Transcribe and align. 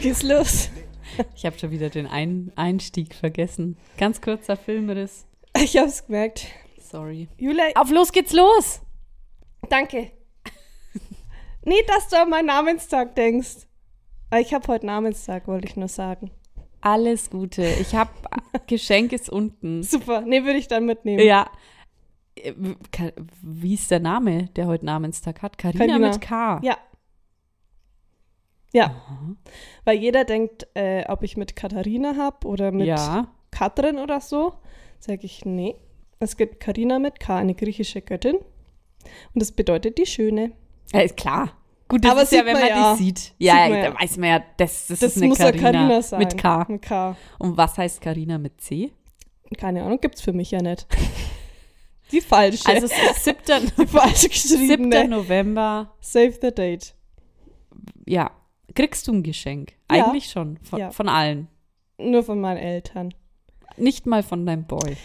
Los 0.00 0.02
geht's 0.02 0.22
los. 0.22 0.70
Ich 1.36 1.44
habe 1.44 1.58
schon 1.58 1.70
wieder 1.70 1.90
den 1.90 2.06
Ein 2.06 2.52
Einstieg 2.56 3.14
vergessen. 3.14 3.76
Ganz 3.98 4.22
kurzer 4.22 4.56
Filmriss. 4.56 5.26
Ich 5.54 5.76
hab's 5.76 6.06
gemerkt. 6.06 6.46
Sorry. 6.80 7.28
Julia, 7.36 7.64
Auf 7.74 7.90
los 7.90 8.10
geht's 8.10 8.32
los! 8.32 8.80
danke. 9.68 10.10
nee, 11.66 11.82
dass 11.86 12.08
du 12.08 12.16
an 12.18 12.30
meinen 12.30 12.46
Namenstag 12.46 13.14
denkst. 13.14 13.66
Ich 14.38 14.54
habe 14.54 14.66
heute 14.68 14.86
Namenstag, 14.86 15.46
wollte 15.46 15.68
ich 15.68 15.76
nur 15.76 15.88
sagen. 15.88 16.30
Alles 16.80 17.28
Gute. 17.28 17.66
Ich 17.66 17.94
habe 17.94 18.10
Geschenk 18.68 19.12
ist 19.12 19.28
unten. 19.28 19.82
Super, 19.82 20.22
nee, 20.22 20.44
würde 20.44 20.58
ich 20.58 20.68
dann 20.68 20.86
mitnehmen. 20.86 21.22
Ja. 21.22 21.50
Äh, 22.36 22.54
Wie 23.42 23.74
ist 23.74 23.90
der 23.90 24.00
Name, 24.00 24.46
der 24.56 24.66
heute 24.66 24.86
Namenstag 24.86 25.42
hat? 25.42 25.58
Carina. 25.58 25.98
mit 25.98 26.22
K. 26.22 26.58
Ja. 26.62 26.78
Ja. 28.72 28.94
Weil 29.84 29.98
jeder 29.98 30.24
denkt, 30.24 30.68
äh, 30.74 31.04
ob 31.08 31.22
ich 31.22 31.36
mit 31.36 31.56
Katharina 31.56 32.16
hab 32.16 32.44
oder 32.44 32.70
mit 32.70 32.86
Ja. 32.86 33.28
Katrin 33.50 33.98
oder 33.98 34.20
so. 34.20 34.54
Sage 34.98 35.20
ich, 35.22 35.44
nee. 35.44 35.74
Es 36.20 36.36
gibt 36.36 36.60
Karina 36.60 36.98
mit 36.98 37.18
K, 37.18 37.36
eine 37.38 37.54
griechische 37.54 38.02
Göttin. 38.02 38.36
Und 38.36 38.44
das 39.34 39.52
bedeutet 39.52 39.98
die 39.98 40.06
Schöne. 40.06 40.52
Ja, 40.92 41.00
ist 41.00 41.16
klar. 41.16 41.52
Gut, 41.88 42.04
das 42.04 42.12
Aber 42.12 42.22
ist 42.22 42.32
ja, 42.32 42.38
sieht 42.38 42.46
wenn 42.46 42.60
man 42.60 42.68
ja. 42.68 42.94
die 42.94 43.02
sieht. 43.02 43.34
Ja, 43.38 43.68
da 43.68 43.76
ja. 43.76 44.00
weiß 44.00 44.16
man 44.18 44.28
ja, 44.28 44.44
das, 44.58 44.86
das, 44.86 45.00
Das 45.00 45.10
ist 45.10 45.16
eine 45.16 45.28
muss 45.28 45.38
ja 45.38 45.50
Carina 45.50 45.72
Karina 45.72 46.02
sein. 46.02 46.18
mit 46.20 46.38
K. 46.38 46.66
Mit 46.68 46.82
K. 46.82 47.16
Und 47.38 47.56
was 47.56 47.78
heißt 47.78 48.00
Carina 48.00 48.38
mit 48.38 48.60
C? 48.60 48.92
Keine 49.58 49.82
Ahnung, 49.82 49.98
gibt's 50.00 50.20
für 50.20 50.32
mich 50.32 50.52
ja 50.52 50.62
nicht. 50.62 50.86
Die 52.12 52.20
falsche. 52.20 52.66
Also 52.68 52.86
es 52.86 52.92
ist 52.92 53.24
7. 53.24 53.72
die 53.78 53.86
falsch 53.86 54.28
7. 54.28 54.30
geschriebene. 54.30 55.08
November. 55.08 55.94
Save 56.00 56.38
the 56.40 56.52
date. 56.52 56.94
Ja. 58.06 58.30
Kriegst 58.74 59.06
du 59.08 59.12
ein 59.12 59.22
Geschenk? 59.22 59.72
Ja. 59.90 60.06
Eigentlich 60.06 60.26
schon. 60.30 60.58
Von, 60.58 60.78
Ja. 60.78 60.90
von 60.90 61.08
allen. 61.08 61.48
Nur 61.98 62.22
von 62.22 62.40
meinen 62.40 62.58
Eltern. 62.58 63.14
Nicht 63.76 64.06
mal 64.06 64.22
von 64.22 64.46
deinem 64.46 64.64
Boy. 64.64 64.96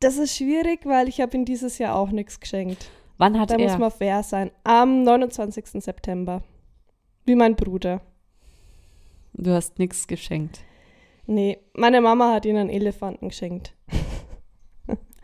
Das 0.00 0.16
ist 0.18 0.36
schwierig, 0.36 0.80
weil 0.84 1.08
ich 1.08 1.20
habe 1.20 1.36
ihm 1.36 1.44
dieses 1.44 1.78
Jahr 1.78 1.96
auch 1.96 2.10
nichts 2.10 2.40
geschenkt. 2.40 2.90
Wann 3.18 3.38
hat 3.38 3.50
Da 3.50 3.58
muss 3.58 3.72
er? 3.72 3.78
man 3.78 3.90
fair 3.90 4.22
sein. 4.22 4.50
Am 4.64 5.02
29. 5.02 5.82
September. 5.82 6.42
Wie 7.24 7.34
mein 7.36 7.56
Bruder. 7.56 8.00
Du 9.34 9.50
hast 9.52 9.78
nichts 9.78 10.06
geschenkt. 10.06 10.60
Nee, 11.26 11.58
meine 11.74 12.00
Mama 12.00 12.32
hat 12.34 12.44
ihm 12.44 12.56
einen 12.56 12.68
Elefanten 12.70 13.28
geschenkt. 13.28 13.74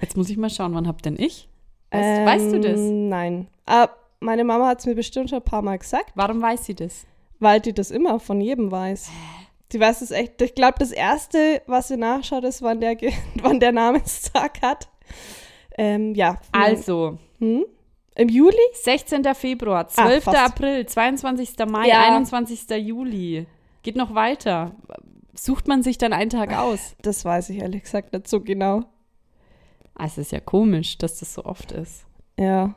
Jetzt 0.00 0.16
muss 0.16 0.30
ich 0.30 0.36
mal 0.38 0.48
schauen, 0.50 0.74
wann 0.74 0.88
hab 0.88 1.02
denn 1.02 1.16
ich? 1.18 1.48
Weißt, 1.90 2.27
weißt 2.27 2.52
du 2.52 2.60
das? 2.60 2.80
Ähm, 2.80 3.08
Nein. 3.08 3.48
Ah, 3.66 3.88
meine 4.20 4.44
Mama 4.44 4.68
hat 4.68 4.80
es 4.80 4.86
mir 4.86 4.94
bestimmt 4.94 5.28
schon 5.28 5.40
ein 5.40 5.44
paar 5.44 5.62
Mal 5.62 5.78
gesagt, 5.78 6.12
Warum 6.14 6.40
weiß 6.40 6.64
sie 6.64 6.74
das? 6.74 7.06
Weil 7.41 7.60
die 7.60 7.72
das 7.72 7.91
immer 7.91 8.20
von 8.20 8.41
jedem 8.41 8.70
weiß. 8.70 9.10
Die 9.72 9.80
weiß 9.80 10.02
es 10.02 10.10
echt. 10.10 10.41
Ich 10.42 10.55
glaube, 10.55 10.74
das 10.78 10.91
Erste, 10.92 11.62
was 11.66 11.88
sie 11.88 11.96
nachschaut, 11.96 12.44
ist, 12.44 12.62
wann 12.62 12.80
der, 12.80 12.96
wann 13.42 13.58
der 13.60 13.72
Namenstag 13.72 14.62
hat. 14.62 14.88
Ähm, 15.77 16.14
ja. 16.14 16.38
Also, 16.52 17.18
Hm? 17.38 17.64
Im 18.17 18.28
Juli? 18.28 18.56
16. 18.74 19.24
Februar, 19.34 19.89
12. 19.89 20.24
fast. 20.24 20.36
April, 20.39 20.84
22. 20.84 21.55
Mai, 21.68 21.89
Ja. 21.89 22.02
21. 22.12 22.68
Juli. 22.78 23.46
Geht 23.83 23.96
noch 23.96 24.14
weiter. 24.14 24.72
Sucht 25.33 25.68
man 25.68 25.83
sich 25.83 25.96
dann 25.96 26.12
einen 26.12 26.28
Tag 26.28 26.55
aus? 26.55 26.96
Das 27.01 27.24
weiß 27.24 27.48
ich 27.51 27.58
ehrlich 27.61 27.84
gesagt 27.84 28.12
nicht 28.12 28.28
so 28.28 28.40
genau. 28.40 28.83
Ah, 29.95 30.05
es 30.07 30.18
ist 30.18 30.33
ja 30.33 30.40
komisch, 30.40 30.98
dass 30.98 31.18
das 31.20 31.33
so 31.33 31.45
oft 31.45 31.72
ist. 31.72 32.05
Ja, 32.39 32.74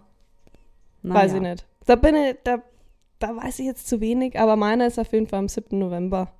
Naja. 1.01 1.22
weiß 1.22 1.34
ich 1.34 1.41
nicht. 1.41 1.66
Da 1.88 1.95
bin 1.95 2.16
ich, 2.16 2.35
da, 2.44 2.62
da 3.23 3.38
weiß 3.38 3.59
ich 3.59 3.66
jetzt 3.66 3.88
zu 3.88 4.01
wenig, 4.01 4.38
aber 4.38 4.57
meiner 4.57 4.85
ist 4.85 5.00
auf 5.00 5.13
jeden 5.13 5.28
Fall 5.28 5.39
am 5.39 5.47
7. 5.47 5.79
November. 5.79 6.34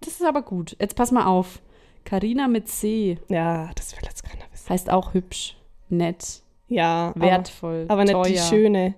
Das 0.00 0.14
ist 0.14 0.24
aber 0.24 0.42
gut. 0.42 0.76
Jetzt 0.78 0.94
pass 0.94 1.10
mal 1.10 1.26
auf. 1.26 1.60
Carina 2.04 2.46
mit 2.46 2.68
C 2.68 3.18
Ja, 3.28 3.70
das 3.74 3.92
will 3.96 4.04
jetzt 4.04 4.22
keiner 4.22 4.44
wissen. 4.52 4.68
heißt 4.68 4.90
auch 4.90 5.12
hübsch, 5.14 5.56
nett, 5.88 6.42
Ja, 6.68 7.12
wertvoll, 7.16 7.86
aber, 7.88 7.94
aber 7.94 8.02
nicht 8.04 8.12
teuer. 8.12 8.24
die 8.24 8.38
schöne. 8.38 8.94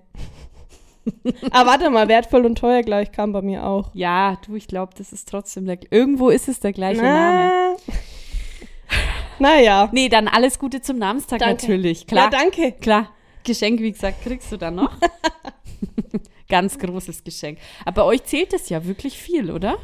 aber 1.49 1.65
warte 1.71 1.89
mal, 1.89 2.07
wertvoll 2.07 2.45
und 2.45 2.57
teuer 2.57 2.83
gleich 2.83 3.11
kam 3.11 3.31
bei 3.31 3.41
mir 3.41 3.65
auch. 3.65 3.89
Ja, 3.95 4.37
du, 4.45 4.55
ich 4.55 4.67
glaube, 4.67 4.93
das 4.95 5.11
ist 5.11 5.27
trotzdem 5.27 5.65
der. 5.65 5.79
Irgendwo 5.89 6.29
ist 6.29 6.47
es 6.47 6.59
der 6.59 6.73
gleiche 6.73 7.01
Name. 7.01 7.77
Na, 9.39 9.49
naja. 9.55 9.89
Nee, 9.91 10.09
dann 10.09 10.27
alles 10.27 10.59
Gute 10.59 10.81
zum 10.81 10.99
Namenstag 10.99 11.39
Danke. 11.39 11.63
natürlich. 11.63 12.05
Klar. 12.05 12.25
Ja, 12.25 12.29
danke. 12.29 12.73
Klar. 12.73 13.09
Geschenk, 13.43 13.79
wie 13.79 13.91
gesagt, 13.91 14.21
kriegst 14.21 14.51
du 14.51 14.57
dann 14.57 14.75
noch. 14.75 14.91
Ganz 16.49 16.77
großes 16.77 17.23
Geschenk. 17.23 17.59
Aber 17.85 18.03
bei 18.03 18.07
euch 18.07 18.23
zählt 18.23 18.53
das 18.53 18.69
ja 18.69 18.85
wirklich 18.85 19.17
viel, 19.17 19.51
oder? 19.51 19.77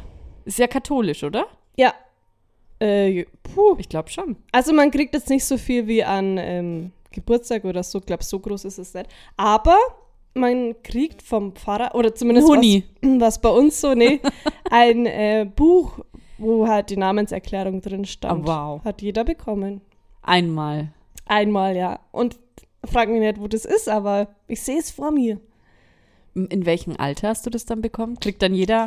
Ist 0.44 0.58
ja 0.58 0.66
katholisch, 0.66 1.24
oder? 1.24 1.46
Ja. 1.76 1.94
Äh, 2.78 3.26
puh. 3.42 3.76
Ich 3.78 3.88
glaube 3.88 4.10
schon. 4.10 4.36
Also 4.52 4.72
man 4.72 4.90
kriegt 4.90 5.14
jetzt 5.14 5.28
nicht 5.28 5.44
so 5.44 5.58
viel 5.58 5.86
wie 5.86 6.04
an 6.04 6.38
ähm, 6.38 6.92
Geburtstag 7.12 7.64
oder 7.64 7.82
so. 7.82 7.98
Ich 7.98 8.06
glaube, 8.06 8.24
so 8.24 8.38
groß 8.38 8.64
ist 8.64 8.78
es 8.78 8.94
nicht. 8.94 9.08
Aber 9.36 9.78
man 10.34 10.74
kriegt 10.82 11.22
vom 11.22 11.54
Pfarrer, 11.54 11.94
oder 11.94 12.14
zumindest. 12.14 12.48
Was, 12.48 12.82
was 13.02 13.40
bei 13.40 13.48
uns 13.48 13.80
so, 13.80 13.94
nee, 13.94 14.20
ein 14.70 15.06
äh, 15.06 15.48
Buch, 15.54 16.00
wo 16.38 16.66
halt 16.66 16.90
die 16.90 16.96
Namenserklärung 16.96 17.80
drin 17.80 18.04
stand. 18.04 18.48
Ah, 18.48 18.72
wow. 18.72 18.84
Hat 18.84 19.02
jeder 19.02 19.24
bekommen. 19.24 19.80
Einmal. 20.22 20.88
Einmal, 21.26 21.76
ja. 21.76 22.00
Und 22.12 22.38
frag 22.84 23.08
mich 23.08 23.20
nicht, 23.20 23.40
wo 23.40 23.48
das 23.48 23.64
ist, 23.64 23.88
aber 23.88 24.28
ich 24.48 24.60
sehe 24.60 24.78
es 24.78 24.90
vor 24.90 25.10
mir. 25.10 25.40
In 26.34 26.66
welchem 26.66 26.96
Alter 26.98 27.28
hast 27.28 27.46
du 27.46 27.50
das 27.50 27.64
dann 27.64 27.80
bekommen? 27.80 28.18
Kriegt 28.18 28.42
dann 28.42 28.54
jeder 28.54 28.86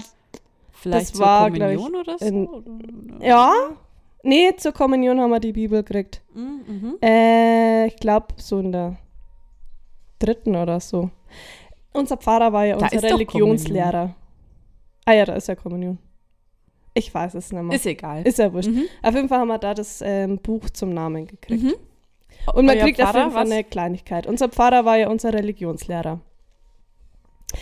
vielleicht 0.71 1.11
Das 1.11 1.13
zur 1.13 1.25
war, 1.25 1.49
glaub 1.51 1.69
Kommunion 1.75 1.95
oder 1.95 2.17
so? 2.17 2.25
in- 2.25 3.19
Ja. 3.21 3.53
Nee, 4.23 4.53
zur 4.57 4.73
Kommunion 4.73 5.19
haben 5.21 5.29
wir 5.29 5.39
die 5.39 5.53
Bibel 5.53 5.83
gekriegt. 5.83 6.21
Mhm. 6.33 6.97
Äh, 7.01 7.87
ich 7.87 7.95
glaube, 7.97 8.27
so 8.37 8.59
in 8.59 8.71
der 8.73 8.97
dritten 10.19 10.55
oder 10.55 10.79
so. 10.79 11.09
Unser 11.93 12.17
Pfarrer 12.17 12.51
war 12.51 12.65
ja 12.65 12.75
Da 12.77 12.87
unser 12.91 13.03
Religionslehrer. 13.13 14.15
Ah 15.05 15.13
ja, 15.13 15.23
da 15.25 15.35
ist 15.35 15.47
ja 15.47 15.55
Kommunion. 15.55 15.99
Ich 16.93 17.13
weiß 17.13 17.35
es 17.35 17.51
nicht 17.51 17.61
mehr. 17.61 17.75
Ist 17.75 17.85
egal. 17.85 18.23
Ist 18.23 18.39
ja 18.39 18.51
wurscht. 18.51 18.69
Mhm. 18.69 18.85
Auf 19.03 19.13
jeden 19.15 19.29
Fall 19.29 19.39
haben 19.39 19.47
wir 19.47 19.59
da 19.59 19.73
das 19.73 20.01
ähm, 20.03 20.39
Buch 20.39 20.69
zum 20.71 20.93
Namen 20.93 21.27
gekriegt. 21.27 21.63
Mhm. 21.63 21.75
Und 22.53 22.65
man 22.65 22.75
Euer 22.77 22.83
kriegt 22.83 22.99
auf 23.01 23.09
Pfarrer, 23.09 23.19
jeden 23.25 23.31
Fall 23.33 23.45
was? 23.45 23.51
eine 23.51 23.63
Kleinigkeit. 23.63 24.27
Unser 24.27 24.49
Pfarrer 24.49 24.83
war 24.83 24.97
ja 24.97 25.09
unser 25.09 25.33
Religionslehrer. 25.33 26.19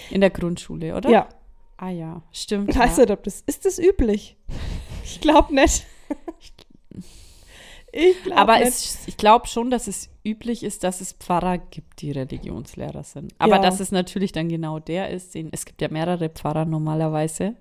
In 0.10 0.22
der 0.22 0.30
Grundschule, 0.30 0.96
oder? 0.96 1.10
Ja. 1.10 1.30
Ah 1.78 1.90
ja, 1.90 2.22
stimmt. 2.32 2.70
Ich 2.70 2.78
weiß 2.78 2.98
ja. 2.98 3.04
nicht, 3.04 3.12
ob 3.12 3.24
das. 3.24 3.42
Ist 3.42 3.66
das 3.66 3.80
üblich? 3.80 4.38
Ich 5.04 5.22
glaube 5.22 5.54
nicht. 5.54 5.86
Ich 7.98 8.24
glaube 8.24 8.38
Aber 8.42 8.56
nicht. 8.58 8.68
es, 8.68 9.08
ich 9.08 9.16
glaube 9.16 9.48
schon, 9.48 9.70
dass 9.72 9.88
es 9.88 10.10
üblich 10.26 10.64
ist, 10.64 10.84
dass 10.84 11.00
es 11.00 11.14
Pfarrer 11.14 11.58
gibt, 11.58 12.02
die 12.02 12.12
Religionslehrer 12.12 13.04
sind. 13.04 13.34
Aber 13.38 13.56
Ja. 13.56 13.62
dass 13.62 13.80
es 13.80 13.94
natürlich 13.94 14.34
dann 14.34 14.50
genau 14.50 14.80
der 14.80 15.12
ist, 15.12 15.34
den, 15.34 15.48
es 15.54 15.64
gibt 15.64 15.82
ja 15.82 15.88
mehrere 15.88 16.28
Pfarrer 16.30 16.66
normalerweise. 16.66 17.56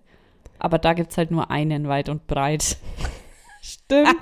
Aber 0.58 0.78
da 0.78 0.92
gibt 0.94 1.12
es 1.12 1.18
halt 1.18 1.30
nur 1.30 1.52
einen 1.52 1.86
weit 1.86 2.08
und 2.08 2.26
breit. 2.26 2.78
Stimmt. 3.62 4.16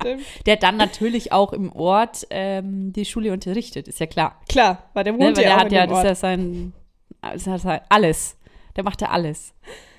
Stimmt. 0.00 0.22
Der 0.46 0.56
dann 0.56 0.76
natürlich 0.76 1.30
auch 1.30 1.52
im 1.52 1.70
Ort 1.70 2.26
ähm, 2.30 2.92
die 2.92 3.04
Schule 3.04 3.32
unterrichtet, 3.32 3.86
ist 3.86 4.00
ja 4.00 4.06
klar. 4.06 4.40
Klar, 4.48 4.88
weil 4.94 5.04
der 5.04 5.12
Ne? 5.12 5.20
wohnt 5.20 5.36
Weil 5.36 5.44
ja 5.44 5.50
der 5.50 5.58
hat 5.60 5.72
ja, 5.72 5.86
das 5.86 5.98
ist 5.98 6.04
ja 6.04 6.14
sein, 6.16 6.72
alles. 7.20 8.36
Der 8.76 8.84
macht 8.84 9.00
ja 9.00 9.08
alles. 9.10 9.54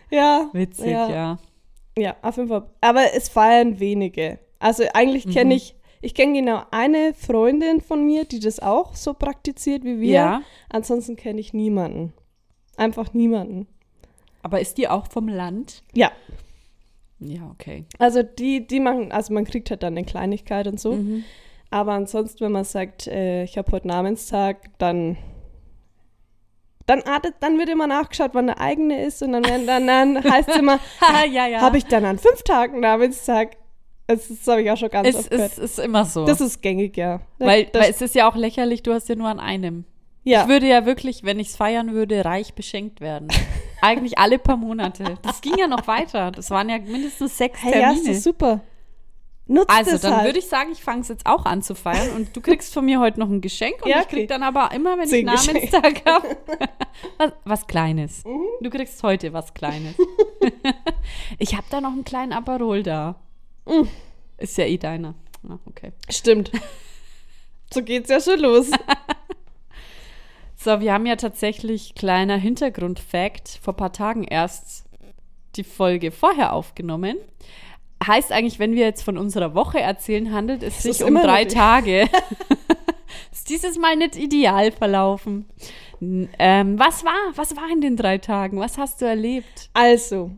Ja. 0.10 0.50
Witzig, 0.54 0.88
Ja. 0.92 1.10
ja. 1.10 1.38
Ja, 1.98 2.16
auf 2.22 2.38
jeden 2.38 2.50
Fall. 2.50 2.70
Aber 2.82 3.14
es 3.14 3.28
feiern 3.30 3.80
wenige. 3.80 4.40
Also 4.60 4.84
eigentlich 4.94 5.26
Mhm. 5.26 5.32
kenne 5.32 5.56
ich, 5.56 5.76
ich 6.02 6.14
kenne 6.16 6.34
genau 6.34 6.64
eine 6.72 7.14
Freundin 7.14 7.82
von 7.82 8.06
mir, 8.06 8.24
die 8.26 8.40
das 8.40 8.60
auch 8.62 8.96
so 8.96 9.14
praktiziert 9.14 9.84
wie 9.84 10.00
wir. 10.00 10.12
Ja. 10.14 10.42
Ansonsten 10.70 11.16
kenne 11.18 11.40
ich 11.42 11.54
niemanden. 11.54 12.14
Einfach 12.78 13.14
niemanden. 13.14 13.68
Aber 14.42 14.62
ist 14.62 14.78
die 14.78 14.88
auch 14.88 15.08
vom 15.08 15.28
Land? 15.28 15.84
Ja, 15.94 16.12
Ja, 17.20 17.50
okay. 17.52 17.84
also 17.98 18.24
die, 18.24 18.66
die 18.66 18.80
machen, 18.80 19.12
also 19.12 19.34
man 19.34 19.44
kriegt 19.44 19.70
halt 19.70 19.84
dann 19.84 19.98
eine 19.98 20.06
Kleinigkeit 20.06 20.68
und 20.68 20.80
so. 20.80 20.94
Mhm. 20.94 21.26
Aber 21.70 21.92
ansonsten, 21.92 22.40
wenn 22.46 22.54
man 22.54 22.64
sagt, 22.64 23.08
äh, 23.08 23.44
ich 23.44 23.58
habe 23.58 23.72
heute 23.74 23.88
Namenstag, 23.90 24.70
dann 24.80 25.18
dann, 26.90 27.04
artet, 27.04 27.36
dann 27.40 27.60
wird 27.60 27.70
immer 27.70 27.86
nachgeschaut, 27.86 28.32
wann 28.34 28.48
der 28.48 28.60
eigene 28.60 29.06
ist 29.06 29.22
und 29.22 29.34
dann, 29.34 29.44
dann, 29.44 29.86
dann 29.86 30.24
heißt 30.24 30.50
es 30.50 30.58
immer, 30.58 30.80
ja, 31.32 31.46
ja. 31.46 31.62
habe 31.62 31.78
ich 31.78 31.86
dann 31.86 32.04
an 32.04 32.18
fünf 32.18 32.42
Tagen 32.42 32.80
Namenstag? 32.80 33.58
Das, 34.08 34.28
das 34.28 34.48
habe 34.48 34.64
ich 34.64 34.72
auch 34.72 34.78
schon 34.78 34.90
ganz 34.90 35.08
es 35.08 35.16
oft 35.16 35.30
gehört. 35.30 35.52
ist, 35.52 35.60
ist 35.60 35.80
immer 35.80 36.04
so. 36.04 36.26
Das 36.26 36.42
ist 36.42 36.64
gängig, 36.64 36.98
ja. 36.98 37.22
Weil, 37.38 37.66
das, 37.66 37.84
weil 37.84 37.92
es 37.92 38.02
ist 38.02 38.16
ja 38.16 38.28
auch 38.28 38.36
lächerlich, 38.36 38.82
du 38.82 38.92
hast 38.92 39.08
ja 39.08 39.14
nur 39.14 39.28
an 39.28 39.40
einem. 39.40 39.86
ja. 40.24 40.42
Ich 40.42 40.48
würde 40.50 40.68
ja 40.68 40.88
wirklich, 40.88 41.24
wenn 41.24 41.40
ich 41.40 41.50
es 41.50 41.56
feiern 41.56 41.94
würde, 41.94 42.26
reich 42.26 42.56
beschenkt 42.56 43.02
werden. 43.02 43.28
Eigentlich 43.82 44.18
alle 44.18 44.40
paar 44.40 44.58
Monate. 44.58 45.20
Das 45.22 45.42
ging 45.42 45.58
ja 45.60 45.68
noch 45.68 45.86
weiter. 45.86 46.32
Das 46.32 46.50
waren 46.50 46.70
ja 46.70 46.80
mindestens 46.80 47.38
sechs 47.38 47.64
hey, 47.64 47.74
ja, 47.74 47.80
Termine. 47.92 48.00
ist 48.02 48.18
das 48.18 48.24
super. 48.24 48.62
Nutzt 49.52 49.70
Also, 49.72 49.98
dann 49.98 50.18
halt. 50.18 50.26
würde 50.28 50.38
ich 50.40 50.48
sagen, 50.48 50.72
ich 50.72 50.84
fange 50.84 51.02
es 51.02 51.08
jetzt 51.08 51.26
auch 51.26 51.44
an 51.46 51.64
zu 51.64 51.74
feiern 51.74 52.12
und 52.16 52.36
du 52.36 52.40
kriegst 52.40 52.72
von 52.72 52.86
mir 52.86 53.00
heute 53.00 53.20
noch 53.20 53.30
ein 53.30 53.42
Geschenk 53.42 53.82
und 53.84 53.90
Ja, 53.90 54.02
ich 54.02 54.08
krieg 54.08 54.20
okay. 54.20 54.28
dann 54.28 54.44
aber 54.44 54.72
immer, 54.74 54.96
wenn 54.96 55.06
ich 55.06 55.10
Zehn 55.10 55.26
Geschenke. 55.26 55.72
Namenstag 55.72 56.06
habe, 56.14 56.38
was, 57.18 57.32
was 57.46 57.68
Kleines. 57.68 58.24
Mhm. 58.26 58.46
Du 58.62 58.70
kriegst 58.70 59.02
heute 59.02 59.34
was 59.34 59.54
Kleines. 59.56 59.96
ich 61.40 61.56
habe 61.56 61.66
da 61.72 61.82
noch 61.82 61.92
einen 61.92 62.04
kleinen 62.04 62.32
Aperol 62.32 62.84
da. 62.84 63.16
Mhm. 63.68 63.90
Ist 64.38 64.56
ja 64.58 64.66
eh 64.66 64.78
deiner. 64.78 65.16
Ah, 65.50 65.58
okay. 65.66 65.94
Stimmt. 66.10 66.52
so 67.74 67.82
geht's 67.82 68.10
ja 68.10 68.22
schon 68.22 68.40
los. 68.40 68.70
So, 70.62 70.82
wir 70.82 70.92
haben 70.92 71.06
ja 71.06 71.16
tatsächlich 71.16 71.96
kleiner 71.96 72.36
Hintergrund-Fact 72.36 73.60
vor 73.62 73.74
ein 73.74 73.78
paar 73.78 73.94
Tagen 73.94 74.26
erst 74.26 74.84
die 75.56 75.64
Folge 75.64 76.12
vorher 76.12 76.52
aufgenommen. 76.52 77.16
Heißt 78.06 78.32
eigentlich, 78.32 78.60
wenn 78.60 78.74
wir 78.76 78.86
jetzt 78.86 79.04
von 79.04 79.18
unserer 79.18 79.54
Woche 79.56 79.80
erzählen, 79.80 80.32
handelt 80.34 80.64
es 80.64 80.84
sich 80.84 80.92
ist 80.92 81.04
um 81.04 81.16
drei 81.16 81.46
die- 81.46 81.54
Tage. 81.54 82.08
ist 83.32 83.50
dieses 83.50 83.78
Mal 83.78 83.96
nicht 83.96 84.16
ideal 84.16 84.72
verlaufen. 84.72 85.46
Ähm, 86.02 86.80
was 86.80 87.04
war, 87.04 87.18
was 87.36 87.56
war 87.58 87.70
in 87.72 87.82
den 87.82 87.98
drei 87.98 88.18
Tagen? 88.20 88.60
Was 88.60 88.78
hast 88.78 89.02
du 89.02 89.06
erlebt? 89.06 89.70
Also, 89.74 90.32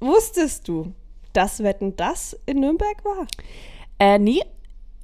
wusstest 0.00 0.66
du, 0.66 0.92
dass 1.32 1.62
Wetten 1.62 1.94
das 1.96 2.36
in 2.46 2.58
Nürnberg 2.60 3.04
war? 3.04 3.26
Äh, 4.00 4.18
nee, 4.18 4.40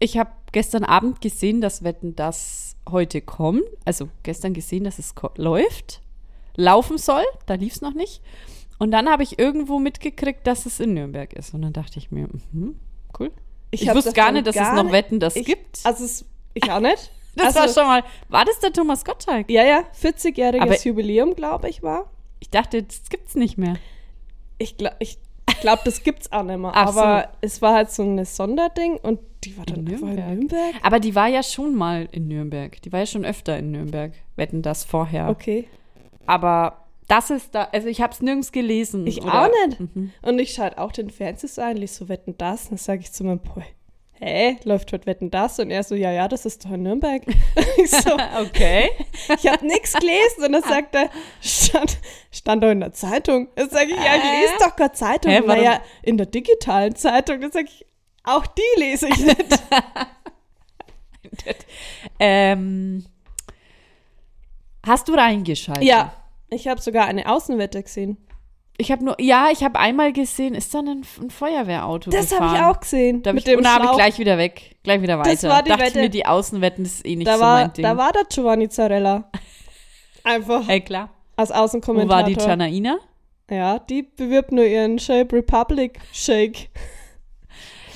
ich 0.00 0.18
habe 0.18 0.30
gestern 0.52 0.82
Abend 0.84 1.20
gesehen, 1.20 1.60
dass 1.60 1.84
Wetten 1.84 2.16
das 2.16 2.76
heute 2.90 3.20
kommt. 3.20 3.62
Also 3.84 4.08
gestern 4.24 4.54
gesehen, 4.54 4.84
dass 4.84 4.98
es 4.98 5.14
läuft, 5.36 6.00
laufen 6.56 6.98
soll. 6.98 7.24
Da 7.46 7.54
lief 7.54 7.74
es 7.74 7.80
noch 7.80 7.94
nicht. 7.94 8.22
Und 8.78 8.90
dann 8.90 9.08
habe 9.08 9.22
ich 9.22 9.38
irgendwo 9.38 9.78
mitgekriegt, 9.78 10.46
dass 10.46 10.66
es 10.66 10.80
in 10.80 10.94
Nürnberg 10.94 11.32
ist. 11.32 11.54
Und 11.54 11.62
dann 11.62 11.72
dachte 11.72 11.98
ich 11.98 12.10
mir, 12.10 12.28
mhm, 12.52 12.76
cool. 13.18 13.32
Ich, 13.70 13.88
hab 13.88 13.96
wusste 13.96 14.12
gar 14.12 14.32
nicht, 14.32 14.46
dass 14.46 14.54
gar 14.54 14.76
es 14.76 14.82
noch 14.82 14.92
Wetten 14.92 15.18
das 15.20 15.36
ich, 15.36 15.46
gibt. 15.46 15.80
Also, 15.84 16.04
es, 16.04 16.24
ich 16.54 16.70
auch 16.70 16.80
nicht. 16.80 17.10
das 17.36 17.56
also, 17.56 17.58
war 17.58 17.68
schon 17.68 17.86
mal. 17.86 18.04
War 18.28 18.44
das 18.44 18.58
der 18.60 18.72
Thomas 18.72 19.04
Gottschalk? 19.04 19.50
Ja, 19.50 19.64
ja, 19.64 19.84
40-jähriges 20.00 20.60
Aber- 20.60 20.78
Jubiläum, 20.78 21.34
glaube 21.34 21.68
ich, 21.68 21.82
war. 21.82 22.10
Ich 22.38 22.50
dachte, 22.50 22.82
das 22.82 23.08
gibt's 23.08 23.34
nicht 23.34 23.58
mehr. 23.58 23.76
Ich 24.58 24.76
glaube, 24.76 24.96
ich 24.98 25.18
glaube, 25.60 25.82
das 25.84 26.02
gibt's 26.02 26.30
auch 26.32 26.42
nicht 26.42 26.58
mehr. 26.58 26.72
Ach 26.74 26.92
so. 26.92 27.00
aber 27.00 27.28
es 27.40 27.62
war 27.62 27.74
halt 27.74 27.90
so 27.90 28.02
ein 28.02 28.24
Sonderding 28.24 28.96
und 28.96 29.20
die 29.44 29.56
war 29.56 29.64
dann 29.64 29.86
In 29.86 29.92
einfach 29.92 30.08
in 30.08 30.14
Nürnberg. 30.16 30.38
Nürnberg. 30.38 30.74
Aber 30.82 31.00
die 31.00 31.14
war 31.14 31.28
ja 31.28 31.42
schon 31.42 31.74
mal 31.74 32.08
in 32.12 32.28
Nürnberg. 32.28 32.80
Die 32.82 32.92
war 32.92 33.00
ja 33.00 33.06
schon 33.06 33.24
öfter 33.24 33.58
in 33.58 33.70
Nürnberg. 33.70 34.12
Wetten 34.36 34.62
das 34.62 34.84
vorher. 34.84 35.28
Okay. 35.28 35.68
Aber 36.26 36.85
das 37.08 37.30
ist 37.30 37.54
da, 37.54 37.68
also 37.72 37.88
ich 37.88 38.00
habe 38.00 38.12
es 38.12 38.20
nirgends 38.20 38.50
gelesen. 38.52 39.06
Ich 39.06 39.22
oder- 39.22 39.44
auch 39.46 39.50
nicht. 39.66 39.80
Mhm. 39.80 40.12
Und 40.22 40.38
ich 40.38 40.52
schalte 40.52 40.78
auch 40.78 40.92
den 40.92 41.10
Fernseher 41.10 41.66
ein, 41.66 41.76
lies 41.76 41.96
so 41.96 42.08
Wetten 42.08 42.36
das. 42.38 42.68
Dann 42.68 42.78
sage 42.78 43.00
ich 43.02 43.12
zu 43.12 43.22
meinem 43.24 43.38
Boy, 43.40 43.64
hä, 44.18 44.56
läuft 44.64 44.92
heute 44.92 45.06
Wetten 45.06 45.30
das? 45.30 45.58
Und 45.60 45.70
er 45.70 45.82
so, 45.84 45.94
ja, 45.94 46.10
ja, 46.10 46.26
das 46.26 46.46
ist 46.46 46.64
doch 46.64 46.72
in 46.72 46.82
Nürnberg. 46.82 47.22
ich 47.76 47.90
so, 47.90 48.12
Okay. 48.40 48.90
ich 49.38 49.46
habe 49.50 49.64
nichts 49.66 49.92
gelesen. 49.92 50.44
Und 50.46 50.52
dann 50.52 50.62
sagt 50.68 50.94
er, 50.94 51.10
stand, 51.40 51.98
stand 52.32 52.62
doch 52.64 52.70
in 52.70 52.80
der 52.80 52.92
Zeitung. 52.92 53.48
Dann 53.54 53.70
sage 53.70 53.90
ich, 53.90 53.96
ja, 53.96 54.16
ich 54.16 54.22
lese 54.24 54.54
doch 54.58 54.74
keine 54.74 54.92
Zeitung. 54.92 55.30
Hä, 55.32 55.40
naja, 55.46 55.80
in 56.02 56.16
der 56.16 56.26
digitalen 56.26 56.96
Zeitung. 56.96 57.40
Dann 57.40 57.52
sage 57.52 57.66
ich, 57.66 57.86
auch 58.24 58.46
die 58.46 58.80
lese 58.80 59.08
ich 59.08 59.18
nicht. 59.18 59.60
ähm, 62.18 63.04
hast 64.84 65.08
du 65.08 65.14
reingeschaltet? 65.14 65.84
ja, 65.84 66.12
ich 66.50 66.68
habe 66.68 66.80
sogar 66.80 67.06
eine 67.06 67.30
Außenwette 67.30 67.82
gesehen. 67.82 68.16
Ich 68.78 68.92
habe 68.92 69.02
nur, 69.04 69.18
ja, 69.20 69.48
ich 69.50 69.64
habe 69.64 69.78
einmal 69.78 70.12
gesehen, 70.12 70.54
ist 70.54 70.74
da 70.74 70.80
ein, 70.80 71.02
ein 71.20 71.30
Feuerwehrauto 71.30 72.10
Das 72.10 72.38
habe 72.38 72.54
ich 72.54 72.62
auch 72.62 72.78
gesehen. 72.80 73.22
Da 73.22 73.32
mit 73.32 73.40
ich, 73.40 73.44
dem 73.46 73.58
und 73.58 73.64
da 73.64 73.74
habe 73.76 73.86
ich 73.86 73.92
gleich 73.92 74.18
wieder 74.18 74.36
weg, 74.36 74.76
gleich 74.82 75.00
wieder 75.00 75.18
weiter. 75.18 75.30
Das 75.30 75.42
war 75.44 75.62
die 75.62 75.70
Dachte 75.70 75.84
Wette. 75.84 75.98
mir, 76.00 76.08
die 76.10 76.26
Außenwetten, 76.26 76.84
ist 76.84 77.06
eh 77.06 77.16
nicht 77.16 77.26
da 77.26 77.36
so 77.36 77.40
war, 77.40 77.60
mein 77.62 77.72
Ding. 77.72 77.82
Da 77.82 77.96
war 77.96 78.12
der 78.12 78.24
Giovanni 78.24 78.68
Zarella. 78.68 79.30
Einfach 80.24 80.68
Ey, 80.68 80.80
klar. 80.82 81.08
als 81.36 81.50
Wo 81.50 81.54
war 81.54 81.62
Außenkommentator. 81.62 82.24
die 82.24 82.34
Janaina? 82.34 82.98
Ja, 83.50 83.78
die 83.78 84.02
bewirbt 84.02 84.52
nur 84.52 84.64
ihren 84.64 84.98
Shape 84.98 85.36
Republic 85.36 85.98
Shake. 86.12 86.68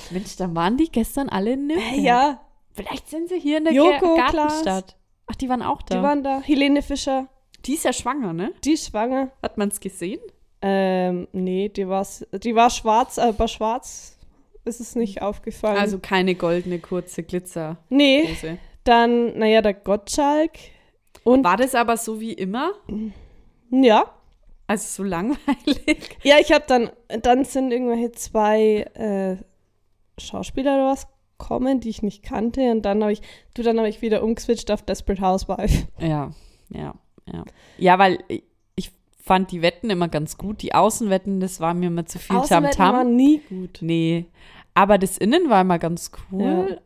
Mensch, 0.09 0.35
dann 0.37 0.55
waren 0.55 0.77
die 0.77 0.89
gestern 0.91 1.29
alle 1.29 1.53
in 1.53 1.67
Nürnberg. 1.67 1.93
Äh, 1.97 2.01
ja, 2.01 2.41
Vielleicht 2.73 3.09
sind 3.09 3.27
sie 3.29 3.39
hier 3.39 3.57
in 3.57 3.65
der 3.65 3.73
Joko, 3.73 4.15
Ge- 4.15 4.23
Klaas. 4.29 4.33
Gartenstadt. 4.33 4.95
Ach, 5.27 5.35
die 5.35 5.49
waren 5.49 5.61
auch 5.61 5.81
da. 5.81 5.97
die 5.97 6.01
waren 6.03 6.23
da. 6.23 6.39
Helene 6.41 6.81
Fischer, 6.81 7.27
die 7.65 7.73
ist 7.73 7.85
ja 7.85 7.93
schwanger, 7.93 8.33
ne? 8.33 8.53
die 8.63 8.73
ist 8.73 8.89
schwanger. 8.89 9.31
Hat 9.41 9.57
man 9.57 9.69
es 9.69 9.79
gesehen? 9.79 10.19
Ähm, 10.61 11.27
nee, 11.31 11.69
die 11.69 11.87
war, 11.87 12.05
die 12.33 12.55
war 12.55 12.69
schwarz, 12.69 13.17
aber 13.17 13.47
schwarz 13.47 14.17
ist 14.63 14.79
es 14.79 14.95
nicht 14.95 15.21
aufgefallen. 15.21 15.77
Also 15.77 15.99
keine 15.99 16.35
goldene, 16.35 16.79
kurze 16.79 17.23
Glitzerhose. 17.23 17.77
nee, 17.89 18.27
dann, 18.83 19.37
naja, 19.37 19.61
der 19.61 19.73
Gottschalk. 19.73 20.51
Und, 21.23 21.43
War 21.43 21.57
das 21.57 21.75
aber 21.75 21.97
so 21.97 22.19
wie 22.19 22.33
immer? 22.33 22.73
ja. 23.69 24.05
Also 24.67 25.03
so 25.03 25.03
langweilig? 25.03 26.17
Ja, 26.23 26.37
ich 26.39 26.51
habe 26.51 26.63
dann, 26.67 26.89
dann 27.21 27.43
sind 27.45 27.71
irgendwelche 27.71 28.11
zwei 28.13 28.83
äh, 28.93 29.37
Schauspieler 30.19 30.75
oder 30.75 30.91
was 30.91 31.07
kommen, 31.37 31.79
die 31.79 31.89
ich 31.89 32.01
nicht 32.01 32.23
kannte. 32.23 32.71
Und 32.71 32.83
dann 32.83 33.01
habe 33.01 33.13
ich, 33.13 33.21
du, 33.53 33.63
dann 33.63 33.77
habe 33.77 33.89
ich 33.89 34.01
wieder 34.01 34.23
umgeswitcht 34.23 34.71
auf 34.71 34.81
Desperate 34.83 35.21
Housewife. 35.21 35.87
Ja, 35.99 36.31
ja, 36.69 36.95
ja. 37.33 37.43
Ja, 37.77 37.99
weil 37.99 38.23
ich- 38.27 38.43
fand 39.23 39.51
die 39.51 39.61
Wetten 39.61 39.89
immer 39.91 40.07
ganz 40.07 40.35
gut. 40.37 40.61
Die 40.63 40.73
Außenwetten, 40.73 41.39
das 41.39 41.59
war 41.59 41.73
mir 41.75 41.87
immer 41.87 42.05
zu 42.07 42.17
viel 42.17 42.41
Tamtam. 42.41 42.93
waren 42.95 43.15
nie 43.15 43.39
gut. 43.47 43.77
Nee. 43.81 44.25
Aber 44.73 44.97
das 44.97 45.17
Innen 45.19 45.47
war 45.49 45.61
immer 45.61 45.77
ganz 45.77 46.11
cool. 46.31 46.67
Ja. 46.71 46.77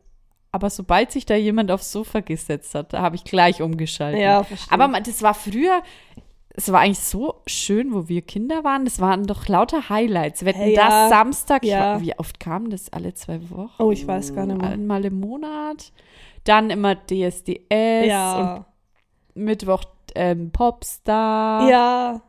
Aber 0.51 0.69
sobald 0.69 1.11
sich 1.11 1.25
da 1.25 1.35
jemand 1.35 1.71
aufs 1.71 1.91
Sofa 1.93 2.19
gesetzt 2.19 2.75
hat, 2.75 2.91
da 2.93 3.01
habe 3.01 3.15
ich 3.15 3.23
gleich 3.23 3.61
umgeschaltet. 3.61 4.21
Ja, 4.21 4.43
verstehe. 4.43 4.71
Aber 4.79 4.99
das 4.99 5.21
war 5.21 5.33
früher, 5.33 5.81
es 6.49 6.71
war 6.71 6.81
eigentlich 6.81 6.99
so 6.99 7.41
schön, 7.47 7.93
wo 7.93 8.09
wir 8.09 8.21
Kinder 8.21 8.63
waren. 8.65 8.85
Das 8.85 8.99
waren 8.99 9.25
doch 9.25 9.47
lauter 9.47 9.87
Highlights. 9.89 10.43
Wetten, 10.45 10.69
Ja, 10.71 11.07
das 11.07 11.09
Samstag. 11.09 11.63
ja. 11.63 12.01
Wie 12.01 12.17
oft 12.19 12.39
kam 12.39 12.69
das? 12.69 12.91
Alle 12.91 13.13
zwei 13.13 13.49
Wochen? 13.49 13.81
Oh, 13.81 13.91
ich 13.91 14.05
weiß 14.05 14.35
gar 14.35 14.45
nicht 14.45 14.59
mehr. 14.61 14.71
Einmal 14.71 15.05
im 15.05 15.19
Monat. 15.21 15.91
Dann 16.43 16.69
immer 16.69 16.95
DSDS 16.95 18.05
ja. 18.07 18.65
und 19.35 19.43
Mittwoch 19.45 19.83
ähm, 20.15 20.51
Popstar. 20.51 21.69
ja. 21.69 22.21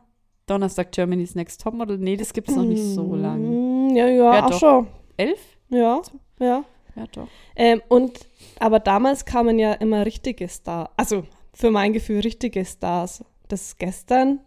Donnerstag 0.45 0.93
Germany's 0.93 1.35
Next 1.35 1.61
Topmodel. 1.61 1.97
Nee, 1.97 2.15
das 2.15 2.31
gibt 2.31 2.47
es 2.47 2.55
noch 2.55 2.63
nicht 2.63 2.81
so 2.81 3.15
lange. 3.15 3.45
Mm, 3.47 3.95
Ja, 3.97 4.07
ja, 4.07 4.33
Ja, 4.35 4.45
auch 4.45 4.49
doch. 4.51 4.59
schon. 4.59 4.87
Elf? 5.17 5.39
Ja, 5.69 6.01
ja. 6.39 6.63
Ja, 6.95 7.03
doch. 7.11 7.27
Ähm, 7.55 7.81
und, 7.89 8.17
aber 8.59 8.79
damals 8.79 9.25
kamen 9.25 9.59
ja 9.59 9.73
immer 9.73 10.05
richtige 10.05 10.47
Stars. 10.47 10.89
Also, 10.95 11.25
für 11.53 11.69
mein 11.69 11.91
Gefühl 11.93 12.21
richtige 12.21 12.63
Stars. 12.63 13.23
Das 13.49 13.77
gestern. 13.77 14.39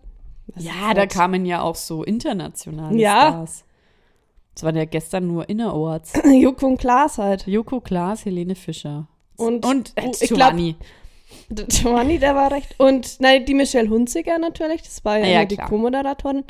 weiß 0.54 0.64
Ja, 0.64 0.94
da 0.94 1.06
kamen 1.06 1.44
ja 1.44 1.60
auch 1.62 1.76
so 1.76 2.02
internationale 2.02 2.96
Ja. 2.96 3.28
Stars. 3.28 3.64
Das 4.54 4.64
waren 4.64 4.76
ja 4.76 4.84
gestern 4.86 5.26
nur 5.26 5.48
Innerorts. 5.50 6.12
Joko 6.32 6.66
und 6.66 6.78
Klaas 6.78 7.18
halt. 7.18 7.46
Joko 7.46 7.80
Klaas, 7.80 8.24
Helene 8.24 8.54
Fischer. 8.54 9.06
Und, 9.36 9.64
Und 9.64 9.92
äh, 9.96 10.06
oh, 10.06 10.12
ich 10.20 10.28
Giovanni. 10.28 10.76
Der 11.48 11.66
Giovanni, 11.66 12.18
der 12.18 12.34
war 12.34 12.50
recht. 12.52 12.74
Und 12.78 13.20
nein, 13.20 13.44
die 13.44 13.54
Michelle 13.54 13.88
Hunziger 13.88 14.38
natürlich, 14.38 14.82
das 14.82 15.04
war 15.04 15.18
ja, 15.18 15.26
Ja, 15.26 15.36
immer 15.40 15.46
die. 15.46 15.56
Co-Moderatorin. 15.56 16.44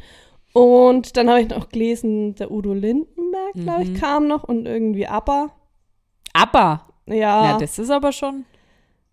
Und 0.52 1.16
dann 1.16 1.28
habe 1.30 1.40
ich 1.42 1.48
noch 1.48 1.68
gelesen, 1.68 2.34
der 2.34 2.50
Udo 2.50 2.72
Lindenberg, 2.74 3.52
glaube 3.54 3.82
ich, 3.84 3.90
Mhm. 3.90 3.94
kam 3.94 4.26
noch 4.26 4.44
und 4.44 4.66
irgendwie 4.66 5.06
ABBA. 5.06 5.50
Aber, 6.32 6.86
Ja, 7.06 7.14
ja, 7.52 7.58
das 7.58 7.78
ist 7.78 7.90
aber 7.90 8.12
schon 8.12 8.44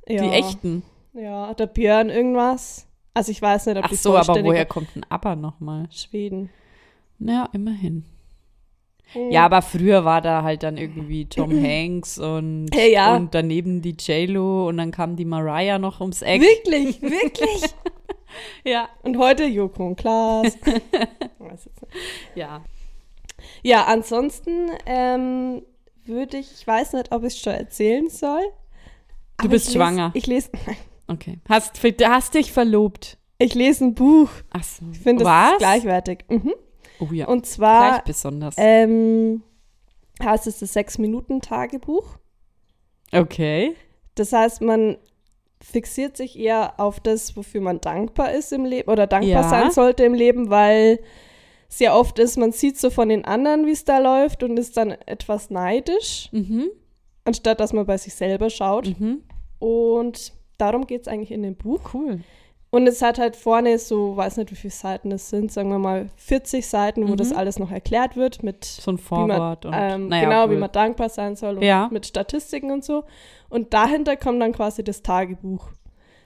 ja, 0.08 0.24
die 0.24 0.30
echten. 0.32 0.84
Ja, 1.14 1.54
der 1.54 1.68
Björn 1.68 2.10
irgendwas. 2.10 2.88
Also 3.14 3.32
ich 3.32 3.42
weiß 3.42 3.66
nicht, 3.68 3.78
ob 3.78 3.86
Ach 3.86 3.90
die 3.90 3.96
so, 3.96 4.16
aber 4.16 4.44
woher 4.44 4.66
kommt 4.66 4.96
ein 4.96 5.04
Aber 5.10 5.36
nochmal? 5.36 5.88
Schweden. 5.92 6.50
Ja, 7.20 7.50
immerhin. 7.54 8.06
Hm. 9.14 9.32
Ja, 9.32 9.46
aber 9.46 9.62
früher 9.62 10.04
war 10.06 10.22
da 10.22 10.44
halt 10.44 10.64
dann 10.64 10.78
irgendwie 10.78 11.26
Tom 11.26 11.52
Hanks 11.64 12.18
und, 12.18 12.68
Ja, 12.76 13.16
und 13.16 13.34
daneben 13.34 13.82
die 13.82 13.96
J-Lo 13.98 14.68
und 14.68 14.78
dann 14.78 14.92
kam 14.92 15.16
die 15.16 15.26
Mariah 15.26 15.80
noch 15.80 16.02
ums 16.02 16.22
Eck. 16.22 16.42
Wirklich, 16.42 17.02
wirklich. 17.02 17.64
Ja. 18.66 18.90
Und 19.04 19.18
heute 19.18 19.46
Joko 19.46 19.88
und 19.88 19.96
Klaas. 19.96 20.58
Ja. 22.36 22.62
ja, 23.64 23.86
ansonsten 23.86 24.70
ähm, 24.86 25.64
würde 26.06 26.38
ich, 26.38 26.52
ich 26.52 26.68
weiß 26.68 26.94
nicht, 26.94 27.12
ob 27.12 27.24
ich 27.24 27.34
es 27.34 27.40
schon 27.40 27.54
erzählen 27.54 28.10
soll. 28.10 28.44
Du 29.42 29.50
bist 29.50 29.68
ich 29.70 29.74
schwanger. 29.74 30.12
Lese, 30.14 30.18
ich 30.18 30.28
lese 30.28 30.50
Okay. 31.08 31.40
Hast, 31.48 31.80
hast 32.04 32.34
dich 32.34 32.52
verlobt. 32.52 33.18
ich 33.40 33.56
lese 33.56 33.86
ein 33.86 33.96
Buch. 33.96 34.30
Ach 34.52 34.64
so. 34.64 34.86
Ich 34.92 35.00
finde, 35.00 35.24
das 35.24 35.52
ist 35.54 35.58
gleichwertig. 35.60 36.26
Mhm. 36.30 36.54
Oh 37.00 37.10
ja. 37.12 37.28
Und 37.28 37.44
Gleich 37.44 37.52
zwar 37.54 38.04
besonders. 38.04 38.56
ähm, 38.58 39.44
heißt 40.24 40.48
es 40.48 40.60
das 40.60 40.74
Sechs-Minuten-Tagebuch. 40.74 42.18
okay. 43.14 43.76
Das 44.16 44.34
heißt, 44.34 44.62
man 44.62 44.98
fixiert 45.62 46.18
sich 46.18 46.38
eher 46.40 46.80
auf 46.80 47.00
das, 47.00 47.36
wofür 47.38 47.62
man 47.62 47.80
dankbar 47.82 48.32
ist 48.32 48.52
im 48.52 48.66
Leben 48.66 48.90
oder 48.90 49.06
dankbar 49.08 49.44
Ja. 49.44 49.50
sein 49.50 49.72
sollte 49.72 50.04
im 50.06 50.14
Leben, 50.16 50.50
weil 50.50 51.00
sehr 51.70 51.96
oft 51.96 52.18
ist, 52.20 52.38
man 52.38 52.52
sieht 52.52 52.78
so 52.80 52.90
von 52.90 53.10
den 53.10 53.26
anderen, 53.26 53.66
wie 53.66 53.72
es 53.72 53.84
da 53.86 53.98
läuft 54.00 54.42
und 54.44 54.58
ist 54.58 54.78
dann 54.78 54.92
etwas 55.06 55.50
neidisch, 55.50 56.30
Mhm. 56.32 56.70
anstatt 57.26 57.60
dass 57.60 57.74
man 57.74 57.86
bei 57.86 57.98
sich 57.98 58.16
selber 58.16 58.50
schaut. 58.50 59.00
Mhm. 59.00 59.22
Und 59.60 60.34
darum 60.58 60.88
geht 60.88 61.02
es 61.02 61.08
eigentlich 61.08 61.32
in 61.32 61.44
dem 61.44 61.56
Buch. 61.56 61.94
Cool. 61.94 62.22
Und 62.70 62.86
es 62.86 63.02
hat 63.02 63.18
halt 63.18 63.36
vorne 63.38 63.80
so, 63.80 64.18
weiß 64.18 64.38
nicht, 64.38 64.52
wie 64.52 64.56
viele 64.56 64.74
Seiten 64.74 65.12
es 65.14 65.30
sind, 65.30 65.52
sagen 65.54 65.70
wir 65.70 65.80
mal 65.80 66.08
40 66.18 66.68
Seiten, 66.68 67.08
wo 67.08 67.14
Mhm. 67.14 67.18
das 67.18 67.32
alles 67.32 67.60
noch 67.60 67.72
erklärt 67.72 68.18
wird 68.18 68.44
mit 68.44 68.66
So 68.66 68.92
ein 68.92 68.98
wie 68.98 69.02
man, 69.02 69.28
Vorwort 69.30 69.66
und 69.66 69.74
ähm, 69.74 70.08
naja, 70.10 70.24
genau, 70.26 70.44
cool. 70.46 70.52
wie 70.52 70.58
man 70.58 70.72
dankbar 70.74 71.08
sein 71.10 71.36
soll 71.38 71.56
und 71.58 71.64
Ja. 71.64 71.88
mit 71.92 72.06
Statistiken 72.06 72.72
und 72.72 72.84
so. 72.84 73.06
Und 73.50 73.74
dahinter 73.74 74.18
kommt 74.18 74.42
dann 74.42 74.52
quasi 74.52 74.84
das 74.84 75.02
Tagebuch. 75.02 75.70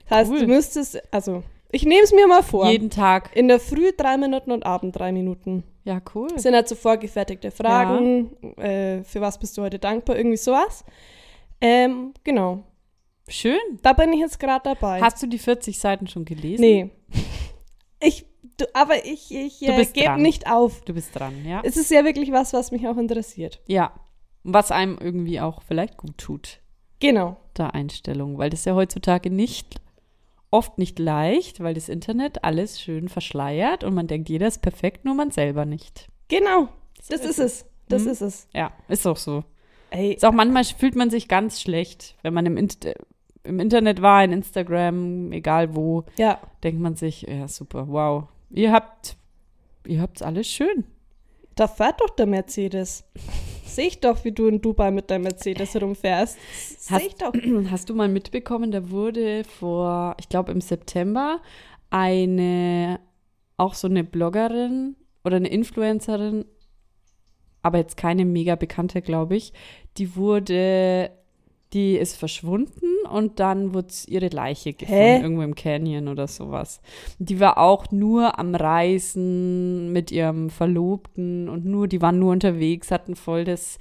Das 0.09 0.17
heißt, 0.17 0.31
Cool. 0.31 0.39
du 0.39 0.47
müsstest, 0.47 1.01
also 1.13 1.43
ich 1.69 1.85
nehme 1.85 2.01
es 2.03 2.11
mir 2.11 2.27
mal 2.27 2.41
vor. 2.43 2.69
jeden 2.69 2.89
Tag. 2.89 3.29
in 3.35 3.47
der 3.47 3.59
Früh 3.59 3.91
drei 3.95 4.17
Minuten 4.17 4.51
und 4.51 4.65
Abend 4.65 4.97
drei 4.97 5.11
Minuten. 5.11 5.63
Ja, 5.83 6.01
cool. 6.15 6.27
Das 6.33 6.43
sind 6.43 6.53
halt 6.55 6.67
so 6.67 6.75
vorgefertigte 6.75 7.51
Fragen. 7.51 8.31
Äh, 8.57 9.03
für 9.03 9.21
was 9.21 9.37
bist 9.37 9.57
du 9.57 9.61
heute 9.61 9.77
dankbar? 9.79 10.15
Irgendwie 10.17 10.37
sowas. 10.37 10.83
Ähm, 11.61 12.13
genau. 12.23 12.63
Schön. 13.31 13.59
Da 13.81 13.93
bin 13.93 14.11
ich 14.13 14.19
jetzt 14.19 14.39
gerade 14.39 14.61
dabei. 14.63 15.01
Hast 15.01 15.21
du 15.23 15.27
die 15.27 15.39
40 15.39 15.79
Seiten 15.79 16.07
schon 16.07 16.25
gelesen? 16.25 16.61
nee. 16.61 16.89
Ich, 18.03 18.25
du, 18.57 18.65
aber 18.73 19.05
ich, 19.05 19.31
ich 19.33 19.59
Du 19.59 19.65
äh, 19.67 19.77
bist 19.77 19.93
gebe 19.93 20.19
nicht 20.19 20.49
auf. 20.51 20.81
Du 20.85 20.93
bist 20.93 21.17
dran, 21.17 21.45
ja? 21.45 21.61
Es 21.63 21.77
ist 21.77 21.91
ja 21.91 22.03
wirklich 22.03 22.31
was, 22.31 22.51
was 22.53 22.71
mich 22.71 22.87
auch 22.87 22.97
interessiert. 22.97 23.61
Ja. 23.67 23.93
Was 24.43 24.71
einem 24.71 24.97
irgendwie 24.99 25.39
auch 25.39 25.61
vielleicht 25.61 25.97
gut 25.97 26.17
tut, 26.17 26.59
Genau. 26.99 27.37
der 27.57 27.75
Einstellung. 27.75 28.39
Weil 28.39 28.49
das 28.49 28.61
ist 28.61 28.65
ja 28.65 28.73
heutzutage 28.73 29.29
nicht, 29.29 29.79
oft 30.49 30.79
nicht 30.79 30.97
leicht, 30.97 31.59
weil 31.61 31.75
das 31.75 31.89
Internet 31.89 32.43
alles 32.43 32.81
schön 32.81 33.07
verschleiert 33.07 33.83
und 33.83 33.93
man 33.93 34.07
denkt, 34.07 34.29
jeder 34.29 34.47
ist 34.47 34.63
perfekt, 34.63 35.05
nur 35.05 35.13
man 35.13 35.29
selber 35.29 35.65
nicht. 35.65 36.07
Genau. 36.27 36.69
Das 37.07 37.21
ist 37.21 37.37
es. 37.39 37.65
Das 37.87 38.05
Mhm. 38.05 38.09
ist 38.11 38.21
es. 38.21 38.47
Ja, 38.53 38.71
ist 38.87 39.05
auch 39.05 39.17
so. 39.17 39.43
Ey, 39.91 40.13
Ist 40.13 40.25
auch 40.25 40.31
manchmal 40.31 40.63
fühlt 40.63 40.95
man 40.95 41.09
sich 41.11 41.27
ganz 41.27 41.61
schlecht, 41.61 42.15
wenn 42.23 42.33
man 42.33 42.45
im, 42.47 42.57
Int 42.57 42.85
äh, 42.85 42.95
im 43.43 43.59
Internet 43.59 44.01
war, 44.01 44.23
in 44.23 44.31
Instagram, 44.31 45.31
egal 45.31 45.75
wo, 45.75 46.03
ja. 46.17 46.39
denkt 46.63 46.81
man 46.81 46.95
sich, 46.95 47.23
ja 47.23 47.47
super, 47.47 47.87
wow, 47.87 48.25
ihr 48.49 48.71
habt, 48.71 49.15
ihr 49.85 50.01
habt's 50.01 50.21
alles 50.21 50.47
schön. 50.47 50.85
Da 51.55 51.67
fährt 51.67 51.99
doch 52.01 52.09
der 52.11 52.27
Mercedes. 52.27 53.03
Sehe 53.65 53.87
ich 53.87 53.99
doch, 53.99 54.23
wie 54.23 54.31
du 54.31 54.47
in 54.47 54.61
Dubai 54.61 54.91
mit 54.91 55.11
deinem 55.11 55.23
Mercedes 55.23 55.79
rumfährst. 55.81 56.37
Sehe 56.77 56.97
Hast- 56.97 57.05
ich 57.05 57.15
doch. 57.15 57.33
Hast 57.71 57.89
du 57.89 57.95
mal 57.95 58.07
mitbekommen, 58.09 58.71
da 58.71 58.89
wurde 58.89 59.43
vor, 59.43 60.15
ich 60.19 60.29
glaube 60.29 60.51
im 60.51 60.61
September, 60.61 61.41
eine, 61.89 62.99
auch 63.57 63.73
so 63.73 63.87
eine 63.87 64.03
Bloggerin 64.03 64.95
oder 65.23 65.35
eine 65.37 65.49
Influencerin, 65.49 66.45
aber 67.61 67.77
jetzt 67.77 67.97
keine 67.97 68.25
mega 68.25 68.55
bekannte, 68.55 69.01
glaube 69.01 69.35
ich, 69.35 69.53
die 69.97 70.15
wurde, 70.15 71.11
die 71.73 71.95
ist 71.97 72.17
verschwunden 72.17 73.05
und 73.09 73.39
dann 73.39 73.73
wurde 73.73 73.87
ihre 74.07 74.27
Leiche 74.27 74.73
gefunden, 74.73 75.01
Hä? 75.01 75.21
irgendwo 75.21 75.41
im 75.43 75.55
Canyon 75.55 76.07
oder 76.07 76.27
sowas. 76.27 76.81
Die 77.19 77.39
war 77.39 77.57
auch 77.57 77.91
nur 77.91 78.37
am 78.37 78.55
Reisen 78.55 79.91
mit 79.93 80.11
ihrem 80.11 80.49
Verlobten 80.49 81.47
und 81.47 81.65
nur, 81.65 81.87
die 81.87 82.01
waren 82.01 82.19
nur 82.19 82.31
unterwegs, 82.31 82.91
hatten 82.91 83.15
voll 83.15 83.45
das, 83.45 83.79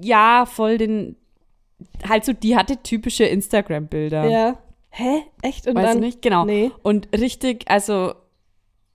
ja, 0.00 0.46
voll 0.46 0.78
den, 0.78 1.16
halt 2.08 2.24
so, 2.24 2.32
die 2.32 2.56
hatte 2.56 2.82
typische 2.82 3.24
Instagram-Bilder. 3.24 4.28
Ja. 4.28 4.58
Hä? 4.90 5.22
Echt? 5.42 5.66
Und 5.66 5.74
Weißt 5.74 5.88
dann? 5.88 6.00
du 6.00 6.06
nicht? 6.06 6.22
Genau. 6.22 6.44
Nee. 6.44 6.70
Und 6.82 7.08
richtig, 7.18 7.68
also, 7.68 8.14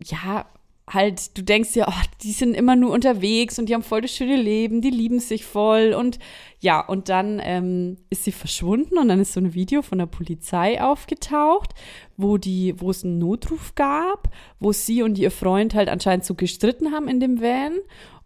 ja, 0.01 0.45
halt, 0.89 1.37
du 1.37 1.43
denkst 1.43 1.75
ja, 1.75 1.87
oh, 1.87 2.03
die 2.23 2.31
sind 2.31 2.53
immer 2.55 2.75
nur 2.75 2.91
unterwegs 2.91 3.59
und 3.59 3.69
die 3.69 3.73
haben 3.73 3.83
voll 3.83 4.01
das 4.01 4.11
schöne 4.11 4.35
Leben, 4.35 4.81
die 4.81 4.89
lieben 4.89 5.19
sich 5.19 5.45
voll 5.45 5.93
und 5.93 6.19
ja, 6.59 6.81
und 6.81 7.07
dann 7.07 7.39
ähm, 7.41 7.97
ist 8.09 8.25
sie 8.25 8.31
verschwunden 8.31 8.97
und 8.97 9.07
dann 9.07 9.21
ist 9.21 9.33
so 9.33 9.39
ein 9.39 9.53
Video 9.53 9.81
von 9.81 9.99
der 9.99 10.07
Polizei 10.07 10.81
aufgetaucht, 10.81 11.73
wo 12.17 12.37
die, 12.37 12.73
wo 12.77 12.89
es 12.89 13.05
einen 13.05 13.19
Notruf 13.19 13.75
gab, 13.75 14.29
wo 14.59 14.73
sie 14.73 15.03
und 15.03 15.17
ihr 15.17 15.31
Freund 15.31 15.73
halt 15.73 15.87
anscheinend 15.87 16.25
so 16.25 16.35
gestritten 16.35 16.91
haben 16.91 17.07
in 17.07 17.19
dem 17.19 17.39
Van 17.39 17.73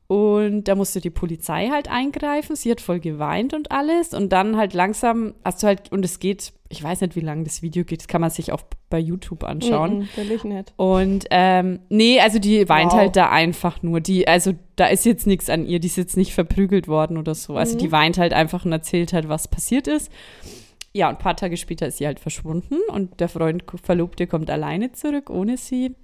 und 0.07 0.65
da 0.65 0.75
musste 0.75 0.99
die 1.01 1.09
Polizei 1.09 1.69
halt 1.71 1.89
eingreifen. 1.89 2.55
Sie 2.55 2.69
hat 2.69 2.81
voll 2.81 2.99
geweint 2.99 3.53
und 3.53 3.71
alles. 3.71 4.13
Und 4.13 4.29
dann 4.33 4.57
halt 4.57 4.73
langsam, 4.73 5.33
hast 5.43 5.63
du 5.63 5.67
halt, 5.67 5.91
und 5.91 6.03
es 6.05 6.19
geht, 6.19 6.53
ich 6.69 6.83
weiß 6.83 7.01
nicht, 7.01 7.15
wie 7.15 7.21
lange 7.21 7.45
das 7.45 7.61
Video 7.61 7.83
geht, 7.83 8.01
das 8.01 8.07
kann 8.07 8.21
man 8.21 8.29
sich 8.29 8.51
auch 8.51 8.61
bei 8.89 8.99
YouTube 8.99 9.43
anschauen. 9.43 10.07
Will 10.15 10.31
ich 10.31 10.43
nicht. 10.43 10.73
Und 10.75 11.25
ähm, 11.31 11.79
nee, 11.89 12.19
also 12.19 12.37
die 12.37 12.67
weint 12.69 12.91
Wow. 12.91 12.99
halt 12.99 13.15
da 13.15 13.29
einfach 13.29 13.81
nur. 13.81 14.01
Die, 14.01 14.27
also 14.27 14.51
da 14.75 14.87
ist 14.87 15.05
jetzt 15.05 15.25
nichts 15.25 15.49
an 15.49 15.65
ihr, 15.65 15.79
die 15.79 15.87
ist 15.87 15.97
jetzt 15.97 16.17
nicht 16.17 16.33
verprügelt 16.33 16.87
worden 16.87 17.17
oder 17.17 17.33
so. 17.33 17.55
Also 17.55 17.75
Mhm. 17.75 17.79
die 17.79 17.91
weint 17.91 18.17
halt 18.17 18.33
einfach 18.33 18.65
und 18.65 18.71
erzählt 18.71 19.13
halt, 19.13 19.29
was 19.29 19.47
passiert 19.47 19.87
ist. 19.87 20.11
Ja, 20.95 21.09
und 21.09 21.15
ein 21.15 21.19
paar 21.19 21.35
Tage 21.37 21.57
später 21.57 21.87
ist 21.87 21.97
sie 21.97 22.05
halt 22.05 22.19
verschwunden 22.19 22.75
und 22.89 23.19
der 23.19 23.29
Freund, 23.29 23.63
Verlobte 23.81 24.27
kommt 24.27 24.51
alleine 24.51 24.91
zurück, 24.91 25.31
ohne 25.31 25.57
sie. 25.57 25.95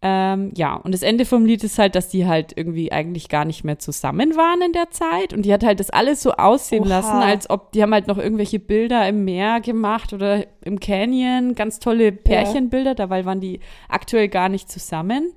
Ähm, 0.00 0.52
ja, 0.56 0.76
und 0.76 0.92
das 0.92 1.02
Ende 1.02 1.24
vom 1.24 1.44
Lied 1.44 1.64
ist 1.64 1.78
halt, 1.78 1.96
dass 1.96 2.08
die 2.08 2.26
halt 2.26 2.52
irgendwie 2.56 2.92
eigentlich 2.92 3.28
gar 3.28 3.44
nicht 3.44 3.64
mehr 3.64 3.78
zusammen 3.80 4.36
waren 4.36 4.62
in 4.62 4.72
der 4.72 4.90
Zeit. 4.90 5.32
Und 5.32 5.42
die 5.42 5.52
hat 5.52 5.64
halt 5.64 5.80
das 5.80 5.90
alles 5.90 6.22
so 6.22 6.32
aussehen 6.32 6.84
Oha. 6.84 6.88
lassen, 6.88 7.16
als 7.16 7.50
ob 7.50 7.72
die 7.72 7.82
haben 7.82 7.92
halt 7.92 8.06
noch 8.06 8.18
irgendwelche 8.18 8.60
Bilder 8.60 9.08
im 9.08 9.24
Meer 9.24 9.60
gemacht 9.60 10.12
oder 10.12 10.46
im 10.62 10.78
Canyon, 10.78 11.54
ganz 11.56 11.80
tolle 11.80 12.12
Pärchenbilder, 12.12 12.94
dabei 12.94 13.24
waren 13.24 13.40
die 13.40 13.60
aktuell 13.88 14.28
gar 14.28 14.48
nicht 14.48 14.70
zusammen. 14.70 15.32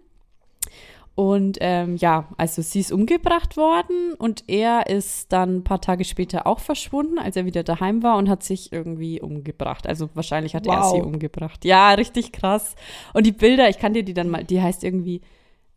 Und 1.22 1.60
ähm, 1.62 1.98
ja, 1.98 2.28
also 2.38 2.64
sie 2.64 2.80
ist 2.80 2.92
umgebracht 2.92 3.56
worden 3.56 4.16
und 4.18 4.44
er 4.48 4.88
ist 4.88 5.32
dann 5.32 5.58
ein 5.58 5.64
paar 5.64 5.80
Tage 5.80 6.04
später 6.04 6.48
auch 6.48 6.58
verschwunden, 6.60 7.20
als 7.20 7.36
er 7.36 7.46
wieder 7.46 7.62
daheim 7.62 8.02
war 8.02 8.18
und 8.18 8.28
hat 8.28 8.42
sich 8.42 8.74
irgendwie 8.74 9.22
umgebracht. 9.22 9.86
Also 9.86 10.10
wahrscheinlich 10.16 10.56
hat 10.56 10.66
er 10.66 10.82
Wow. 10.82 10.96
sie 10.96 11.02
umgebracht. 11.04 11.64
Ja, 11.64 11.92
richtig 11.92 12.32
krass. 12.32 12.76
Und 13.14 13.28
die 13.28 13.34
Bilder, 13.34 13.70
ich 13.70 13.78
kann 13.78 13.94
dir 13.94 14.02
die 14.02 14.16
dann 14.16 14.32
mal, 14.32 14.44
die 14.44 14.64
heißt 14.64 14.84
irgendwie 14.84 15.22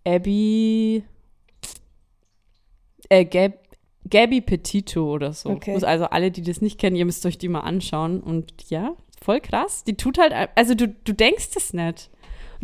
Abby, 0.06 1.04
äh, 3.10 3.26
Gab, 3.26 3.52
Gabby 4.08 4.40
Petito 4.40 5.12
oder 5.12 5.34
so. 5.34 5.50
Okay. 5.50 5.74
Also 5.84 6.06
alle, 6.06 6.30
die 6.30 6.40
das 6.40 6.62
nicht 6.62 6.80
kennen, 6.80 6.96
ihr 6.96 7.04
müsst 7.04 7.26
euch 7.26 7.36
die 7.36 7.48
mal 7.48 7.60
anschauen. 7.60 8.22
Und 8.22 8.70
ja, 8.70 8.94
voll 9.20 9.40
krass. 9.40 9.84
Die 9.84 9.98
tut 9.98 10.16
halt, 10.16 10.32
also 10.54 10.74
du, 10.74 10.88
du 10.88 11.12
denkst 11.12 11.50
es 11.54 11.74
nicht. 11.74 12.08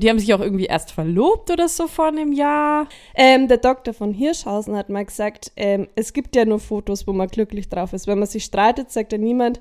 Die 0.01 0.09
haben 0.09 0.19
sich 0.19 0.33
auch 0.33 0.41
irgendwie 0.41 0.65
erst 0.67 0.93
verlobt 0.93 1.51
oder 1.51 1.69
so 1.69 1.87
vor 1.87 2.07
einem 2.07 2.33
Jahr. 2.33 2.89
Ähm, 3.15 3.49
der 3.49 3.59
Doktor 3.59 3.93
von 3.93 4.15
Hirschhausen 4.15 4.75
hat 4.77 4.89
mal 4.89 5.05
gesagt, 5.05 5.53
ähm, 5.57 5.89
es 5.95 6.13
gibt 6.13 6.35
ja 6.37 6.45
nur 6.47 6.59
Fotos, 6.59 7.07
wo 7.07 7.13
man 7.13 7.29
glücklich 7.29 7.69
drauf 7.69 7.93
ist. 7.93 8.07
Wenn 8.07 8.19
man 8.19 8.27
sich 8.29 8.45
streitet, 8.45 8.91
sagt 8.91 9.13
ja 9.13 9.19
niemand, 9.19 9.61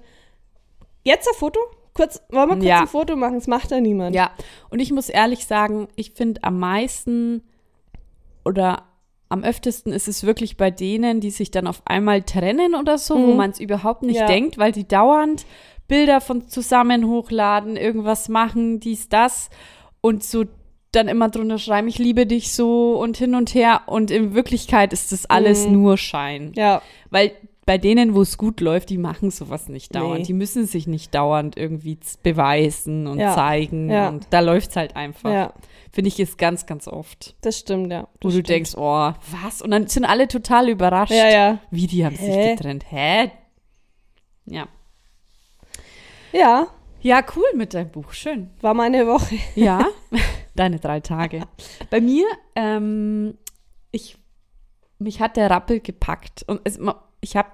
jetzt 1.03 1.27
ein 1.27 1.35
Foto? 1.37 1.59
Kurz, 1.93 2.21
wollen 2.29 2.49
wir 2.49 2.55
kurz 2.55 2.65
Ja. 2.65 2.79
ein 2.81 2.87
Foto 2.87 3.15
machen? 3.17 3.35
Das 3.35 3.47
macht 3.47 3.71
ja 3.71 3.81
niemand. 3.81 4.15
Ja, 4.15 4.31
und 4.69 4.79
ich 4.79 4.91
muss 4.93 5.09
ehrlich 5.09 5.45
sagen, 5.45 5.89
ich 5.97 6.11
finde 6.11 6.43
am 6.43 6.57
meisten 6.59 7.43
oder 8.45 8.83
am 9.27 9.43
öftesten 9.43 9.91
ist 9.93 10.07
es 10.07 10.23
wirklich 10.23 10.57
bei 10.57 10.71
denen, 10.71 11.19
die 11.19 11.29
sich 11.31 11.51
dann 11.51 11.67
auf 11.67 11.81
einmal 11.85 12.23
trennen 12.23 12.73
oder 12.75 12.97
so, 12.97 13.15
wo 13.15 13.31
Mhm. 13.31 13.35
man 13.35 13.49
es 13.51 13.59
überhaupt 13.59 14.01
nicht 14.03 14.19
Ja. 14.21 14.25
denkt, 14.25 14.57
weil 14.57 14.71
die 14.71 14.87
dauernd 14.87 15.45
Bilder 15.87 16.21
von 16.21 16.47
zusammen 16.47 17.07
hochladen, 17.07 17.75
irgendwas 17.75 18.29
machen, 18.29 18.79
dies, 18.79 19.09
das 19.09 19.49
und 20.01 20.23
so 20.23 20.45
dann 20.91 21.07
immer 21.07 21.29
drunter 21.29 21.59
schreiben, 21.59 21.87
ich 21.87 21.99
liebe 21.99 22.25
dich 22.25 22.51
so 22.51 22.99
und 22.99 23.15
hin 23.17 23.35
und 23.35 23.53
her 23.53 23.81
und 23.85 24.09
in 24.09 24.33
Wirklichkeit 24.33 24.91
ist 24.91 25.11
das 25.11 25.27
alles 25.27 25.67
Mhm. 25.67 25.73
nur 25.73 25.97
Schein. 25.97 26.51
Ja, 26.55 26.81
Weil 27.11 27.31
bei 27.67 27.77
denen, 27.77 28.15
wo 28.15 28.23
es 28.23 28.39
gut 28.39 28.61
läuft, 28.61 28.89
die 28.89 28.97
machen 28.97 29.29
sowas 29.29 29.69
nicht 29.69 29.93
dauernd. 29.93 30.21
Nee. 30.21 30.25
Die 30.25 30.33
müssen 30.33 30.65
sich 30.65 30.87
nicht 30.87 31.13
dauernd 31.13 31.55
irgendwie 31.55 31.99
beweisen 32.23 33.05
und 33.05 33.19
Ja. 33.19 33.35
zeigen. 33.35 33.91
Ja. 33.91 34.09
Und 34.09 34.25
da 34.31 34.39
läuft 34.39 34.71
es 34.71 34.75
halt 34.75 34.95
einfach. 34.95 35.31
ja, 35.31 35.53
Finde 35.91 36.07
ich 36.07 36.19
ist 36.19 36.39
ganz, 36.39 36.65
ganz 36.65 36.87
oft. 36.87 37.35
das 37.41 37.59
stimmt, 37.59 37.91
ja. 37.91 38.03
Wo 38.03 38.07
Das 38.21 38.21
du 38.21 38.29
stimmt. 38.31 38.49
denkst, 38.49 38.71
oh, 38.75 39.11
was? 39.43 39.61
Und 39.61 39.69
dann 39.69 39.85
sind 39.85 40.05
alle 40.05 40.27
total 40.27 40.69
überrascht. 40.69 41.11
Ja, 41.13 41.29
ja. 41.29 41.59
Wie, 41.69 41.85
die 41.85 42.03
haben 42.03 42.15
sich 42.15 42.25
Hä? 42.27 42.55
getrennt. 42.55 42.85
Hä? 42.89 43.29
Ja. 44.47 44.67
Ja, 46.31 46.67
Ja, 47.01 47.23
cool 47.35 47.45
mit 47.55 47.73
deinem 47.73 47.89
Buch. 47.91 48.11
Schön. 48.13 48.49
war 48.61 48.73
meine 48.73 49.07
Woche. 49.07 49.35
Ja, 49.55 49.85
deine 50.55 50.79
drei 50.79 50.99
Tage. 50.99 51.43
Bei 51.89 52.01
mir, 52.01 52.25
ähm, 52.55 53.37
ich, 53.91 54.17
mich 54.97 55.21
hat 55.21 55.37
der 55.37 55.49
Rappel 55.49 55.79
gepackt. 55.79 56.43
Und 56.47 56.61
es, 56.63 56.79
ich 57.21 57.35
habe 57.37 57.49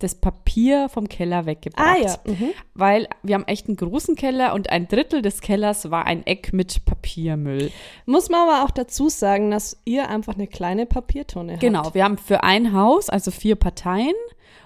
das 0.00 0.14
Papier 0.16 0.88
vom 0.88 1.08
Keller 1.08 1.46
weggebracht. 1.46 1.86
Ah 1.86 1.96
ja. 1.96 2.16
Mhm. 2.24 2.50
Weil 2.74 3.08
wir 3.22 3.36
haben 3.36 3.46
echt 3.46 3.68
einen 3.68 3.76
großen 3.76 4.16
Keller 4.16 4.52
und 4.54 4.70
ein 4.70 4.86
Drittel 4.88 5.22
des 5.22 5.40
Kellers 5.40 5.90
war 5.90 6.04
ein 6.06 6.26
Eck 6.26 6.52
mit 6.52 6.84
Papiermüll. 6.84 7.70
Muss 8.04 8.28
man 8.28 8.48
aber 8.48 8.64
auch 8.64 8.70
dazu 8.70 9.08
sagen, 9.08 9.50
dass 9.50 9.80
ihr 9.84 10.08
einfach 10.08 10.34
eine 10.34 10.46
kleine 10.46 10.84
Papiertonne 10.86 11.58
Genau, 11.58 11.84
habt. 11.84 11.94
wir 11.94 12.04
haben 12.04 12.18
für 12.18 12.42
ein 12.42 12.72
Haus, 12.74 13.08
also 13.08 13.30
vier 13.30 13.56
Parteien. 13.56 14.14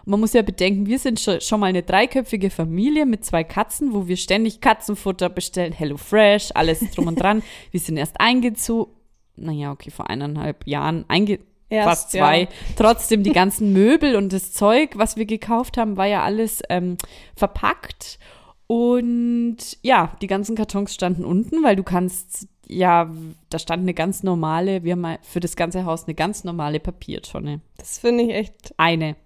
Man 0.09 0.21
muss 0.21 0.33
ja 0.33 0.41
bedenken, 0.41 0.87
wir 0.87 0.99
sind 0.99 1.21
schon, 1.21 1.61
mal 1.61 1.67
eine 1.67 1.83
dreiköpfige 1.83 2.49
Familie 2.49 3.05
mit 3.05 3.27
zwei 3.27 3.45
Katzen, 3.45 3.93
wo 3.93 4.09
wir 4.09 4.17
ständig 4.17 4.62
Katzenfutter 4.62 5.29
bestellen, 5.29 5.75
Hello 5.75 5.99
Fresh, 5.99 6.49
alles 6.55 6.81
drum 6.93 7.09
und 7.09 7.21
dran. 7.21 7.43
wir 7.73 7.79
sind 7.79 7.99
erst 7.99 8.19
eingezogen. 8.19 8.91
naja, 9.37 9.71
okay, 9.71 9.91
vor 9.91 10.09
eineinhalb 10.09 10.67
Jahren 10.67 11.05
einge 11.09 11.41
Erst, 11.69 11.88
fast 11.88 12.11
zwei. 12.12 12.41
ja. 12.41 12.49
Trotzdem 12.77 13.23
die 13.23 13.33
ganzen 13.33 13.75
Möbel 13.75 14.17
und 14.17 14.33
das 14.33 14.55
Zeug, 14.55 14.93
was 14.95 15.17
wir 15.17 15.27
gekauft 15.27 15.77
haben, 15.77 15.99
war 15.99 16.07
ja 16.07 16.23
alles 16.23 16.62
ähm, 16.71 16.97
verpackt. 17.37 18.19
Und 18.67 19.59
ja, 19.83 20.17
die 20.23 20.27
ganzen 20.27 20.57
Kartons 20.57 20.95
standen 20.95 21.27
unten, 21.27 21.62
weil 21.62 21.77
du 21.77 21.83
kannst, 21.83 22.49
ja, 22.67 23.12
da 23.50 23.59
stand 23.59 23.83
eine 23.83 23.93
ganz 23.93 24.23
normale, 24.23 24.85
wir 24.85 24.93
haben 24.93 25.03
mal 25.03 25.19
für 25.21 25.41
das 25.41 25.55
ganze 25.55 25.85
Haus 25.85 26.05
eine 26.05 26.15
ganz 26.15 26.45
normale 26.45 26.81
Papiertonne. 26.81 27.61
Das 27.77 27.99
finde 27.99 28.25
ich 28.25 28.31
echt 28.31 28.73
Eine. 28.79 29.17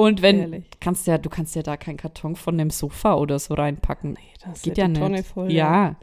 Und 0.00 0.22
wenn, 0.22 0.40
Ehrlich. 0.40 0.64
kannst 0.80 1.06
ja, 1.06 1.18
du 1.18 1.28
kannst 1.28 1.54
ja 1.54 1.62
da 1.62 1.76
keinen 1.76 1.98
Karton 1.98 2.34
von 2.34 2.54
einem 2.58 2.70
Sofa 2.70 3.16
oder 3.16 3.38
so 3.38 3.52
reinpacken. 3.52 4.16
das 4.42 4.62
Geht 4.62 4.78
ja 4.78 4.86
die 4.86 4.92
nicht. 4.92 5.02
Tonne 5.02 5.22
voll. 5.22 5.52
ja. 5.52 5.96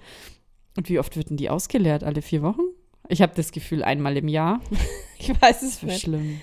Und 0.77 0.87
wie 0.87 0.99
oft 0.99 1.17
wird 1.17 1.31
denn 1.31 1.37
die 1.37 1.49
ausgeleert? 1.49 2.03
Alle 2.03 2.21
vier 2.21 2.43
Wochen? 2.43 2.61
Ich 3.09 3.23
habe 3.23 3.33
das 3.35 3.51
Gefühl, 3.51 3.83
einmal 3.83 4.15
im 4.17 4.27
Jahr. 4.27 4.61
Ich 5.19 5.29
weiß 5.41 5.63
es 5.63 5.81
nicht. 5.81 6.01
schlimm. 6.01 6.41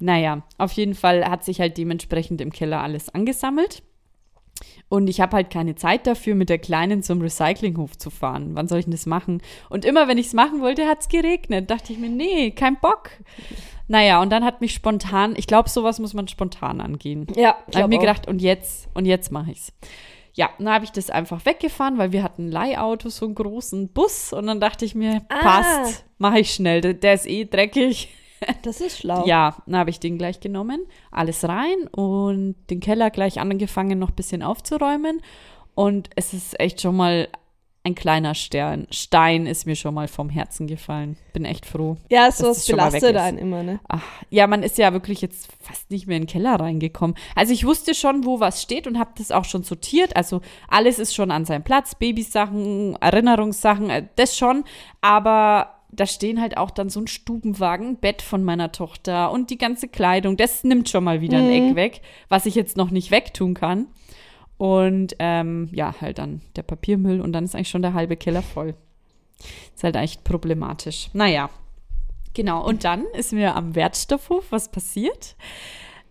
Naja, 0.00 0.42
auf 0.58 0.72
jeden 0.72 0.96
Fall 0.96 1.24
hat 1.30 1.44
sich 1.44 1.60
halt 1.60 1.78
dementsprechend 1.78 2.40
im 2.40 2.50
Keller 2.50 2.82
alles 2.82 3.08
angesammelt. 3.14 3.84
Und 4.88 5.06
ich 5.06 5.20
habe 5.20 5.36
halt 5.36 5.50
keine 5.50 5.76
Zeit 5.76 6.08
dafür, 6.08 6.34
mit 6.34 6.48
der 6.48 6.58
Kleinen 6.58 7.04
zum 7.04 7.20
Recyclinghof 7.20 7.96
zu 7.96 8.10
fahren. 8.10 8.56
Wann 8.56 8.66
soll 8.66 8.80
ich 8.80 8.86
denn 8.86 8.90
das 8.92 9.06
machen? 9.06 9.40
Und 9.70 9.84
immer, 9.84 10.08
wenn 10.08 10.18
ich 10.18 10.26
es 10.26 10.32
machen 10.32 10.60
wollte, 10.60 10.88
hat 10.88 11.02
es 11.02 11.08
geregnet. 11.08 11.70
Dachte 11.70 11.92
ich 11.92 12.00
mir, 12.00 12.10
nee, 12.10 12.50
kein 12.50 12.76
Bock. 12.80 13.10
Naja, 13.88 14.22
und 14.22 14.30
dann 14.30 14.44
hat 14.44 14.60
mich 14.60 14.72
spontan, 14.74 15.34
ich 15.36 15.46
glaube, 15.46 15.68
sowas 15.68 15.98
muss 15.98 16.14
man 16.14 16.28
spontan 16.28 16.80
angehen. 16.80 17.26
Ja, 17.36 17.56
Da 17.70 17.80
habe 17.80 17.92
ich 17.92 17.98
mir 17.98 18.00
gedacht, 18.06 18.26
und 18.28 18.40
jetzt, 18.40 18.88
und 18.94 19.04
jetzt 19.06 19.30
mache 19.32 19.50
ich's. 19.50 19.72
Ja, 20.34 20.48
dann 20.58 20.70
habe 20.70 20.84
ich 20.86 20.92
das 20.92 21.10
einfach 21.10 21.44
weggefahren, 21.44 21.98
weil 21.98 22.12
wir 22.12 22.22
hatten 22.22 22.48
ein 22.48 22.52
Leihauto, 22.52 23.10
so 23.10 23.26
einen 23.26 23.34
großen 23.34 23.88
Bus. 23.88 24.32
Und 24.32 24.46
dann 24.46 24.60
dachte 24.60 24.84
ich 24.86 24.94
mir, 24.94 25.20
Ah. 25.28 25.38
passt, 25.40 26.04
mache 26.18 26.38
ich 26.38 26.54
schnell. 26.54 26.80
Der, 26.80 26.94
der 26.94 27.14
ist 27.14 27.26
eh 27.26 27.44
dreckig. 27.44 28.08
das 28.62 28.80
ist 28.80 28.98
schlau. 29.00 29.26
Ja, 29.26 29.56
dann 29.66 29.76
habe 29.76 29.90
ich 29.90 30.00
den 30.00 30.16
gleich 30.16 30.40
genommen, 30.40 30.86
alles 31.10 31.46
rein 31.46 31.86
und 31.90 32.54
den 32.70 32.80
Keller 32.80 33.10
gleich 33.10 33.40
angefangen, 33.40 33.98
noch 33.98 34.08
ein 34.10 34.14
bisschen 34.16 34.42
aufzuräumen. 34.42 35.20
Und 35.74 36.08
es 36.16 36.32
ist 36.32 36.58
echt 36.58 36.80
schon 36.80 36.96
mal 36.96 37.28
ein 37.84 37.94
kleiner 37.94 38.34
Stern. 38.34 38.86
Stein 38.90 39.46
ist 39.46 39.66
mir 39.66 39.74
schon 39.74 39.94
mal 39.94 40.06
vom 40.06 40.28
Herzen 40.28 40.66
gefallen. 40.66 41.16
Bin 41.32 41.44
echt 41.44 41.66
froh. 41.66 41.96
Ja, 42.10 42.28
mal 42.76 42.92
weg 42.92 43.00
belastet 43.00 43.16
einen 43.16 43.38
immer, 43.38 43.62
ne? 43.62 43.80
Ach, 43.88 44.02
ja, 44.30 44.46
man 44.46 44.62
ist 44.62 44.78
ja 44.78 44.92
wirklich 44.92 45.20
jetzt 45.20 45.48
fast 45.60 45.90
nicht 45.90 46.06
mehr 46.06 46.16
in 46.16 46.24
den 46.24 46.28
Keller 46.28 46.60
reingekommen. 46.60 47.16
Also 47.34 47.52
ich 47.52 47.66
wusste 47.66 47.94
schon, 47.94 48.24
wo 48.24 48.38
was 48.38 48.62
steht 48.62 48.86
und 48.86 48.98
habe 48.98 49.10
das 49.18 49.32
auch 49.32 49.44
schon 49.44 49.64
sortiert. 49.64 50.14
Also 50.14 50.42
alles 50.68 51.00
ist 51.00 51.14
schon 51.14 51.32
an 51.32 51.44
seinem 51.44 51.64
Platz. 51.64 51.96
Babysachen, 51.96 52.96
Erinnerungssachen, 53.00 53.90
äh, 53.90 54.06
das 54.14 54.36
schon. 54.36 54.64
Aber 55.00 55.74
da 55.90 56.06
stehen 56.06 56.40
halt 56.40 56.56
auch 56.56 56.70
dann 56.70 56.88
so 56.88 57.00
ein 57.00 57.06
Stubenwagen, 57.06 57.96
Bett 57.96 58.22
von 58.22 58.44
meiner 58.44 58.72
Tochter 58.72 59.30
und 59.30 59.50
die 59.50 59.58
ganze 59.58 59.88
Kleidung. 59.88 60.36
Das 60.36 60.64
nimmt 60.64 60.88
schon 60.88 61.04
mal 61.04 61.20
wieder 61.20 61.38
ein 61.38 61.50
Eck 61.50 61.74
weg, 61.74 62.00
was 62.28 62.46
ich 62.46 62.54
jetzt 62.54 62.76
noch 62.76 62.90
nicht 62.90 63.10
wegtun 63.10 63.54
kann. 63.54 63.88
Und 64.62 65.16
ähm, 65.18 65.70
ja, 65.72 65.92
halt 66.00 66.18
dann 66.18 66.40
der 66.54 66.62
Papiermüll 66.62 67.20
und 67.20 67.32
dann 67.32 67.44
ist 67.44 67.56
eigentlich 67.56 67.70
schon 67.70 67.82
der 67.82 67.94
halbe 67.94 68.16
Keller 68.16 68.42
voll. 68.42 68.76
Ist 69.74 69.82
halt 69.82 69.96
echt 69.96 70.22
problematisch. 70.22 71.10
Naja, 71.12 71.50
Genau, 72.34 72.66
und 72.66 72.84
dann 72.84 73.04
ist 73.06 73.32
mir 73.32 73.54
am 73.56 73.74
Wertstoffhof 73.74 74.46
was 74.50 74.70
passiert. 74.70 75.36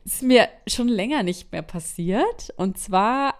Ist 0.05 0.23
mir 0.23 0.47
schon 0.67 0.87
länger 0.87 1.23
nicht 1.23 1.51
mehr 1.51 1.61
passiert. 1.61 2.53
Und 2.57 2.77
zwar, 2.77 3.35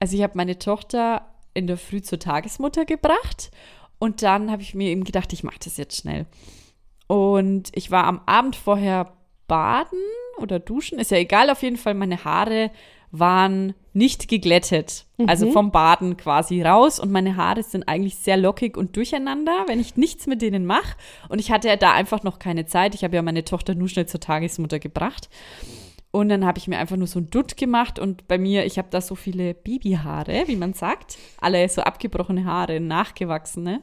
also 0.00 0.16
ich 0.16 0.22
habe 0.22 0.36
meine 0.36 0.58
Tochter 0.58 1.26
in 1.54 1.66
der 1.66 1.78
Früh 1.78 2.02
zur 2.02 2.18
Tagesmutter 2.18 2.84
gebracht 2.84 3.50
und 3.98 4.22
dann 4.22 4.50
habe 4.50 4.62
ich 4.62 4.74
mir 4.74 4.90
eben 4.90 5.04
gedacht, 5.04 5.32
ich 5.32 5.44
mache 5.44 5.60
das 5.64 5.78
jetzt 5.78 5.96
schnell. 5.96 6.26
Und 7.06 7.70
ich 7.74 7.90
war 7.90 8.04
am 8.04 8.20
Abend 8.26 8.56
vorher 8.56 9.12
baden 9.46 9.98
oder 10.38 10.58
duschen, 10.58 10.98
ist 10.98 11.10
ja 11.10 11.18
egal, 11.18 11.48
auf 11.48 11.62
jeden 11.62 11.78
Fall 11.78 11.94
meine 11.94 12.24
Haare 12.24 12.70
waren 13.10 13.74
nicht 13.92 14.28
geglättet. 14.28 15.06
Also 15.26 15.50
vom 15.50 15.70
Baden 15.70 16.18
quasi 16.18 16.60
raus 16.62 17.00
und 17.00 17.10
meine 17.10 17.36
Haare 17.36 17.62
sind 17.62 17.88
eigentlich 17.88 18.16
sehr 18.16 18.36
lockig 18.36 18.76
und 18.76 18.96
durcheinander, 18.96 19.64
wenn 19.66 19.80
ich 19.80 19.96
nichts 19.96 20.26
mit 20.26 20.42
denen 20.42 20.66
mache. 20.66 20.96
Und 21.30 21.38
ich 21.38 21.50
hatte 21.50 21.68
ja 21.68 21.76
da 21.76 21.92
einfach 21.92 22.22
noch 22.22 22.38
keine 22.38 22.66
Zeit. 22.66 22.94
Ich 22.94 23.04
habe 23.04 23.16
ja 23.16 23.22
meine 23.22 23.44
Tochter 23.44 23.74
nur 23.74 23.88
schnell 23.88 24.06
zur 24.06 24.20
Tagesmutter 24.20 24.78
gebracht. 24.78 25.30
Und 26.10 26.28
dann 26.28 26.44
habe 26.44 26.58
ich 26.58 26.68
mir 26.68 26.78
einfach 26.78 26.96
nur 26.96 27.06
so 27.06 27.18
ein 27.20 27.30
Dutt 27.30 27.56
gemacht 27.56 27.98
und 27.98 28.26
bei 28.28 28.38
mir, 28.38 28.64
ich 28.64 28.78
habe 28.78 28.88
da 28.90 29.00
so 29.00 29.14
viele 29.14 29.54
Babyhaare, 29.54 30.44
wie 30.46 30.56
man 30.56 30.72
sagt. 30.72 31.18
Alle 31.40 31.68
so 31.68 31.82
abgebrochene 31.82 32.44
Haare, 32.44 32.80
nachgewachsene. 32.80 33.82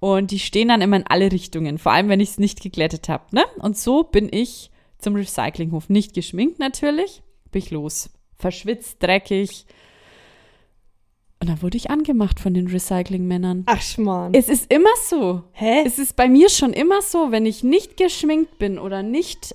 Und 0.00 0.30
die 0.30 0.38
stehen 0.38 0.68
dann 0.68 0.82
immer 0.82 0.96
in 0.96 1.06
alle 1.06 1.32
Richtungen, 1.32 1.78
vor 1.78 1.92
allem 1.92 2.08
wenn 2.08 2.20
ich 2.20 2.30
es 2.30 2.38
nicht 2.38 2.60
geglättet 2.60 3.08
habe. 3.08 3.24
Ne? 3.32 3.44
Und 3.58 3.76
so 3.76 4.02
bin 4.02 4.28
ich 4.30 4.70
zum 4.98 5.14
Recyclinghof. 5.14 5.88
Nicht 5.88 6.14
geschminkt 6.14 6.58
natürlich, 6.58 7.22
bin 7.50 7.62
ich 7.62 7.70
los. 7.70 8.10
Verschwitzt, 8.44 9.02
dreckig. 9.02 9.64
Und 11.40 11.48
dann 11.48 11.62
wurde 11.62 11.78
ich 11.78 11.88
angemacht 11.88 12.38
von 12.38 12.52
den 12.52 12.66
Recyclingmännern. 12.66 13.62
Ach, 13.64 13.80
Schmarrn. 13.80 14.34
Es 14.34 14.50
ist 14.50 14.70
immer 14.70 14.90
so. 15.08 15.44
Hä? 15.52 15.82
Es 15.86 15.98
ist 15.98 16.14
bei 16.14 16.28
mir 16.28 16.50
schon 16.50 16.74
immer 16.74 17.00
so, 17.00 17.30
wenn 17.30 17.46
ich 17.46 17.64
nicht 17.64 17.96
geschminkt 17.96 18.58
bin 18.58 18.78
oder 18.78 19.02
nicht 19.02 19.54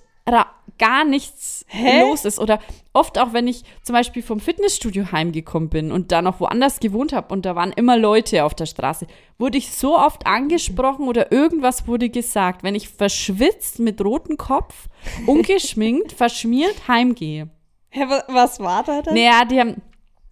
gar 0.79 1.05
nichts 1.05 1.65
Hä? 1.67 2.01
los 2.01 2.25
ist 2.25 2.39
oder 2.39 2.59
oft 2.93 3.19
auch, 3.19 3.33
wenn 3.33 3.47
ich 3.47 3.63
zum 3.83 3.93
Beispiel 3.93 4.23
vom 4.23 4.39
Fitnessstudio 4.39 5.11
heimgekommen 5.11 5.69
bin 5.69 5.91
und 5.91 6.11
da 6.11 6.23
noch 6.23 6.39
woanders 6.39 6.79
gewohnt 6.79 7.13
habe 7.13 7.31
und 7.31 7.45
da 7.45 7.55
waren 7.55 7.71
immer 7.73 7.97
Leute 7.97 8.43
auf 8.43 8.55
der 8.55 8.65
Straße, 8.65 9.05
wurde 9.37 9.59
ich 9.59 9.71
so 9.71 9.99
oft 9.99 10.25
angesprochen 10.25 11.07
oder 11.07 11.31
irgendwas 11.31 11.87
wurde 11.87 12.09
gesagt, 12.09 12.63
wenn 12.63 12.73
ich 12.73 12.89
verschwitzt 12.89 13.77
mit 13.77 14.03
rotem 14.03 14.37
Kopf, 14.37 14.87
ungeschminkt, 15.27 16.11
verschmiert 16.17 16.87
heimgehe. 16.87 17.49
Hä, 17.89 18.01
wa- 18.07 18.23
was 18.27 18.59
war 18.59 18.83
da 18.83 19.01
denn? 19.01 19.13
Naja, 19.13 19.45
die 19.45 19.59
haben. 19.59 19.75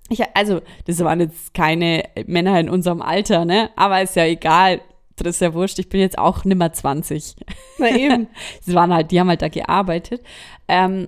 Ich, 0.09 0.21
also, 0.35 0.61
das 0.85 0.99
waren 1.03 1.19
jetzt 1.19 1.53
keine 1.53 2.03
Männer 2.27 2.59
in 2.59 2.69
unserem 2.69 3.01
Alter, 3.01 3.43
ne? 3.45 3.69
Aber 3.75 4.01
ist 4.01 4.15
ja 4.15 4.25
egal. 4.25 4.81
Das 5.17 5.27
ist 5.35 5.41
ja 5.41 5.53
wurscht. 5.53 5.79
Ich 5.79 5.89
bin 5.89 5.99
jetzt 5.99 6.17
auch 6.17 6.45
nimmer 6.45 6.71
20. 6.71 7.35
Na 7.79 7.89
eben. 7.89 8.27
Sie 8.61 8.73
waren 8.75 8.93
halt, 8.93 9.11
die 9.11 9.19
haben 9.19 9.27
halt 9.29 9.41
da 9.41 9.49
gearbeitet. 9.49 10.21
Ähm, 10.67 11.07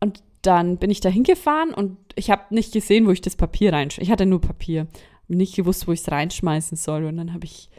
und 0.00 0.22
dann 0.42 0.76
bin 0.76 0.90
ich 0.90 1.00
da 1.00 1.08
hingefahren 1.08 1.72
und 1.72 1.96
ich 2.16 2.30
habe 2.30 2.42
nicht 2.50 2.72
gesehen, 2.72 3.06
wo 3.06 3.10
ich 3.12 3.20
das 3.20 3.36
Papier 3.36 3.72
reinschmeiße. 3.72 4.02
Ich 4.02 4.10
hatte 4.10 4.26
nur 4.26 4.40
Papier. 4.40 4.88
Nicht 5.28 5.54
gewusst, 5.56 5.86
wo 5.86 5.92
ich 5.92 6.00
es 6.00 6.10
reinschmeißen 6.10 6.76
soll. 6.76 7.04
Und 7.04 7.16
dann 7.16 7.32
habe 7.32 7.44
ich, 7.44 7.70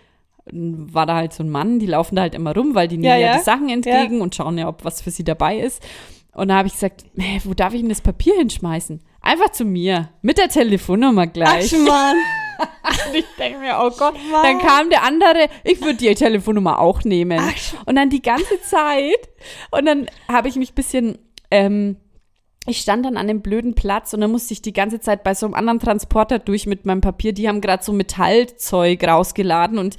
war 0.52 1.06
da 1.06 1.16
halt 1.16 1.34
so 1.34 1.44
ein 1.44 1.50
Mann, 1.50 1.80
die 1.80 1.86
laufen 1.88 2.16
da 2.16 2.22
halt 2.24 2.36
immer 2.36 2.56
rum, 2.56 2.74
weil 2.74 2.88
die 2.88 2.98
nehmen 2.98 3.10
Ja, 3.10 3.18
ja, 3.18 3.28
ja. 3.34 3.38
die 3.38 3.44
Sachen 3.44 3.70
entgegen 3.70 4.22
und 4.22 4.34
schauen 4.36 4.58
ja, 4.58 4.68
ob 4.68 4.84
was 4.86 5.02
für 5.02 5.12
sie 5.12 5.24
dabei 5.26 5.58
ist. 5.60 5.84
Und 6.34 6.50
da 6.50 6.58
habe 6.58 6.68
ich 6.68 6.74
gesagt, 6.74 7.06
hä, 7.18 7.42
wo 7.44 7.54
darf 7.54 7.74
ich 7.74 7.82
denn 7.82 7.90
das 7.90 8.02
Papier 8.02 8.36
hinschmeißen? 8.36 9.02
Einfach 9.22 9.52
zu 9.52 9.66
mir, 9.66 10.10
mit 10.22 10.38
der 10.38 10.50
Telefonnummer 10.50 11.26
Ach, 11.28 11.34
gleich. 11.34 11.70
Schmarrn. 11.70 12.18
Und 13.08 13.16
ich 13.16 13.26
denke 13.38 13.60
mir, 13.60 13.78
oh 13.82 13.90
Gott. 13.90 14.16
Dann 14.44 14.60
kam 14.60 14.90
der 14.90 15.04
andere, 15.04 15.48
ich 15.64 15.82
würde 15.82 15.96
die 15.96 16.14
Telefonnummer 16.14 16.80
auch 16.80 17.04
nehmen. 17.04 17.42
und 17.86 17.96
dann 17.96 18.10
die 18.10 18.22
ganze 18.22 18.62
Zeit. 18.62 19.30
Und 19.72 19.86
dann 19.86 20.08
habe 20.28 20.50
ich 20.50 20.56
mich 20.56 20.72
ein 20.72 20.76
bisschen, 20.76 21.18
ähm, 21.52 21.98
ich 22.68 22.80
stand 22.80 23.06
dann 23.06 23.18
an 23.18 23.28
dem 23.28 23.42
blöden 23.42 23.76
Platz 23.76 24.14
und 24.14 24.22
dann 24.22 24.32
musste 24.32 24.54
ich 24.54 24.62
die 24.62 24.74
ganze 24.74 25.00
Zeit 25.00 25.24
bei 25.24 25.34
so 25.34 25.46
einem 25.46 25.56
anderen 25.56 25.80
Transporter 25.80 26.40
durch 26.40 26.66
mit 26.66 26.86
meinem 26.86 27.02
Papier. 27.02 27.32
Die 27.34 27.48
haben 27.48 27.62
gerade 27.62 27.84
so 27.84 27.94
Metallzeug 27.94 29.04
rausgeladen 29.06 29.78
und 29.78 29.96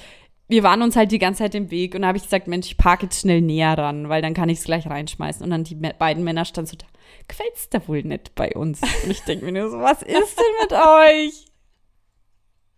wir 0.50 0.62
waren 0.64 0.82
uns 0.82 0.96
halt 0.96 1.12
die 1.12 1.18
ganze 1.18 1.44
Zeit 1.44 1.54
im 1.54 1.70
Weg. 1.70 1.94
Und 1.94 2.02
da 2.02 2.08
habe 2.08 2.18
ich 2.18 2.24
gesagt, 2.24 2.48
Mensch, 2.48 2.66
ich 2.66 2.76
parke 2.76 3.06
jetzt 3.06 3.20
schnell 3.20 3.40
näher 3.40 3.78
ran, 3.78 4.08
weil 4.08 4.20
dann 4.20 4.34
kann 4.34 4.48
ich 4.48 4.58
es 4.58 4.64
gleich 4.64 4.86
reinschmeißen. 4.86 5.44
Und 5.44 5.50
dann 5.50 5.64
die 5.64 5.76
beiden 5.76 6.24
Männer 6.24 6.44
standen 6.44 6.70
so 6.70 6.76
da, 6.76 6.86
gefällt's 7.28 7.68
da 7.70 7.86
wohl 7.86 8.02
nicht 8.02 8.34
bei 8.34 8.52
uns? 8.54 8.80
Und 9.04 9.10
ich 9.10 9.20
denke 9.20 9.44
mir 9.44 9.52
nur 9.52 9.70
so, 9.70 9.78
was 9.78 10.02
ist 10.02 10.38
denn 10.38 10.60
mit 10.62 10.72
euch? 10.72 11.46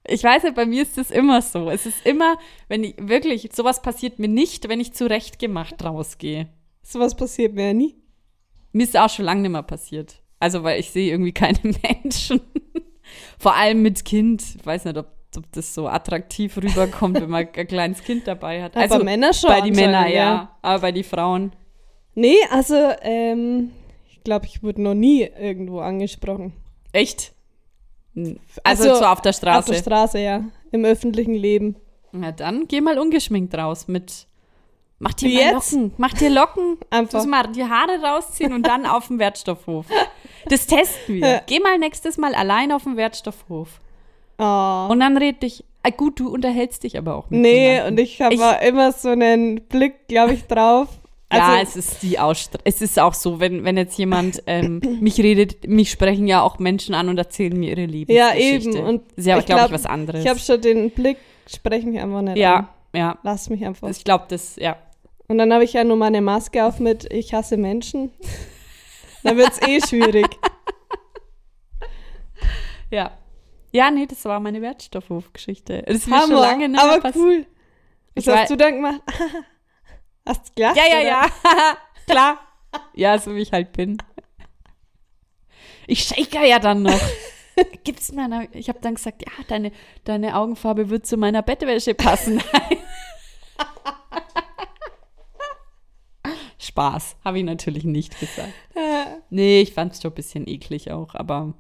Ich 0.06 0.22
weiß 0.22 0.42
nicht, 0.42 0.56
bei 0.56 0.66
mir 0.66 0.82
ist 0.82 0.98
es 0.98 1.11
immer 1.11 1.40
so. 1.40 1.70
Es 1.70 1.87
ist 1.87 2.04
immer, 2.04 2.37
wenn 2.68 2.85
ich 2.85 2.94
wirklich, 2.98 3.48
sowas 3.52 3.82
passiert 3.82 4.18
mir 4.18 4.28
nicht, 4.28 4.68
wenn 4.68 4.80
ich 4.80 4.92
zurechtgemacht 4.92 5.82
rausgehe. 5.82 6.48
Sowas 6.82 7.16
passiert 7.16 7.54
mir 7.54 7.68
ja 7.68 7.72
nie. 7.72 7.96
Mir 8.72 8.82
ist 8.82 8.96
auch 8.96 9.11
schon 9.11 9.24
lange 9.24 9.42
nicht 9.42 9.52
mehr 9.52 9.62
passiert. 9.62 10.22
Also, 10.40 10.64
weil 10.64 10.80
ich 10.80 10.90
sehe 10.90 11.11
irgendwie 11.11 11.32
keine 11.32 11.58
Menschen. 11.82 12.40
Vor 13.38 13.54
allem 13.54 13.82
mit 13.82 14.04
Kind. 14.04 14.42
Ich 14.56 14.66
weiß 14.66 14.85
nicht, 14.85 14.96
ob, 14.96 15.06
ob 15.36 15.50
das 15.52 15.74
so 15.74 15.88
attraktiv 15.88 16.56
rüberkommt, 16.56 17.20
wenn 17.20 17.30
man 17.30 17.48
ein 17.52 17.66
kleines 17.66 18.02
Kind 18.02 18.26
dabei 18.26 18.62
hat. 18.62 18.72
Aber 18.76 18.82
Also, 18.94 19.04
Männer 19.04 19.32
schon 19.32 19.50
bei 19.50 19.60
die 19.60 19.72
Männer, 19.72 20.06
ja. 20.08 20.14
ja. 20.14 20.56
Aber 20.62 20.80
bei 20.80 20.92
die 20.92 21.02
Frauen. 21.04 21.52
Nee, 22.14 22.36
also, 22.50 22.76
ähm, 23.02 23.70
ich 24.10 24.22
glaube, 24.22 24.46
ich 24.46 24.62
wurde 24.62 24.82
noch 24.82 24.94
nie 24.94 25.22
irgendwo 25.22 25.80
angesprochen. 25.80 26.52
Echt? 26.92 27.32
Also, 28.14 28.36
Also, 28.64 28.94
so 28.96 29.04
auf 29.06 29.22
der 29.22 29.30
Auf 29.30 29.36
Straße. 29.36 29.72
der 29.72 29.78
Straße, 29.78 30.18
ja. 30.18 30.44
Im 30.70 30.84
öffentlichen 30.84 31.34
Leben. 31.34 31.76
Na 32.12 32.30
dann, 32.32 32.68
geh 32.68 32.80
mal 32.80 32.98
ungeschminkt 32.98 33.54
raus 33.54 33.88
mit. 33.88 34.26
Mach 34.98 35.14
dir 35.14 35.30
jetzt? 35.30 35.72
Locken. 35.72 35.92
Mach 35.96 36.12
dir 36.12 36.30
Locken. 36.30 36.76
Einfach. 36.90 37.22
Du 37.22 37.28
mal 37.28 37.50
die 37.50 37.64
Haare 37.64 38.00
rausziehen 38.02 38.52
und 38.52 38.66
dann 38.66 38.86
auf 38.86 39.08
den 39.08 39.18
Wertstoffhof. 39.18 39.86
Das 40.46 40.66
testen 40.66 41.16
wir. 41.16 41.42
Geh 41.46 41.58
mal 41.58 41.78
nächstes 41.78 42.18
Mal 42.18 42.34
allein 42.34 42.70
auf 42.70 42.84
den 42.84 42.96
Wertstoffhof. 42.96 43.80
Oh. 44.44 44.88
Und 44.90 45.00
dann 45.00 45.16
red 45.16 45.42
dich. 45.42 45.64
Ah, 45.85 45.90
gut, 45.90 46.18
du 46.20 46.28
unterhältst 46.28 46.83
dich 46.85 46.96
aber 46.98 47.14
auch 47.16 47.28
mit 47.31 47.40
Nee, 47.40 47.74
jemandem. 47.74 47.92
und 47.92 48.00
ich 48.00 48.20
habe 48.22 48.35
Ich- 48.35 48.68
immer 48.68 48.92
so 48.92 49.09
einen 49.11 49.62
Blick, 49.62 50.07
glaube 50.09 50.35
ich, 50.35 50.44
drauf. 50.46 50.88
ja, 51.33 51.48
Also, 51.57 51.62
es 51.62 51.76
ist 51.92 52.02
die 52.02 52.18
Ausstrahlung. 52.18 52.62
Es 52.64 52.81
ist 52.83 52.98
auch 52.98 53.14
so, 53.14 53.40
wenn, 53.40 53.64
wenn 53.64 53.76
jetzt 53.76 53.96
jemand 53.98 54.42
ähm, 54.46 54.81
mich 55.00 55.18
redet, 55.18 55.66
mich 55.68 55.90
sprechen 55.90 56.26
ja 56.26 56.42
auch 56.42 56.59
Menschen 56.59 56.94
an 56.94 57.09
und 57.09 57.18
erzählen 57.18 57.57
mir 57.59 57.70
ihre 57.70 57.81
ja, 57.83 57.87
Lebensgeschichte. 58.33 58.78
eben. 58.78 58.87
Und 58.87 59.02
das 59.11 59.18
ist 59.18 59.26
ja, 59.26 59.38
ich 59.38 59.46
glaube 59.46 59.61
ich, 59.62 59.66
glaub, 59.68 59.72
was 59.81 59.87
anderes. 59.87 60.22
ich 60.24 60.28
habe 60.28 60.38
schon 60.38 60.61
den 60.61 60.90
Blick, 60.90 61.18
sprech 61.52 61.85
mich 61.85 62.00
einfach 62.00 62.22
nicht 62.22 62.33
an. 62.33 62.37
ja, 62.37 62.68
ja. 62.94 63.18
Lass 63.22 63.48
mich 63.50 63.64
einfach. 63.64 63.88
Ich 63.88 64.05
glaube, 64.05 64.24
das, 64.28 64.57
ja. 64.57 64.76
Und 65.28 65.38
dann 65.38 65.52
habe 65.52 65.64
ich 65.64 65.72
ja 65.72 65.83
nur 65.85 65.96
meine 65.96 66.20
Maske 66.20 66.64
auf 66.64 66.78
mit 66.78 67.11
Ich 67.12 67.33
hasse 67.35 67.57
Menschen. 67.57 68.11
dann 69.24 69.37
wird 69.37 69.50
es 69.50 69.62
eh 69.66 69.81
schwierig. 69.81 70.26
Ja. 72.90 73.11
Ja, 73.72 73.90
nee, 73.90 74.06
das 74.06 74.24
war 74.26 74.38
meine 74.38 74.61
Wertstoffhofgeschichte. 74.61 75.82
Das 75.87 75.96
ist 75.96 76.06
mir 76.06 76.20
schon 76.20 76.32
lange 76.32 76.68
nicht 76.68 76.82
mehr 76.82 76.92
aber 76.92 77.00
passiert. 77.00 77.24
cool. 77.24 77.46
Was 78.14 78.26
hast 78.26 78.50
du 78.50 78.56
dann 78.56 78.74
gemacht? 78.76 79.00
hast 80.26 80.48
du 80.48 80.52
gelacht? 80.54 80.76
Ja, 80.76 80.85
ja, 80.85 80.98
oder? 80.98 81.08
ja. 81.08 81.26
Klar. 82.06 82.38
Ja, 82.94 83.18
so 83.18 83.35
wie 83.35 83.40
ich 83.40 83.52
halt 83.52 83.72
bin. 83.72 83.96
Ich 85.87 86.04
shake 86.04 86.46
ja 86.46 86.58
dann 86.58 86.82
noch. 86.82 87.00
Gibt's 87.85 88.12
mir 88.12 88.24
eine, 88.24 88.48
ich 88.52 88.68
habe 88.68 88.80
dann 88.80 88.94
gesagt, 88.94 89.22
ja, 89.22 89.32
deine, 89.48 89.72
deine 90.04 90.37
Augenfarbe 90.37 90.90
wird 90.90 91.06
zu 91.06 91.16
meiner 91.16 91.42
Bettwäsche 91.42 91.94
passen. 91.94 92.42
Spaß, 96.58 97.16
habe 97.24 97.38
ich 97.38 97.44
natürlich 97.44 97.85
nicht 97.85 98.18
gesagt. 98.18 98.52
Nee, 99.30 99.61
ich 99.62 99.74
fand's 99.74 100.00
schon 100.00 100.12
ein 100.12 100.14
bisschen 100.14 100.46
eklig 100.46 100.90
auch, 100.92 101.14
aber 101.14 101.54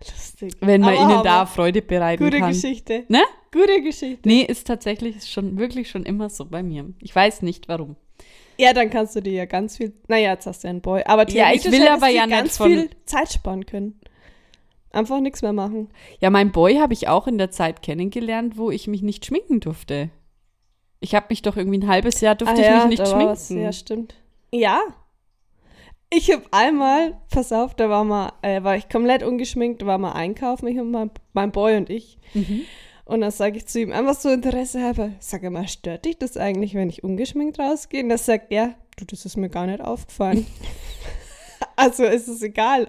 Lustig. 0.00 0.54
wenn 0.60 0.80
man 0.82 0.90
Aber 0.94 1.00
ihnen 1.02 1.10
Hammer. 1.12 1.22
da 1.22 1.46
Freude 1.46 1.82
bereiten 1.82 2.22
Gute 2.24 2.38
kann. 2.38 2.52
Geschichte. 2.52 3.04
Ne? 3.08 3.22
Gute 3.52 3.80
Geschichte. 3.82 4.28
Nee, 4.28 4.42
ist 4.42 4.66
tatsächlich 4.66 5.16
ist 5.16 5.30
schon 5.30 5.58
wirklich 5.58 5.88
schon 5.90 6.04
immer 6.04 6.28
so 6.28 6.44
bei 6.44 6.62
mir. 6.62 6.92
Ich 7.02 7.14
weiß 7.14 7.42
nicht 7.42 7.68
warum. 7.68 7.96
Ja, 8.58 8.72
dann 8.72 8.90
kannst 8.90 9.14
du 9.16 9.20
dir 9.20 9.32
ja 9.32 9.44
ganz 9.44 9.76
viel. 9.76 9.92
Naja, 10.08 10.30
jetzt 10.32 10.46
hast 10.46 10.64
du 10.64 10.68
einen 10.68 10.80
Boy. 10.80 11.02
Aber 11.06 11.28
Ja, 11.30 11.52
ich 11.52 11.64
will 11.70 11.86
aber 11.88 12.08
ja 12.08 12.26
ganz 12.26 12.56
viel 12.58 12.90
Zeit 13.04 13.32
sparen 13.32 13.66
können. 13.66 14.00
Einfach 14.92 15.20
nichts 15.20 15.42
mehr 15.42 15.52
machen. 15.52 15.90
Ja, 16.20 16.30
mein 16.30 16.52
Boy 16.52 16.76
habe 16.76 16.94
ich 16.94 17.08
auch 17.08 17.26
in 17.26 17.36
der 17.36 17.50
Zeit 17.50 17.82
kennengelernt, 17.82 18.56
wo 18.56 18.70
ich 18.70 18.86
mich 18.88 19.02
nicht 19.02 19.26
schminken 19.26 19.60
durfte. 19.60 20.08
Ich 21.00 21.14
habe 21.14 21.26
mich 21.28 21.42
doch 21.42 21.56
irgendwie 21.56 21.78
ein 21.78 21.88
halbes 21.88 22.22
Jahr 22.22 22.34
durfte 22.34 22.56
Ah 22.56 22.60
ich 22.60 22.66
ja, 22.66 22.86
mich 22.86 22.98
nicht 22.98 23.06
schminken. 23.08 23.28
was. 23.32 23.48
Ja, 23.50 23.72
stimmt. 23.72 24.14
Ja. 24.52 24.80
Ich 26.10 26.30
habe 26.30 26.44
einmal, 26.52 27.16
pass 27.30 27.52
auf, 27.52 27.74
da 27.74 27.90
war 27.90 28.04
mal, 28.04 28.32
äh, 28.42 28.62
war 28.62 28.76
ich 28.76 28.88
komplett 28.88 29.22
ungeschminkt, 29.24 29.84
war 29.84 29.98
mal 29.98 30.12
einkaufen, 30.12 30.68
ich 30.68 30.78
und 30.78 30.90
mein, 30.92 31.10
mein 31.32 31.50
Boy 31.50 31.76
und 31.76 31.90
ich. 31.90 32.18
Mhm. 32.32 32.62
Und 33.06 33.20
dann 33.20 33.30
sage 33.30 33.56
ich 33.56 33.66
zu 33.66 33.80
ihm, 33.80 33.92
einfach 33.92 34.14
so 34.14 34.28
Interesse 34.30 34.82
halber, 34.82 35.10
sag 35.20 35.42
mal, 35.50 35.66
stört 35.68 36.04
dich 36.04 36.18
das 36.18 36.36
eigentlich, 36.36 36.74
wenn 36.74 36.90
ich 36.90 37.04
ungeschminkt 37.04 37.58
rausgehe? 37.58 38.02
Und 38.02 38.08
das 38.08 38.26
sagt 38.26 38.50
er, 38.50 38.74
du, 38.96 39.04
das 39.04 39.24
ist 39.24 39.36
mir 39.36 39.48
gar 39.48 39.66
nicht 39.66 39.80
aufgefallen. 39.80 40.46
also 41.76 42.04
ist 42.04 42.28
es 42.28 42.42
egal, 42.42 42.88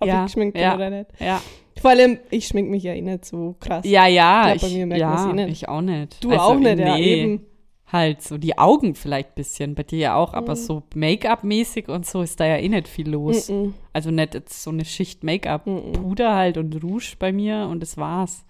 ob 0.00 0.08
Ja, 0.08 0.20
ich 0.20 0.26
geschminkt 0.32 0.58
ja. 0.58 0.76
bin 0.76 0.86
oder 0.86 0.90
nicht. 0.90 1.10
Ja, 1.20 1.42
Vor 1.80 1.90
allem, 1.90 2.18
ich 2.30 2.46
schmink 2.46 2.70
mich 2.70 2.82
ja 2.84 2.92
eh 2.94 3.00
nicht 3.02 3.24
so 3.24 3.56
krass. 3.58 3.84
ja, 3.86 4.06
ja. 4.06 4.54
Ich 4.54 4.62
man's 4.62 4.98
ja, 4.98 5.34
eh 5.34 5.46
ich 5.46 5.68
auch 5.68 5.80
nicht. 5.82 6.22
Du 6.22 6.30
Also, 6.30 6.42
auch 6.42 6.54
nicht, 6.54 6.78
ja, 6.78 6.96
nee, 6.96 7.22
eben. 7.22 7.46
Halt 7.92 8.22
so 8.22 8.38
die 8.38 8.56
Augen 8.58 8.94
vielleicht 8.94 9.30
ein 9.30 9.34
bisschen, 9.34 9.74
bei 9.74 9.82
dir 9.82 9.98
ja 9.98 10.16
auch, 10.16 10.32
Mhm. 10.32 10.38
aber 10.38 10.56
so 10.56 10.82
Make-up-mäßig 10.94 11.88
und 11.88 12.06
so 12.06 12.22
ist 12.22 12.40
da 12.40 12.46
ja 12.46 12.56
eh 12.56 12.68
nicht 12.68 12.88
viel 12.88 13.08
los. 13.10 13.48
Mm-mm. 13.50 13.72
Also 13.92 14.10
nicht 14.10 14.34
jetzt 14.34 14.62
so 14.62 14.70
eine 14.70 14.84
Schicht 14.84 15.22
Make-up, 15.22 15.66
Mhm. 15.66 15.92
Puder 15.92 16.34
halt 16.34 16.56
und 16.56 16.82
Rouge 16.82 17.14
bei 17.18 17.30
mir 17.32 17.68
und 17.70 17.80
das 17.80 17.96
war's. 17.96 18.44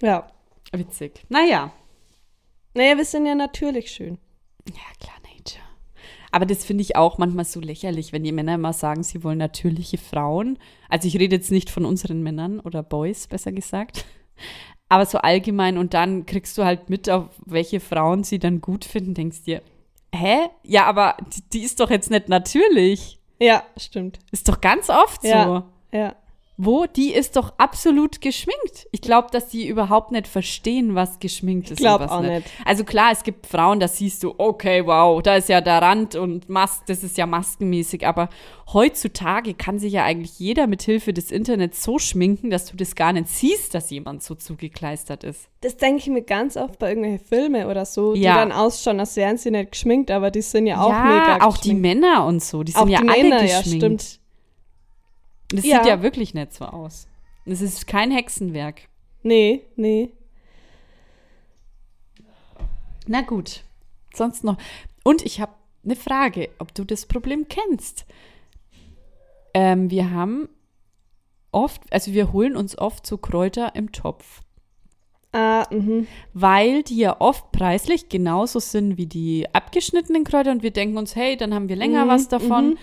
Ja. 0.00 0.26
Witzig. 0.72 1.24
Naja. 1.28 1.72
Naja, 2.74 2.96
wir 2.96 3.04
sind 3.04 3.26
ja 3.26 3.34
natürlich 3.34 3.90
schön. 3.90 4.18
Ja, 4.68 4.80
klar, 5.00 5.16
Nature. 5.22 5.64
Aber 6.32 6.46
das 6.46 6.64
finde 6.64 6.82
ich 6.82 6.96
auch 6.96 7.18
manchmal 7.18 7.44
so 7.44 7.60
lächerlich, 7.60 8.12
wenn 8.12 8.24
die 8.24 8.32
Männer 8.32 8.54
immer 8.56 8.72
sagen, 8.72 9.02
sie 9.04 9.22
wollen 9.22 9.38
natürliche 9.38 9.98
Frauen. 9.98 10.58
Also 10.88 11.06
ich 11.06 11.18
rede 11.18 11.36
jetzt 11.36 11.52
nicht 11.52 11.70
von 11.70 11.84
unseren 11.84 12.22
Männern 12.22 12.58
oder 12.60 12.82
Boys, 12.82 13.28
besser 13.28 13.52
gesagt. 13.52 14.04
Aber 14.94 15.06
so 15.06 15.18
allgemein 15.18 15.76
und 15.76 15.92
dann 15.92 16.24
kriegst 16.24 16.56
du 16.56 16.64
halt 16.64 16.88
mit, 16.88 17.10
auf 17.10 17.24
welche 17.46 17.80
Frauen 17.80 18.22
sie 18.22 18.38
dann 18.38 18.60
gut 18.60 18.84
finden, 18.84 19.12
denkst 19.12 19.42
dir, 19.42 19.60
hä? 20.14 20.46
Ja, 20.62 20.84
aber 20.86 21.16
die, 21.34 21.42
die 21.52 21.62
ist 21.64 21.80
doch 21.80 21.90
jetzt 21.90 22.12
nicht 22.12 22.28
natürlich. 22.28 23.18
Ja, 23.40 23.64
stimmt. 23.76 24.20
Ist 24.30 24.48
doch 24.48 24.60
ganz 24.60 24.90
oft 24.90 25.22
so. 25.22 25.64
Ja. 25.92 26.14
Wo? 26.56 26.86
Die 26.86 27.12
ist 27.12 27.34
doch 27.36 27.52
absolut 27.58 28.20
geschminkt. 28.20 28.86
Ich 28.92 29.00
glaube, 29.00 29.28
dass 29.32 29.48
die 29.48 29.66
überhaupt 29.66 30.12
nicht 30.12 30.28
verstehen, 30.28 30.94
was 30.94 31.18
geschminkt 31.18 31.70
ist. 31.72 31.78
glaub 31.78 32.00
und 32.00 32.06
was 32.06 32.12
auch 32.12 32.20
nicht. 32.20 32.30
nicht. 32.32 32.50
Also 32.64 32.84
klar, 32.84 33.10
es 33.12 33.24
gibt 33.24 33.46
Frauen, 33.46 33.80
da 33.80 33.88
siehst 33.88 34.22
du, 34.22 34.34
okay, 34.38 34.86
wow, 34.86 35.20
da 35.20 35.34
ist 35.36 35.48
ja 35.48 35.60
der 35.60 35.82
Rand 35.82 36.14
und 36.14 36.48
Mas 36.48 36.82
das 36.86 37.02
ist 37.02 37.18
ja 37.18 37.26
maskenmäßig. 37.26 38.06
Aber 38.06 38.28
heutzutage 38.72 39.54
kann 39.54 39.78
sich 39.78 39.92
ja 39.94 40.04
eigentlich 40.04 40.38
jeder 40.38 40.66
mit 40.66 40.82
Hilfe 40.82 41.12
des 41.12 41.32
Internets 41.32 41.82
so 41.82 41.98
schminken, 41.98 42.50
dass 42.50 42.66
du 42.66 42.76
das 42.76 42.94
gar 42.94 43.12
nicht 43.12 43.28
siehst, 43.28 43.74
dass 43.74 43.90
jemand 43.90 44.22
so 44.22 44.34
zugekleistert 44.34 45.24
ist. 45.24 45.48
Das 45.60 45.76
denke 45.76 45.98
ich 46.02 46.08
mir 46.08 46.22
ganz 46.22 46.56
oft 46.56 46.78
bei 46.78 46.90
irgendwelchen 46.90 47.26
Filmen 47.26 47.66
oder 47.66 47.84
so, 47.84 48.14
die 48.14 48.20
Ja. 48.20 48.36
dann 48.36 48.52
ausschauen, 48.52 49.00
als 49.00 49.16
wären 49.16 49.38
sie 49.38 49.50
nicht 49.50 49.72
geschminkt, 49.72 50.10
aber 50.10 50.30
die 50.30 50.42
sind 50.42 50.66
ja 50.66 50.80
auch 50.80 50.90
ja, 50.90 51.04
mega 51.04 51.44
auch 51.46 51.56
die 51.56 51.70
geschminkt. 51.70 51.82
Männer 52.00 52.26
und 52.26 52.42
so, 52.44 52.62
die 52.62 52.72
sind 52.72 52.82
Auch 52.82 52.88
ja 52.88 53.00
die 53.00 53.08
alle 53.08 53.22
Männer, 53.22 53.44
ja, 53.44 53.60
geschminkt. 53.60 54.20
Stimmt. 55.58 55.64
Das 55.64 55.70
Ja. 55.70 55.78
sieht 55.84 55.88
ja 55.88 56.02
wirklich 56.02 56.34
nicht 56.34 56.52
so 56.52 56.64
aus. 56.64 57.08
Das 57.46 57.60
ist 57.60 57.86
kein 57.86 58.10
Hexenwerk. 58.10 58.88
Nee, 59.22 59.62
nee. 59.76 60.10
Na 63.06 63.20
gut, 63.22 63.64
sonst 64.14 64.44
noch. 64.44 64.56
Und 65.02 65.22
ich 65.24 65.40
habe 65.40 65.52
eine 65.84 65.96
Frage, 65.96 66.48
ob 66.58 66.74
du 66.74 66.84
das 66.84 67.06
Problem 67.06 67.46
kennst. 67.48 68.06
Ähm, 69.52 69.90
wir 69.90 70.10
haben 70.10 70.48
oft, 71.52 71.82
also 71.92 72.12
wir 72.12 72.32
holen 72.32 72.56
uns 72.56 72.76
oft 72.78 73.06
so 73.06 73.18
Kräuter 73.18 73.74
im 73.76 73.92
Topf, 73.92 74.40
Ah, 75.32 75.66
mhm. 75.70 76.06
weil 76.32 76.82
die 76.84 76.96
ja 76.96 77.20
oft 77.20 77.50
preislich 77.52 78.08
genauso 78.08 78.60
sind 78.60 78.96
wie 78.96 79.06
die 79.06 79.46
abgeschnittenen 79.52 80.22
Kräuter 80.24 80.52
und 80.52 80.62
wir 80.62 80.70
denken 80.70 80.96
uns, 80.96 81.14
hey, 81.16 81.36
dann 81.36 81.52
haben 81.52 81.68
wir 81.68 81.74
länger 81.76 82.04
Mhm, 82.04 82.08
was 82.08 82.28
davon. 82.28 82.70
mhm. 82.70 82.78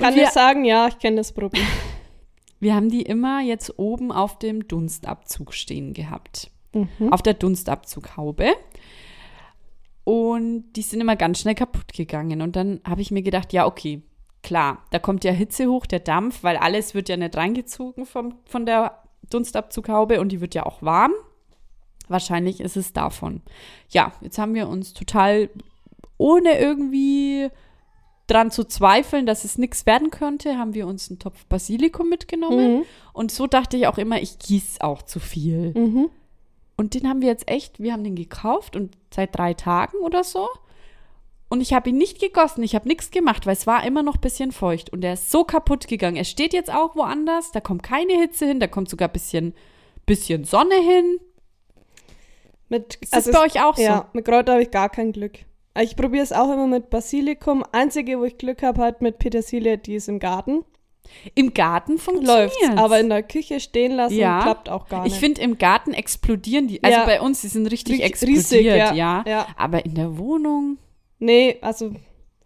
Kann 0.00 0.14
wir- 0.14 0.24
ich 0.24 0.30
sagen, 0.30 0.64
ja, 0.64 0.88
ich 0.88 0.98
kenne 0.98 1.16
das 1.16 1.32
Problem. 1.32 1.66
Wir 2.62 2.74
haben 2.74 2.90
die 2.90 3.00
immer 3.02 3.40
jetzt 3.40 3.78
oben 3.78 4.12
auf 4.12 4.38
dem 4.38 4.68
Dunstabzug 4.68 5.54
stehen 5.54 5.94
gehabt. 5.94 6.50
Mhm. 6.74 7.10
Auf 7.10 7.22
der 7.22 7.32
Dunstabzughaube. 7.32 8.52
Und 10.04 10.72
die 10.74 10.82
sind 10.82 11.00
immer 11.00 11.16
ganz 11.16 11.40
schnell 11.40 11.54
kaputt 11.54 11.92
gegangen. 11.92 12.42
Und 12.42 12.56
dann 12.56 12.80
habe 12.86 13.00
ich 13.00 13.10
mir 13.10 13.22
gedacht, 13.22 13.52
ja, 13.52 13.66
okay, 13.66 14.02
klar, 14.42 14.82
da 14.90 14.98
kommt 14.98 15.24
ja 15.24 15.32
Hitze 15.32 15.68
hoch, 15.68 15.86
der 15.86 16.00
Dampf, 16.00 16.42
weil 16.42 16.56
alles 16.56 16.94
wird 16.94 17.08
ja 17.08 17.16
nicht 17.16 17.36
reingezogen 17.36 18.06
vom, 18.06 18.34
von 18.44 18.66
der 18.66 19.02
Dunstabzughaube 19.30 20.20
und 20.20 20.30
die 20.32 20.40
wird 20.40 20.54
ja 20.54 20.66
auch 20.66 20.82
warm. 20.82 21.12
Wahrscheinlich 22.08 22.60
ist 22.60 22.76
es 22.76 22.92
davon. 22.92 23.40
Ja, 23.90 24.12
jetzt 24.20 24.38
haben 24.38 24.54
wir 24.54 24.68
uns 24.68 24.92
total, 24.94 25.48
ohne 26.18 26.58
irgendwie 26.58 27.48
dran 28.30 28.50
zu 28.50 28.64
zweifeln, 28.64 29.26
dass 29.26 29.44
es 29.44 29.58
nichts 29.58 29.86
werden 29.86 30.10
könnte, 30.10 30.56
haben 30.56 30.74
wir 30.74 30.86
uns 30.86 31.10
einen 31.10 31.18
Topf 31.18 31.44
Basilikum 31.46 32.08
mitgenommen. 32.08 32.78
Mhm. 32.78 32.82
Und 33.12 33.32
so 33.32 33.46
dachte 33.46 33.76
ich 33.76 33.86
auch 33.86 33.98
immer, 33.98 34.20
ich 34.20 34.38
gieße 34.38 34.80
auch 34.82 35.02
zu 35.02 35.18
viel. 35.20 35.72
Mhm. 35.76 36.10
Und 36.76 36.94
den 36.94 37.08
haben 37.08 37.20
wir 37.20 37.28
jetzt 37.28 37.48
echt, 37.50 37.80
wir 37.80 37.92
haben 37.92 38.04
den 38.04 38.14
gekauft 38.16 38.76
und 38.76 38.96
seit 39.14 39.36
drei 39.36 39.52
Tagen 39.54 39.98
oder 39.98 40.24
so. 40.24 40.48
Und 41.48 41.60
ich 41.60 41.72
habe 41.74 41.90
ihn 41.90 41.98
nicht 41.98 42.20
gegossen, 42.20 42.62
ich 42.62 42.74
habe 42.76 42.86
nichts 42.86 43.10
gemacht, 43.10 43.44
weil 43.44 43.54
es 43.54 43.66
war 43.66 43.84
immer 43.84 44.02
noch 44.04 44.14
ein 44.14 44.20
bisschen 44.20 44.52
feucht. 44.52 44.90
Und 44.90 45.02
er 45.04 45.14
ist 45.14 45.30
so 45.32 45.42
kaputt 45.44 45.88
gegangen. 45.88 46.16
Er 46.16 46.24
steht 46.24 46.52
jetzt 46.52 46.72
auch 46.72 46.94
woanders, 46.94 47.50
da 47.50 47.60
kommt 47.60 47.82
keine 47.82 48.12
Hitze 48.14 48.46
hin, 48.46 48.60
da 48.60 48.68
kommt 48.68 48.88
sogar 48.88 49.08
ein 49.08 49.12
bisschen, 49.12 49.54
bisschen 50.06 50.44
Sonne 50.44 50.76
hin. 50.76 51.18
Mit, 52.68 52.94
Ist 53.00 53.12
das 53.12 53.26
also 53.26 53.32
bei 53.38 53.46
es- 53.46 53.56
euch 53.56 53.62
auch 53.64 53.76
so? 53.76 53.82
Ja, 53.82 54.08
mit 54.12 54.24
Kräuter 54.24 54.52
habe 54.52 54.62
ich 54.62 54.70
gar 54.70 54.88
kein 54.88 55.10
Glück. 55.12 55.40
Ich 55.78 55.96
probiere 55.96 56.22
es 56.24 56.32
auch 56.32 56.52
immer 56.52 56.66
mit 56.66 56.90
Basilikum. 56.90 57.64
Einzige, 57.72 58.18
wo 58.18 58.24
ich 58.24 58.38
Glück 58.38 58.62
habe, 58.62 58.82
halt 58.82 59.02
mit 59.02 59.18
Petersilie, 59.18 59.78
die 59.78 59.94
ist 59.94 60.08
im 60.08 60.18
Garten. 60.18 60.64
Im 61.34 61.54
Garten 61.54 61.98
funktioniert 61.98 62.52
Läuft. 62.62 62.78
Aber 62.78 63.00
in 63.00 63.08
der 63.08 63.22
Küche 63.22 63.58
stehen 63.60 63.92
lassen, 63.92 64.16
Ja. 64.16 64.42
klappt 64.42 64.68
auch 64.68 64.88
gar 64.88 65.02
nicht. 65.04 65.14
Ich 65.14 65.20
finde, 65.20 65.40
im 65.40 65.58
Garten 65.58 65.92
explodieren 65.92 66.68
die. 66.68 66.82
Also 66.82 66.98
Ja. 66.98 67.04
bei 67.06 67.20
uns, 67.20 67.40
die 67.40 67.48
sind 67.48 67.66
richtig 67.66 67.98
Rie- 68.00 68.02
explodiert, 68.02 68.38
riesig, 68.38 68.66
ja. 68.66 68.92
ja, 68.94 69.24
ja. 69.26 69.46
Aber 69.56 69.84
in 69.84 69.94
der 69.94 70.18
Wohnung, 70.18 70.78
Nee, 71.18 71.58
also 71.62 71.92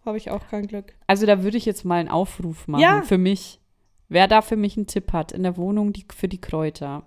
habe 0.05 0.17
ich 0.17 0.29
auch 0.31 0.47
kein 0.49 0.67
Glück. 0.67 0.93
also 1.07 1.25
da 1.25 1.43
würde 1.43 1.57
ich 1.57 1.65
jetzt 1.65 1.85
mal 1.85 1.99
einen 1.99 2.09
Aufruf 2.09 2.67
machen 2.67 2.81
Ja. 2.81 3.01
für 3.03 3.17
mich. 3.17 3.59
Wer 4.07 4.27
da 4.27 4.41
für 4.41 4.55
mich 4.55 4.77
einen 4.77 4.85
Tipp 4.87 5.13
hat 5.13 5.31
in 5.31 5.41
der 5.43 5.57
Wohnung 5.57 5.91
die, 5.93 6.05
für 6.15 6.27
die 6.27 6.41
Kräuter. 6.41 7.03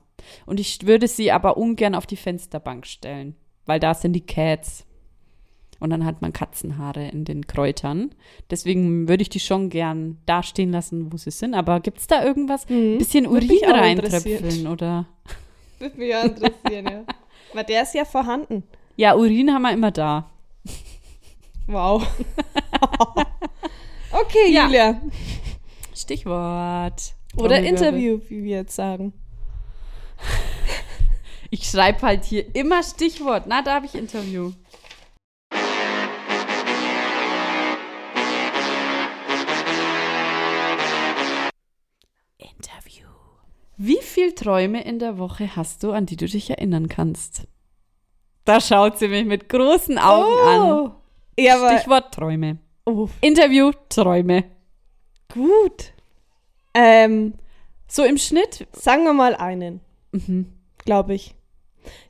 Und 0.47 0.59
ich 0.59 0.85
würde 0.87 1.07
sie 1.07 1.31
aber 1.31 1.57
ungern 1.57 1.95
auf 1.95 2.07
die 2.07 2.17
Fensterbank 2.17 2.87
stellen, 2.87 3.37
weil 3.67 3.79
da 3.79 3.95
sind 3.95 4.15
die 4.15 4.27
Cats. 4.27 4.85
Und 5.81 5.91
dann 5.91 6.05
hat 6.05 6.23
man 6.23 6.33
Katzenhaare 6.33 7.09
in 7.09 7.25
den 7.25 7.47
Kräutern. 7.47 8.11
Deswegen 8.51 9.09
würde 9.09 9.23
ich 9.23 9.29
die 9.29 9.41
schon 9.41 9.71
gern 9.71 10.19
da 10.27 10.43
stehen 10.43 10.73
lassen, 10.73 11.13
wo 11.13 11.17
sie 11.17 11.31
sind. 11.31 11.55
Aber 11.55 11.81
gibt 11.81 11.99
es 11.99 12.07
da 12.07 12.25
irgendwas? 12.25 12.69
Mhm. 12.69 12.99
Bisschen 12.99 13.27
Urin 13.27 13.51
auch 13.65 13.73
reintröpfeln 13.73 14.67
oder? 14.67 15.07
Würde 15.79 15.97
mich 15.97 16.09
ja 16.09 16.23
interessieren, 16.23 16.87
ja. 16.87 17.05
Weil 17.53 17.65
der 17.65 17.83
ist 17.83 17.95
ja 17.95 18.05
vorhanden. 18.05 18.65
Ja, 18.97 19.15
Urin 19.15 19.55
haben 19.55 19.63
wir 19.63 19.73
immer 19.73 19.93
da. 19.93 20.29
Wow. 21.69 22.03
okay, 24.13 24.51
Ja. 24.51 24.67
Julia. 24.67 25.01
Stichwort. 25.95 27.15
Oder. 27.37 27.63
Interview, 27.63 28.19
wie 28.29 28.43
wir 28.43 28.57
jetzt 28.57 28.75
sagen. 28.75 29.13
Ich 31.51 31.65
schreibe 31.65 32.03
halt 32.03 32.25
hier 32.25 32.55
immer 32.55 32.83
Stichwort. 32.83 33.45
Na, 33.47 33.63
da 33.63 33.77
habe 33.77 33.87
ich. 33.87 33.95
Interview. 33.95 34.53
Wie 43.81 43.99
viel 44.03 44.35
Träume 44.35 44.83
in 44.85 44.99
der 44.99 45.19
Woche 45.19 45.55
hast 45.55 45.83
du, 45.85 45.93
an 45.93 46.05
die 46.05 46.17
du 46.17 46.27
dich 46.27 46.51
erinnern 46.51 46.89
kannst? 46.89 47.47
Da 48.45 48.61
schaut 48.61 48.99
sie 48.99 49.09
mich 49.09 49.25
mit 49.25 49.49
großen 49.49 49.99
Augen 49.99 50.49
an. 50.49 50.93
Ja, 51.39 51.77
Stichwort 51.79 52.13
Träume. 52.13 52.59
oh, 52.87 53.09
Interview 53.21 53.71
Träume. 53.89 54.45
gut. 55.33 55.93
Ähm, 56.75 57.35
So 57.87 58.03
im 58.05 58.19
Schnitt. 58.19 58.67
sagen 58.73 59.05
wir 59.05 59.13
mal 59.13 59.35
einen, 59.37 59.81
Mhm. 60.13 60.53
glaube 60.85 61.15
ich. 61.15 61.35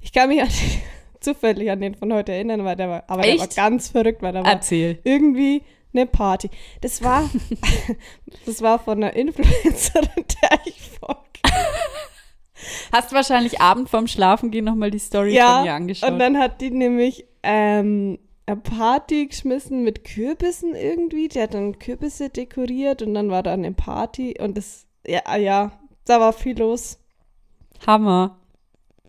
Ich 0.00 0.12
kann 0.12 0.28
mich 0.30 0.40
an, 0.42 0.48
zufällig 1.20 1.70
an 1.70 1.80
den 1.80 1.94
von 1.94 2.12
heute 2.12 2.32
erinnern, 2.32 2.64
weil 2.64 2.76
der 2.76 2.88
war, 2.88 3.04
aber 3.08 3.22
der 3.22 3.38
war 3.38 3.46
ganz 3.48 3.88
verrückt, 3.90 4.22
weil 4.22 4.32
da 4.32 4.42
war 4.44 4.50
Erzähl. 4.50 4.98
irgendwie 5.04 5.62
eine 5.92 6.06
Party. 6.06 6.48
Das 6.80 7.02
war, 7.02 7.28
das 8.46 8.62
war 8.62 8.78
von 8.78 9.02
einer 9.02 9.14
Influencerin, 9.14 10.24
der 10.42 10.60
ich 10.64 10.80
folge. 10.80 11.20
Hast 12.92 13.12
wahrscheinlich 13.12 13.60
Abend 13.60 13.88
vorm 13.88 14.06
Schlafengehen 14.06 14.64
nochmal 14.64 14.90
die 14.90 14.98
Story 14.98 15.36
von 15.38 15.62
mir 15.64 15.74
angeschaut. 15.74 16.10
und 16.10 16.18
dann 16.18 16.38
hat 16.38 16.60
die 16.60 16.70
nämlich 16.70 17.26
ähm, 17.42 18.18
eine 18.46 18.56
Party 18.56 19.26
geschmissen 19.26 19.84
mit 19.84 20.04
Kürbissen 20.04 20.74
irgendwie. 20.74 21.28
Die 21.28 21.40
hat 21.40 21.54
dann 21.54 21.78
Kürbisse 21.78 22.30
dekoriert 22.30 23.02
und 23.02 23.14
dann 23.14 23.30
war 23.30 23.42
da 23.42 23.52
eine 23.52 23.72
Party 23.72 24.34
und 24.40 24.56
das, 24.56 24.86
ja, 25.06 25.36
ja, 25.36 25.72
da 26.06 26.18
war 26.20 26.32
viel 26.32 26.58
los. 26.58 26.98
Hammer. 27.86 28.38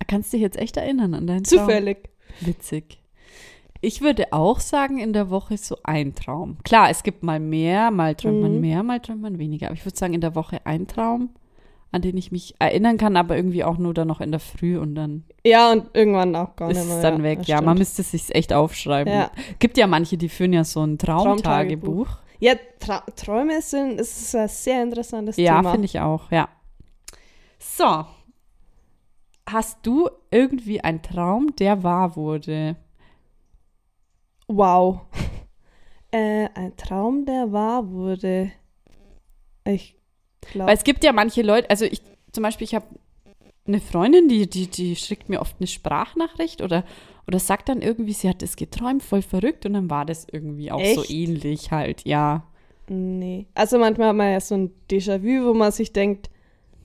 Kannst 0.06 0.32
dich 0.32 0.40
jetzt 0.40 0.58
echt 0.58 0.76
erinnern 0.76 1.14
an 1.14 1.26
deinen 1.26 1.44
Traum? 1.44 1.60
Zufällig. 1.60 2.08
Witzig. 2.40 2.98
Ich 3.80 4.02
würde 4.02 4.32
auch 4.32 4.60
sagen, 4.60 4.98
in 4.98 5.12
der 5.14 5.30
Woche 5.30 5.56
so 5.56 5.76
ein 5.84 6.14
Traum. 6.14 6.58
Klar, 6.64 6.90
es 6.90 7.02
gibt 7.02 7.22
mal 7.22 7.40
mehr, 7.40 7.90
mal 7.90 8.14
träumt 8.14 8.42
man 8.42 8.54
Mhm. 8.56 8.60
mehr, 8.60 8.82
mal 8.82 9.00
träumt 9.00 9.22
man 9.22 9.38
weniger. 9.38 9.66
Aber 9.68 9.74
ich 9.74 9.84
würde 9.86 9.96
sagen, 9.96 10.12
in 10.14 10.20
der 10.20 10.34
Woche 10.34 10.60
ein 10.66 10.86
Traum, 10.86 11.30
an 11.92 12.02
den 12.02 12.16
ich 12.16 12.30
mich 12.30 12.54
erinnern 12.58 12.98
kann, 12.98 13.16
aber 13.16 13.36
irgendwie 13.36 13.64
auch 13.64 13.76
nur 13.78 13.94
dann 13.94 14.08
noch 14.08 14.20
in 14.20 14.30
der 14.30 14.40
Früh 14.40 14.78
und 14.78 14.94
dann 14.94 15.24
Ja, 15.44 15.72
und 15.72 15.90
irgendwann 15.94 16.36
auch 16.36 16.54
gar 16.56 16.70
ist 16.70 16.76
nicht 16.78 16.86
mehr. 16.86 16.96
es 16.96 17.02
dann 17.02 17.16
ja, 17.18 17.22
weg. 17.24 17.38
Ja, 17.40 17.56
stimmt. 17.56 17.66
man 17.66 17.78
müsste 17.78 18.02
es 18.02 18.10
sich 18.12 18.34
echt 18.34 18.52
aufschreiben. 18.52 19.12
Ja. 19.12 19.30
Gibt 19.58 19.76
ja 19.76 19.86
manche, 19.86 20.16
die 20.16 20.28
führen 20.28 20.52
ja 20.52 20.64
so 20.64 20.82
ein 20.84 20.98
Traumtagebuch. 20.98 21.42
Traumtagebuch. 22.06 22.18
Ja, 22.38 22.54
Tra 22.78 23.00
Träume 23.16 23.60
sind, 23.60 24.00
ist 24.00 24.34
ein 24.34 24.48
sehr 24.48 24.82
interessantes 24.82 25.36
Ja, 25.36 25.58
Thema. 25.58 25.72
finde 25.72 25.84
ich 25.86 26.00
auch, 26.00 26.30
ja. 26.30 26.48
So. 27.58 28.06
Hast 29.48 29.78
du 29.84 30.08
irgendwie 30.30 30.80
einen 30.82 31.02
Traum, 31.02 31.54
der 31.56 31.82
wahr 31.82 32.16
wurde? 32.16 32.76
Wow. 34.48 35.00
Äh, 36.12 36.48
ein 36.56 36.76
Traum, 36.76 37.24
der 37.24 37.52
wahr 37.52 37.88
wurde. 37.88 38.50
Ich 39.64 39.96
Weil 40.42 40.52
glaube. 40.52 40.72
es 40.72 40.84
gibt 40.84 41.04
ja 41.04 41.12
manche 41.12 41.42
Leute, 41.42 41.68
also 41.70 41.84
ich 41.84 42.02
zum 42.32 42.42
Beispiel, 42.42 42.64
ich 42.64 42.74
habe 42.74 42.86
eine 43.66 43.80
Freundin, 43.80 44.28
die, 44.28 44.48
die, 44.48 44.66
die 44.66 44.96
schickt 44.96 45.28
mir 45.28 45.40
oft 45.40 45.56
eine 45.58 45.66
Sprachnachricht 45.66 46.62
oder, 46.62 46.84
oder 47.26 47.38
sagt 47.38 47.68
dann 47.68 47.82
irgendwie, 47.82 48.12
sie 48.12 48.28
hat 48.28 48.42
es 48.42 48.56
geträumt, 48.56 49.02
voll 49.02 49.22
verrückt 49.22 49.66
und 49.66 49.74
dann 49.74 49.90
war 49.90 50.04
das 50.04 50.26
irgendwie 50.30 50.72
auch 50.72 50.84
so 50.84 51.02
Echt? 51.02 51.10
ähnlich 51.10 51.70
halt, 51.70 52.04
ja. 52.04 52.46
Nee. 52.88 53.46
Also 53.54 53.78
manchmal 53.78 54.08
hat 54.08 54.16
man 54.16 54.32
ja 54.32 54.40
so 54.40 54.56
ein 54.56 54.72
Déjà-vu, 54.90 55.46
wo 55.46 55.54
man 55.54 55.70
sich 55.70 55.92
denkt, 55.92 56.30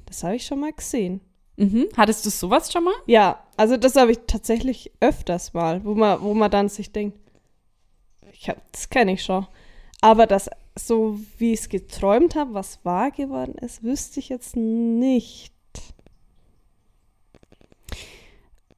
das 0.05 0.23
habe 0.23 0.35
ich 0.35 0.45
schon 0.45 0.59
mal 0.59 0.71
gesehen. 0.71 1.21
Mhm. 1.57 1.87
Hattest 1.97 2.25
du 2.25 2.29
sowas 2.29 2.71
schon 2.71 2.83
mal? 2.83 2.93
Ja, 3.07 3.43
also 3.57 3.77
das 3.77 3.95
habe 3.95 4.11
ich 4.11 4.19
tatsächlich 4.27 4.91
öfters 4.99 5.53
mal, 5.53 5.83
wo 5.83 5.95
man, 5.95 6.21
wo 6.21 6.33
man 6.33 6.51
dann 6.51 6.69
sich 6.69 6.91
denkt, 6.91 7.17
ich 8.31 8.49
hab, 8.49 8.71
das 8.71 8.89
kenne 8.89 9.13
ich 9.13 9.23
schon. 9.23 9.47
Aber 10.01 10.27
das, 10.27 10.49
so 10.77 11.19
wie 11.37 11.53
ich 11.53 11.61
es 11.61 11.69
geträumt 11.69 12.35
habe, 12.35 12.53
was 12.53 12.83
wahr 12.83 13.11
geworden 13.11 13.55
ist, 13.55 13.83
wüsste 13.83 14.19
ich 14.19 14.29
jetzt 14.29 14.55
nicht. 14.55 15.53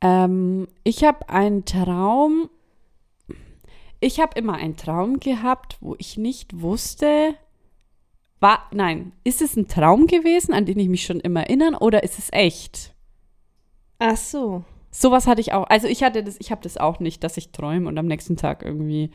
Ähm, 0.02 0.68
ich 0.84 1.04
habe 1.04 1.28
einen 1.30 1.66
Traum. 1.66 2.50
Ich 4.00 4.20
habe 4.20 4.38
immer 4.38 4.54
einen 4.54 4.78
Traum 4.78 5.20
gehabt, 5.20 5.78
wo 5.82 5.96
ich 5.98 6.18
nicht 6.18 6.62
wusste, 6.62 7.36
war, 8.40 8.68
nein, 8.72 9.14
ist 9.24 9.42
es 9.42 9.56
ein 9.56 9.68
Traum 9.68 10.06
gewesen, 10.06 10.54
an 10.54 10.66
den 10.66 10.78
ich 10.78 10.90
mich 10.90 11.04
schon 11.04 11.20
immer 11.20 11.42
erinnern, 11.42 11.74
oder 11.74 12.04
ist 12.04 12.20
es 12.20 12.32
echt? 12.32 12.94
Ach 13.98 14.18
so. 14.18 14.64
Sowas 14.92 15.28
hatte 15.28 15.42
ich 15.42 15.54
auch. 15.54 15.68
Also 15.68 15.88
ich 15.88 16.04
hatte 16.04 16.24
das, 16.24 16.38
ich 16.40 16.52
habe 16.52 16.62
das 16.62 16.78
auch 16.78 17.00
nicht, 17.00 17.24
dass 17.24 17.38
ich 17.38 17.52
träume 17.52 17.88
und 17.88 17.98
am 17.98 18.06
nächsten 18.06 18.38
Tag 18.38 18.64
irgendwie 18.64 19.12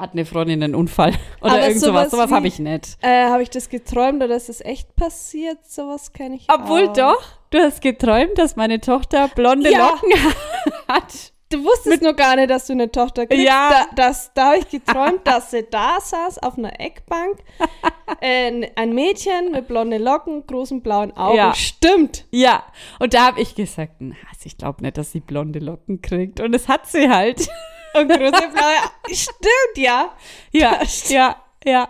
hat 0.00 0.12
eine 0.12 0.24
Freundin 0.24 0.62
einen 0.62 0.74
Unfall 0.74 1.12
oder 1.40 1.52
Aber 1.52 1.62
irgend 1.62 1.80
sowas. 1.80 2.10
sowas 2.10 2.30
habe 2.32 2.46
ich 2.48 2.58
nicht. 2.58 2.96
Äh, 3.02 3.26
habe 3.28 3.42
ich 3.42 3.50
das 3.50 3.68
geträumt 3.68 4.22
oder 4.22 4.34
ist 4.34 4.48
es 4.48 4.60
echt 4.60 4.96
passiert? 4.96 5.58
Sowas 5.66 6.12
kenne 6.12 6.36
ich 6.36 6.46
Obwohl 6.52 6.88
auch. 6.88 6.92
doch, 6.94 7.22
du 7.50 7.58
hast 7.58 7.80
geträumt, 7.82 8.36
dass 8.38 8.56
meine 8.56 8.80
Tochter 8.80 9.28
blonde 9.28 9.70
Ja. 9.70 9.90
Locken 9.90 10.10
hat. 10.88 11.32
Du 11.52 11.64
wusstest 11.64 12.00
nur 12.02 12.14
gar 12.14 12.36
nicht, 12.36 12.48
dass 12.48 12.68
du 12.68 12.74
eine 12.74 12.92
Tochter 12.92 13.26
kriegst. 13.26 13.44
Ja. 13.44 13.70
Da, 13.70 13.86
das, 13.96 14.32
da 14.34 14.50
habe 14.50 14.58
ich 14.58 14.68
geträumt, 14.68 15.26
dass 15.26 15.50
sie 15.50 15.66
da 15.68 15.98
saß 16.00 16.38
auf 16.44 16.56
einer 16.56 16.78
Eckbank. 16.78 17.38
äh, 18.20 18.68
ein 18.76 18.94
Mädchen 18.94 19.50
mit 19.50 19.66
blonden 19.66 20.00
Locken, 20.00 20.46
großen 20.46 20.80
blauen 20.80 21.10
Augen. 21.16 21.36
Ja. 21.36 21.52
Stimmt. 21.54 22.24
Ja, 22.30 22.62
und 23.00 23.14
da 23.14 23.26
habe 23.26 23.40
ich 23.40 23.56
gesagt, 23.56 23.94
na, 23.98 24.14
also 24.28 24.42
ich 24.44 24.58
glaube 24.58 24.82
nicht, 24.82 24.96
dass 24.96 25.10
sie 25.10 25.18
blonde 25.18 25.58
Locken 25.58 26.00
kriegt. 26.00 26.38
Und 26.38 26.54
es 26.54 26.68
hat 26.68 26.86
sie 26.86 27.10
halt. 27.10 27.48
Und 27.94 28.08
große 28.08 28.48
blaue. 28.48 29.14
Stimmt, 29.14 29.76
ja. 29.76 30.14
Ja, 30.52 30.86
stimmt. 30.86 31.10
ja, 31.10 31.36
ja. 31.64 31.88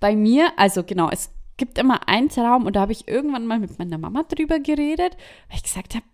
Bei 0.00 0.14
mir, 0.14 0.52
also 0.56 0.84
genau, 0.84 1.10
es 1.10 1.30
gibt 1.56 1.76
immer 1.76 2.08
einen 2.08 2.28
Traum 2.28 2.66
und 2.66 2.76
da 2.76 2.80
habe 2.80 2.92
ich 2.92 3.08
irgendwann 3.08 3.46
mal 3.46 3.58
mit 3.58 3.78
meiner 3.78 3.98
Mama 3.98 4.22
drüber 4.22 4.60
geredet, 4.60 5.16
weil 5.48 5.56
ich 5.56 5.64
gesagt 5.64 5.94
habe, 5.94 6.04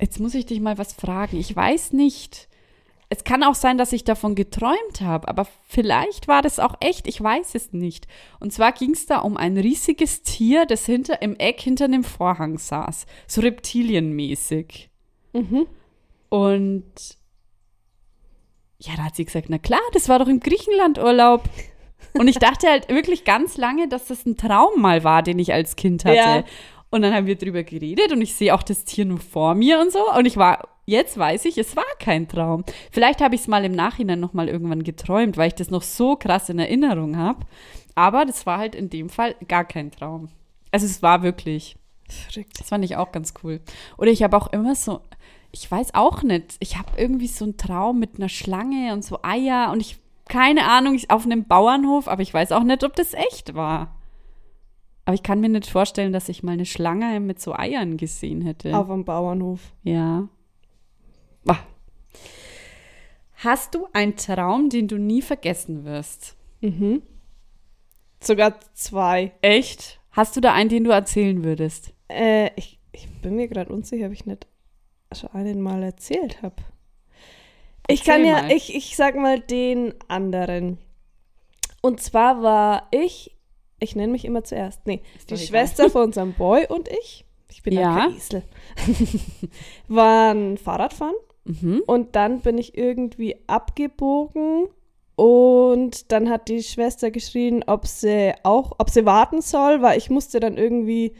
jetzt 0.00 0.18
muss 0.18 0.34
ich 0.34 0.46
dich 0.46 0.60
mal 0.60 0.78
was 0.78 0.94
fragen. 0.94 1.38
Ich 1.38 1.54
weiß 1.54 1.92
nicht. 1.92 2.48
Es 3.10 3.22
kann 3.22 3.44
auch 3.44 3.54
sein, 3.54 3.78
dass 3.78 3.92
ich 3.92 4.02
davon 4.02 4.34
geträumt 4.34 5.02
habe, 5.02 5.28
aber 5.28 5.46
vielleicht 5.68 6.26
war 6.26 6.42
das 6.42 6.58
auch 6.58 6.74
echt, 6.80 7.06
ich 7.06 7.22
weiß 7.22 7.54
es 7.54 7.72
nicht. 7.72 8.08
Und 8.40 8.52
zwar 8.52 8.72
ging 8.72 8.92
es 8.92 9.06
da 9.06 9.18
um 9.18 9.36
ein 9.36 9.56
riesiges 9.58 10.22
Tier, 10.22 10.66
das 10.66 10.86
hinter 10.86 11.22
im 11.22 11.36
Eck 11.36 11.60
hinter 11.60 11.86
dem 11.86 12.02
Vorhang 12.02 12.58
saß, 12.58 13.06
so 13.28 13.42
reptilienmäßig. 13.42 14.88
Mhm. 15.34 15.66
Und 16.30 17.18
ja, 18.86 18.96
da 18.96 19.04
hat 19.04 19.16
sie 19.16 19.24
gesagt, 19.24 19.46
na 19.48 19.58
klar, 19.58 19.80
das 19.92 20.08
war 20.08 20.18
doch 20.18 20.28
im 20.28 20.40
Griechenland-Urlaub. 20.40 21.42
Und 22.12 22.28
ich 22.28 22.38
dachte 22.38 22.68
halt 22.68 22.88
wirklich 22.88 23.24
ganz 23.24 23.56
lange, 23.56 23.88
dass 23.88 24.06
das 24.06 24.24
ein 24.26 24.36
Traum 24.36 24.80
mal 24.80 25.04
war, 25.04 25.22
den 25.22 25.38
ich 25.38 25.52
als 25.52 25.76
Kind 25.76 26.04
hatte. 26.04 26.16
Ja. 26.16 26.44
Und 26.90 27.02
dann 27.02 27.12
haben 27.12 27.26
wir 27.26 27.36
drüber 27.36 27.64
geredet 27.64 28.12
und 28.12 28.20
ich 28.20 28.34
sehe 28.34 28.54
auch 28.54 28.62
das 28.62 28.84
Tier 28.84 29.04
nur 29.04 29.18
vor 29.18 29.56
mir 29.56 29.80
und 29.80 29.90
so. 29.90 30.12
Und 30.16 30.26
ich 30.26 30.36
war, 30.36 30.68
jetzt 30.86 31.18
weiß 31.18 31.44
ich, 31.46 31.58
es 31.58 31.74
war 31.74 31.84
kein 31.98 32.28
Traum. 32.28 32.64
Vielleicht 32.92 33.20
habe 33.20 33.34
ich 33.34 33.40
es 33.40 33.48
mal 33.48 33.64
im 33.64 33.72
Nachhinein 33.72 34.20
noch 34.20 34.32
mal 34.32 34.48
irgendwann 34.48 34.84
geträumt, 34.84 35.36
weil 35.36 35.48
ich 35.48 35.54
das 35.54 35.70
noch 35.70 35.82
so 35.82 36.14
krass 36.14 36.50
in 36.50 36.60
Erinnerung 36.60 37.16
habe. 37.16 37.40
Aber 37.96 38.24
das 38.24 38.46
war 38.46 38.58
halt 38.58 38.76
in 38.76 38.90
dem 38.90 39.08
Fall 39.08 39.34
gar 39.48 39.64
kein 39.64 39.90
Traum. 39.90 40.28
Also 40.70 40.86
es 40.86 41.02
war 41.02 41.22
wirklich. 41.22 41.76
Verrückt. 42.08 42.60
Das 42.60 42.68
fand 42.68 42.84
ich 42.84 42.96
auch 42.96 43.10
ganz 43.10 43.34
cool. 43.42 43.60
Oder 43.96 44.10
ich 44.10 44.22
habe 44.22 44.36
auch 44.36 44.52
immer 44.52 44.74
so, 44.74 45.00
ich 45.54 45.70
weiß 45.70 45.94
auch 45.94 46.24
nicht, 46.24 46.56
ich 46.58 46.76
habe 46.78 46.90
irgendwie 46.96 47.28
so 47.28 47.44
einen 47.44 47.56
Traum 47.56 48.00
mit 48.00 48.16
einer 48.16 48.28
Schlange 48.28 48.92
und 48.92 49.04
so 49.04 49.20
Eier 49.22 49.70
und 49.70 49.78
ich, 49.78 49.98
keine 50.28 50.68
Ahnung, 50.68 50.96
ich, 50.96 51.12
auf 51.12 51.24
einem 51.24 51.44
Bauernhof, 51.44 52.08
aber 52.08 52.22
ich 52.22 52.34
weiß 52.34 52.50
auch 52.50 52.64
nicht, 52.64 52.82
ob 52.82 52.96
das 52.96 53.14
echt 53.14 53.54
war. 53.54 53.94
Aber 55.04 55.14
ich 55.14 55.22
kann 55.22 55.40
mir 55.40 55.48
nicht 55.48 55.70
vorstellen, 55.70 56.12
dass 56.12 56.28
ich 56.28 56.42
mal 56.42 56.52
eine 56.52 56.66
Schlange 56.66 57.20
mit 57.20 57.40
so 57.40 57.54
Eiern 57.54 57.98
gesehen 57.98 58.40
hätte. 58.40 58.76
Auf 58.76 58.88
dem 58.88 59.04
Bauernhof. 59.04 59.60
ja. 59.84 60.28
Ah. 61.46 61.58
Hast 63.36 63.74
du 63.74 63.86
einen 63.92 64.16
Traum, 64.16 64.70
den 64.70 64.88
du 64.88 64.96
nie 64.96 65.20
vergessen 65.20 65.84
wirst? 65.84 66.36
Mhm. 66.62 67.02
Sogar 68.20 68.58
zwei. 68.72 69.32
Echt? 69.42 70.00
Hast 70.10 70.34
du 70.34 70.40
da 70.40 70.54
einen, 70.54 70.70
den 70.70 70.84
du 70.84 70.90
erzählen 70.90 71.44
würdest? 71.44 71.92
Äh, 72.08 72.50
ich, 72.56 72.80
ich 72.92 73.06
bin 73.20 73.36
mir 73.36 73.46
gerade 73.46 73.70
unsicher, 73.70 74.06
ob 74.06 74.12
ich 74.12 74.24
nicht 74.24 74.46
einen 75.32 75.60
mal 75.60 75.82
erzählt 75.82 76.42
habe. 76.42 76.56
Ich 77.86 78.00
Erzähl 78.00 78.14
kann 78.14 78.24
ja, 78.24 78.42
mal. 78.42 78.52
ich, 78.52 78.74
ich 78.74 78.96
sag 78.96 79.14
mal 79.14 79.38
den 79.38 79.94
anderen. 80.08 80.78
Und 81.82 82.00
zwar 82.00 82.42
war 82.42 82.88
ich, 82.90 83.36
ich 83.78 83.94
nenne 83.94 84.10
mich 84.12 84.24
immer 84.24 84.42
zuerst, 84.42 84.86
nee, 84.86 85.02
Ist 85.18 85.30
die. 85.30 85.36
Schwester 85.36 85.90
von 85.90 86.04
unserem 86.04 86.32
Boy 86.32 86.66
und 86.68 86.88
ich. 86.88 87.24
Ich 87.50 87.62
bin 87.62 87.74
Ja. 87.74 87.94
kein 88.06 88.16
Esel. 88.16 88.42
Waren 89.88 90.56
Fahrradfahren 90.58 91.14
Mhm. 91.46 91.82
und 91.86 92.16
dann 92.16 92.40
bin 92.40 92.56
ich 92.56 92.74
irgendwie 92.78 93.36
abgebogen 93.46 94.66
und 95.14 96.10
dann 96.10 96.30
hat 96.30 96.48
die 96.48 96.62
Schwester 96.62 97.10
geschrien, 97.10 97.62
ob 97.66 97.86
sie 97.86 98.32
auch, 98.44 98.72
ob 98.78 98.88
sie 98.88 99.04
warten 99.04 99.42
soll, 99.42 99.82
weil 99.82 99.98
ich 99.98 100.08
musste 100.08 100.40
dann 100.40 100.56
irgendwie 100.56 101.14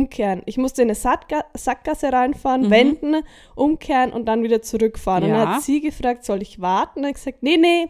umkehren. 0.00 0.42
Ich 0.46 0.56
musste 0.56 0.82
in 0.82 0.88
eine 0.88 0.94
Sackga 0.94 1.44
Sackgasse 1.52 2.12
reinfahren, 2.12 2.62
Mhm. 2.66 2.70
wenden, 2.70 3.16
umkehren 3.56 4.12
und 4.12 4.26
dann 4.26 4.42
wieder 4.44 4.62
zurückfahren. 4.62 5.24
Und 5.24 5.30
Ja. 5.30 5.44
dann 5.44 5.54
hat 5.56 5.62
sie 5.62 5.80
gefragt, 5.80 6.24
soll 6.24 6.40
ich 6.42 6.60
warten? 6.60 7.00
Und 7.00 7.06
ich 7.08 7.14
gesagt, 7.14 7.42
nee, 7.42 7.56
nee, 7.56 7.88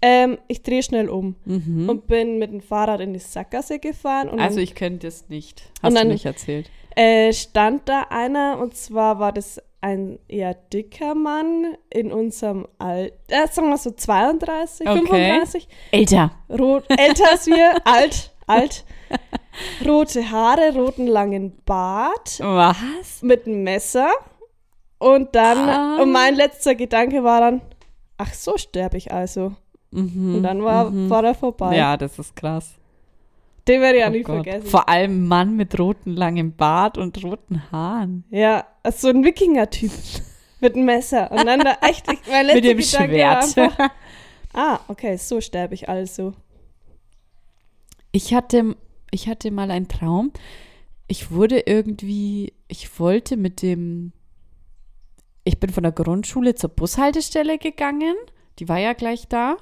ähm, 0.00 0.38
ich 0.46 0.62
drehe 0.62 0.82
schnell 0.84 1.08
um. 1.10 1.34
Mhm. 1.44 1.88
Und 1.88 2.06
bin 2.06 2.38
mit 2.38 2.52
dem 2.52 2.60
Fahrrad 2.60 3.00
in 3.00 3.12
die 3.12 3.18
Sackgasse 3.18 3.80
gefahren 3.80 4.28
und 4.28 4.38
Also 4.40 4.56
dann 4.56 4.64
ich 4.64 4.74
könnte 4.76 5.08
es 5.08 5.28
nicht. 5.28 5.62
Und 5.82 5.88
Hast 5.88 5.96
dann- 5.96 6.06
du 6.08 6.12
nicht 6.14 6.26
erzählt. 6.26 6.70
äh, 6.94 7.32
stand 7.32 7.88
da 7.88 8.06
einer 8.10 8.58
und 8.60 8.76
zwar 8.76 9.18
war 9.18 9.32
das 9.32 9.60
ein 9.80 10.20
eher 10.28 10.54
dicker 10.54 11.16
Mann 11.16 11.76
in 11.90 12.12
unserem 12.12 12.68
Alter, 12.78 13.16
äh, 13.28 13.48
sagen 13.50 13.68
wir 13.68 13.76
so 13.78 13.90
32, 13.90 14.86
Okay. 14.88 15.00
35, 15.00 15.66
Älter. 15.90 16.30
rot, 16.50 16.84
älter 16.88 17.24
als 17.32 17.46
wir, 17.48 17.74
alt, 17.84 18.30
alt, 18.46 18.84
rote 19.86 20.30
Haare, 20.30 20.74
roten 20.74 21.06
langen 21.06 21.56
Bart, 21.64 22.40
Was? 22.40 23.22
mit 23.22 23.46
einem 23.46 23.62
Messer 23.64 24.10
und 24.98 25.34
dann, 25.34 25.68
Ah. 25.68 26.02
und 26.02 26.12
mein 26.12 26.34
letzter 26.34 26.74
Gedanke 26.74 27.22
war 27.24 27.40
dann, 27.40 27.60
ach 28.18 28.32
so 28.34 28.56
sterbe 28.56 28.96
ich 28.96 29.12
also. 29.12 29.54
Mhm. 29.90 30.36
Und 30.36 30.42
dann 30.42 30.62
war, 30.62 30.90
mhm. 30.90 31.10
war 31.10 31.24
er 31.24 31.34
vorbei. 31.34 31.76
Ja, 31.76 31.96
das 31.96 32.18
ist 32.18 32.34
krass. 32.34 32.74
Den 33.68 33.80
werde 33.80 33.98
ich 33.98 34.00
ja 34.02 34.08
Oh 34.08 34.10
nie 34.10 34.22
Gott. 34.22 34.34
vergessen. 34.44 34.66
Vor 34.66 34.88
allem 34.88 35.28
Mann 35.28 35.54
mit 35.56 35.78
roten 35.78 36.16
langem 36.16 36.56
Bart 36.56 36.98
und 36.98 37.22
roten 37.22 37.62
Haaren. 37.70 38.24
Ja, 38.30 38.64
also 38.82 39.08
so 39.12 39.16
ein 39.16 39.22
Wikinger-Typ 39.24 39.92
mit 40.60 40.74
einem 40.74 40.86
Messer. 40.86 41.30
Und 41.30 41.44
dann 41.46 41.60
da 41.60 41.76
echt, 41.82 42.10
ich, 42.10 42.18
mein 42.28 42.46
letzter 42.46 42.54
Mit 42.60 42.64
dem 42.64 42.78
Gedanke 42.78 43.12
Schwert. 43.14 43.58
einfach, 43.58 43.90
ah, 44.54 44.78
okay, 44.88 45.16
so 45.16 45.40
sterbe 45.40 45.74
ich 45.74 45.88
also. 45.88 46.32
Ich 48.12 48.34
hatte, 48.34 48.76
ich 49.12 49.28
hatte 49.28 49.52
mal 49.52 49.70
einen 49.70 49.86
Traum. 49.86 50.32
Ich 51.06 51.30
wurde 51.30 51.60
irgendwie, 51.60 52.54
ich 52.66 52.98
wollte 52.98 53.36
mit 53.36 53.62
dem, 53.62 54.12
ich 55.44 55.60
bin 55.60 55.70
von 55.70 55.84
der 55.84 55.92
Grundschule 55.92 56.56
zur 56.56 56.70
Bushaltestelle 56.70 57.58
gegangen. 57.58 58.16
Die 58.58 58.68
war 58.68 58.78
ja 58.78 58.94
gleich 58.94 59.28
da. 59.28 59.56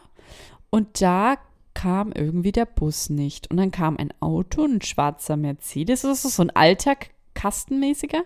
Und 0.71 1.03
da 1.03 1.37
kam 1.75 2.13
irgendwie 2.13 2.53
der 2.53 2.67
Bus 2.67 3.11
nicht. 3.11 3.51
Und 3.51 3.57
dann 3.57 3.73
kam 3.73 3.97
ein 3.97 4.15
Auto, 4.21 4.65
ein 4.65 4.81
schwarzer 4.81 5.37
Mercedes, 5.37 6.03
das 6.03 6.25
ist 6.25 6.37
so 6.37 6.43
ein 6.43 6.51
alter, 6.51 6.95
kastenmäßiger. 7.35 8.23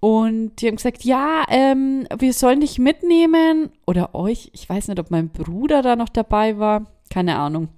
Und 0.00 0.56
die 0.56 0.66
haben 0.66 0.76
gesagt, 0.76 1.04
ja, 1.04 1.44
ähm, 1.48 2.06
wir 2.18 2.32
sollen 2.32 2.60
dich 2.60 2.78
mitnehmen. 2.78 3.70
Oder 3.86 4.14
euch. 4.14 4.50
Ich 4.52 4.68
weiß 4.68 4.88
nicht, 4.88 4.98
ob 4.98 5.10
mein 5.10 5.28
Bruder 5.28 5.80
da 5.80 5.94
noch 5.96 6.08
dabei 6.08 6.58
war. 6.58 6.86
Keine 7.08 7.38
Ahnung. 7.38 7.68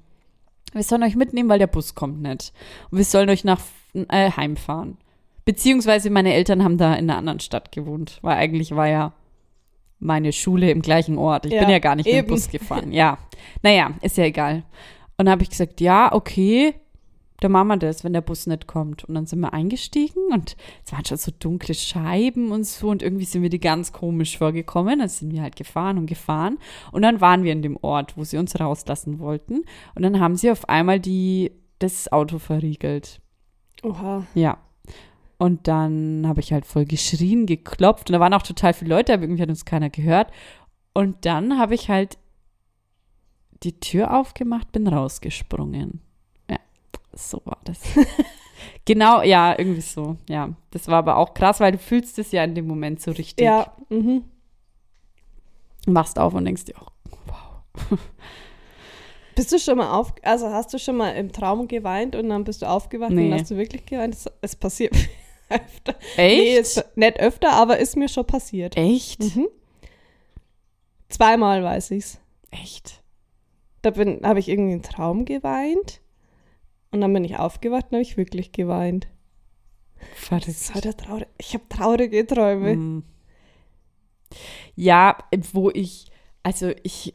Wir 0.75 0.83
sollen 0.83 1.03
euch 1.03 1.17
mitnehmen, 1.17 1.49
weil 1.49 1.59
der 1.59 1.67
Bus 1.67 1.95
kommt 1.95 2.21
nicht. 2.23 2.53
Und 2.91 2.99
wir 2.99 3.05
sollen 3.05 3.31
euch 3.31 3.45
nach 3.45 3.61
äh, 3.95 4.31
heimfahren. 4.31 4.99
Beziehungsweise 5.45 6.11
meine 6.11 6.35
Eltern 6.35 6.65
haben 6.65 6.79
da 6.79 6.95
in 6.95 7.09
einer 7.11 7.19
anderen 7.19 7.41
Stadt 7.41 7.71
gewohnt. 7.73 8.19
Weil 8.23 8.37
eigentlich 8.37 8.75
war 8.75 8.89
ja 8.89 9.13
meine 10.01 10.33
Schule 10.33 10.71
im 10.71 10.83
gleichen 10.83 11.17
Ort. 11.19 11.47
Ich 11.47 11.53
Ja, 11.53 11.61
bin 11.61 11.71
ja 11.71 11.79
gar 11.79 11.97
nicht 11.97 12.07
mit 12.07 12.15
dem 12.15 12.19
eben. 12.21 12.29
Bus 12.29 12.49
gefahren. 12.49 12.93
Ja. 12.93 13.19
Naja, 13.63 13.93
ist 14.03 14.17
ja 14.17 14.25
egal. 14.25 14.65
Und 15.17 15.27
dann 15.27 15.31
habe 15.31 15.43
ich 15.43 15.51
gesagt, 15.51 15.81
ja, 15.81 16.13
okay, 16.13 16.75
dann 17.45 17.53
machen 17.53 17.69
wir 17.69 17.77
das, 17.77 18.05
wenn 18.05 18.15
der 18.15 18.23
Bus 18.23 18.47
nicht 18.47 18.67
kommt. 18.67 19.05
Und 19.05 19.15
dann 19.15 19.27
sind 19.27 19.41
wir 19.41 19.53
eingestiegen 19.53 20.33
und 20.33 20.57
es 20.83 20.93
waren 20.93 21.05
schon 21.05 21.19
so 21.19 21.31
dunkle 21.39 21.75
Scheiben 21.75 22.53
und 22.53 22.65
so 22.67 22.89
und 22.89 23.03
irgendwie 23.03 23.27
sind 23.27 23.43
wir 23.43 23.51
die 23.51 23.61
ganz 23.61 23.93
komisch 23.93 24.39
vorgekommen. 24.39 25.01
Dann 25.01 25.11
sind 25.11 25.31
wir 25.31 25.43
halt 25.43 25.55
gefahren 25.55 25.99
und 25.99 26.07
gefahren 26.07 26.57
und 26.91 27.03
dann 27.03 27.21
waren 27.21 27.45
wir 27.45 27.53
in 27.53 27.61
dem 27.61 27.77
Ort, 27.83 28.17
wo 28.17 28.25
sie 28.25 28.39
uns 28.39 28.59
rauslassen 28.59 29.19
wollten. 29.19 29.65
Und 29.95 30.03
dann 30.03 30.21
haben 30.21 30.37
sie 30.37 30.51
auf 30.51 30.71
einmal 30.71 30.99
die, 30.99 31.53
das 31.81 32.11
Auto 32.11 32.39
verriegelt. 32.39 33.21
Oha. 33.83 34.27
Ja. 34.35 34.57
Und 35.37 35.69
dann 35.69 36.27
habe 36.27 36.41
ich 36.41 36.51
halt 36.51 36.65
voll 36.65 36.87
geschrien, 36.87 37.45
geklopft 37.45 38.09
und 38.09 38.15
da 38.15 38.21
waren 38.21 38.33
auch 38.33 38.43
total 38.43 38.73
viele 38.73 38.95
Leute, 38.95 39.13
aber 39.13 39.25
irgendwie 39.25 39.43
hat 39.43 39.51
uns 39.51 39.67
keiner 39.67 39.91
gehört. 39.91 40.31
Und 40.95 41.27
dann 41.27 41.59
habe 41.59 41.75
ich 41.75 41.91
halt 41.91 42.17
die 43.63 43.79
Tür 43.81 44.19
aufgemacht, 44.19 44.73
bin 44.73 44.87
rausgesprungen. 44.87 46.01
So 47.17 47.41
war 47.45 47.59
das. 47.65 47.81
genau, 48.85 49.23
ja, 49.23 49.59
irgendwie 49.59 49.81
so. 49.81 50.17
Ja, 50.29 50.51
das 50.71 50.89
war 50.89 50.99
aber 50.99 51.17
auch 51.17 51.35
krass, 51.35 51.61
weil 51.61 51.73
du 51.73 51.79
fühlst 51.79 52.19
es 52.19 52.33
ja 52.33 52.45
in 52.45 52.55
dem 52.55 52.67
Moment 52.67 53.01
so 53.01 53.11
richtig. 53.11 53.45
Ja, 53.45 53.73
mhm. 53.89 54.25
Machst 55.87 56.19
auf 56.19 56.35
und 56.35 56.45
denkst 56.45 56.65
dir, 56.65 56.75
oh, 56.81 57.17
wow. 57.27 57.99
Bist 59.35 59.53
du 59.53 59.59
schon 59.59 59.79
mal 59.79 59.99
auf, 59.99 60.15
also 60.23 60.49
hast 60.49 60.73
du 60.73 60.79
schon 60.79 60.97
mal 60.97 61.11
im 61.11 61.33
Traum 61.33 61.67
geweint 61.67 62.15
und 62.15 62.29
dann 62.29 62.45
bist 62.45 62.63
du 62.63 62.67
aufgewacht 62.67 63.11
Nee. 63.11 63.27
und 63.27 63.35
hast 63.35 63.51
du 63.51 63.57
wirklich 63.57 63.85
geweint? 63.85 64.17
Es, 64.41 64.55
passiert 64.55 64.95
öfter. 65.49 65.97
Echt? 66.17 66.77
Nee, 66.95 67.07
nicht 67.07 67.19
öfter, 67.19 67.53
aber 67.53 67.79
ist 67.79 67.97
mir 67.97 68.09
schon 68.09 68.25
passiert. 68.25 68.77
Echt? 68.77 69.21
Mhm. 69.21 69.49
Zweimal 71.09 71.65
weiß 71.65 71.91
ich's. 71.91 72.21
Echt? 72.53 73.03
Da 73.83 73.91
bin, 73.91 74.21
habe 74.25 74.39
ich 74.39 74.49
irgendwie 74.49 74.75
einen 74.75 74.83
Traum 74.83 75.25
geweint 75.25 76.01
und 76.95 77.01
dann 77.01 77.13
bin 77.13 77.25
ich 77.25 77.39
aufgewacht 77.39 77.87
und 77.87 77.97
habe 77.97 78.03
ich 78.03 78.17
wirklich 78.17 78.53
geweint. 78.53 79.09
Verrückt. 80.15 80.49
Das 80.49 80.55
ist 80.55 80.75
heute 80.75 80.97
traurig. 80.97 81.27
Ich 81.39 81.55
habe 81.55 81.65
traurige 81.69 82.27
Träume. 82.27 82.77
Mm. 82.77 83.03
Ja, 84.77 85.19
wo 85.53 85.71
ich, 85.71 86.07
also 86.43 86.73
ich, 86.83 87.15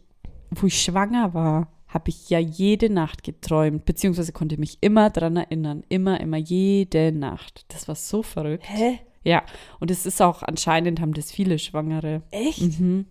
wo 0.51 0.67
ich 0.67 0.81
schwanger 0.81 1.33
war, 1.33 1.71
habe 1.87 2.09
ich 2.09 2.29
ja 2.29 2.39
jede 2.39 2.89
Nacht 2.89 3.23
geträumt, 3.23 3.85
beziehungsweise 3.85 4.31
konnte 4.31 4.59
mich 4.59 4.77
immer 4.81 5.09
dran 5.09 5.37
erinnern. 5.37 5.83
Immer, 5.89 6.19
immer, 6.19 6.37
jede 6.37 7.11
Nacht. 7.11 7.65
Das 7.69 7.87
war 7.87 7.95
so 7.95 8.21
verrückt. 8.21 8.65
Hä? 8.67 8.99
Ja, 9.23 9.43
und 9.79 9.91
es 9.91 10.05
ist 10.05 10.21
auch, 10.21 10.43
anscheinend 10.43 11.01
haben 11.01 11.13
das 11.13 11.31
viele 11.31 11.57
Schwangere. 11.57 12.21
Echt? 12.31 12.79
Mhm. 12.79 13.07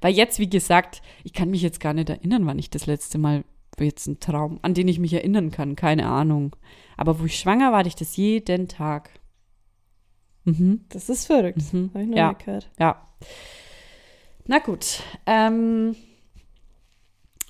Weil 0.00 0.14
jetzt, 0.14 0.38
wie 0.38 0.50
gesagt, 0.50 1.02
ich 1.24 1.32
kann 1.32 1.50
mich 1.50 1.62
jetzt 1.62 1.80
gar 1.80 1.94
nicht 1.94 2.10
erinnern, 2.10 2.46
wann 2.46 2.58
ich 2.58 2.70
das 2.70 2.86
letzte 2.86 3.18
Mal 3.18 3.44
jetzt 3.84 4.06
einen 4.06 4.20
Traum, 4.20 4.58
an 4.62 4.74
den 4.74 4.88
ich 4.88 4.98
mich 4.98 5.12
erinnern 5.14 5.50
kann, 5.50 5.76
keine 5.76 6.06
Ahnung. 6.06 6.56
Aber 6.96 7.18
wo 7.20 7.24
ich 7.24 7.38
schwanger 7.38 7.72
war, 7.72 7.78
hatte 7.80 7.88
ich 7.88 7.96
das 7.96 8.16
jeden 8.16 8.68
Tag. 8.68 9.10
Mhm. 10.44 10.84
Das 10.88 11.08
ist 11.08 11.26
verrückt. 11.26 11.72
Mhm. 11.72 11.90
Habe 11.94 12.02
ich 12.04 12.08
noch 12.10 12.16
Ja. 12.16 12.28
nie 12.30 12.44
gehört. 12.44 12.70
Ja. 12.78 13.06
Na 14.46 14.58
gut. 14.58 15.02
Ähm, 15.26 15.94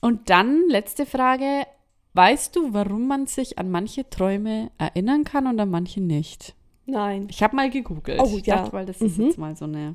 und 0.01 0.31
dann 0.31 0.69
letzte 0.69 1.07
Frage. 1.07 1.67
Weißt 2.13 2.57
du, 2.57 2.75
warum 2.75 3.07
man 3.07 3.27
sich 3.29 3.59
an 3.61 3.71
manche 3.71 4.09
Träume 4.11 4.73
erinnern 4.79 5.23
kann 5.23 5.47
und 5.47 5.61
an 5.61 5.71
manche 5.71 6.01
nicht? 6.01 6.57
Nein. 6.87 7.29
Ich 7.31 7.41
habe 7.43 7.55
mal 7.55 7.71
gegoogelt. 7.71 8.19
Oh, 8.21 8.37
ich 8.37 8.47
ja. 8.47 8.57
dachte, 8.57 8.73
weil 8.73 8.85
das 8.87 9.01
ist 9.01 9.17
Mhm. 9.19 9.27
jetzt 9.27 9.39
mal 9.39 9.55
so 9.55 9.65
eine. 9.67 9.95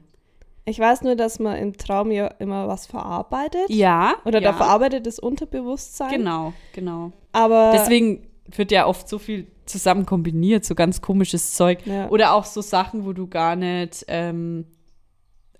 Ich 0.65 0.79
weiß 0.79 1.03
nur, 1.03 1.15
dass 1.15 1.39
man 1.39 1.57
im 1.57 1.77
Traum 1.77 2.09
ja 2.11 2.27
immer 2.39 2.67
was 2.67 2.87
verarbeitet. 2.87 3.69
Ja. 3.69 4.15
Oder 4.25 4.41
ja. 4.41 4.51
da 4.51 4.57
verarbeitet 4.57 5.05
das 5.05 5.19
Unterbewusstsein. 5.19 6.11
Genau, 6.11 6.53
genau. 6.73 7.11
Aber 7.31 7.71
Deswegen 7.73 8.27
wird 8.55 8.71
ja 8.71 8.87
oft 8.87 9.07
so 9.07 9.19
viel 9.19 9.47
zusammen 9.65 10.05
kombiniert, 10.05 10.65
so 10.65 10.73
ganz 10.73 11.01
komisches 11.01 11.53
Zeug. 11.53 11.85
Ja. 11.85 12.09
Oder 12.09 12.33
auch 12.33 12.45
so 12.45 12.61
Sachen, 12.61 13.05
wo 13.05 13.13
du 13.13 13.27
gar 13.27 13.55
nicht, 13.55 14.05
ähm, 14.07 14.65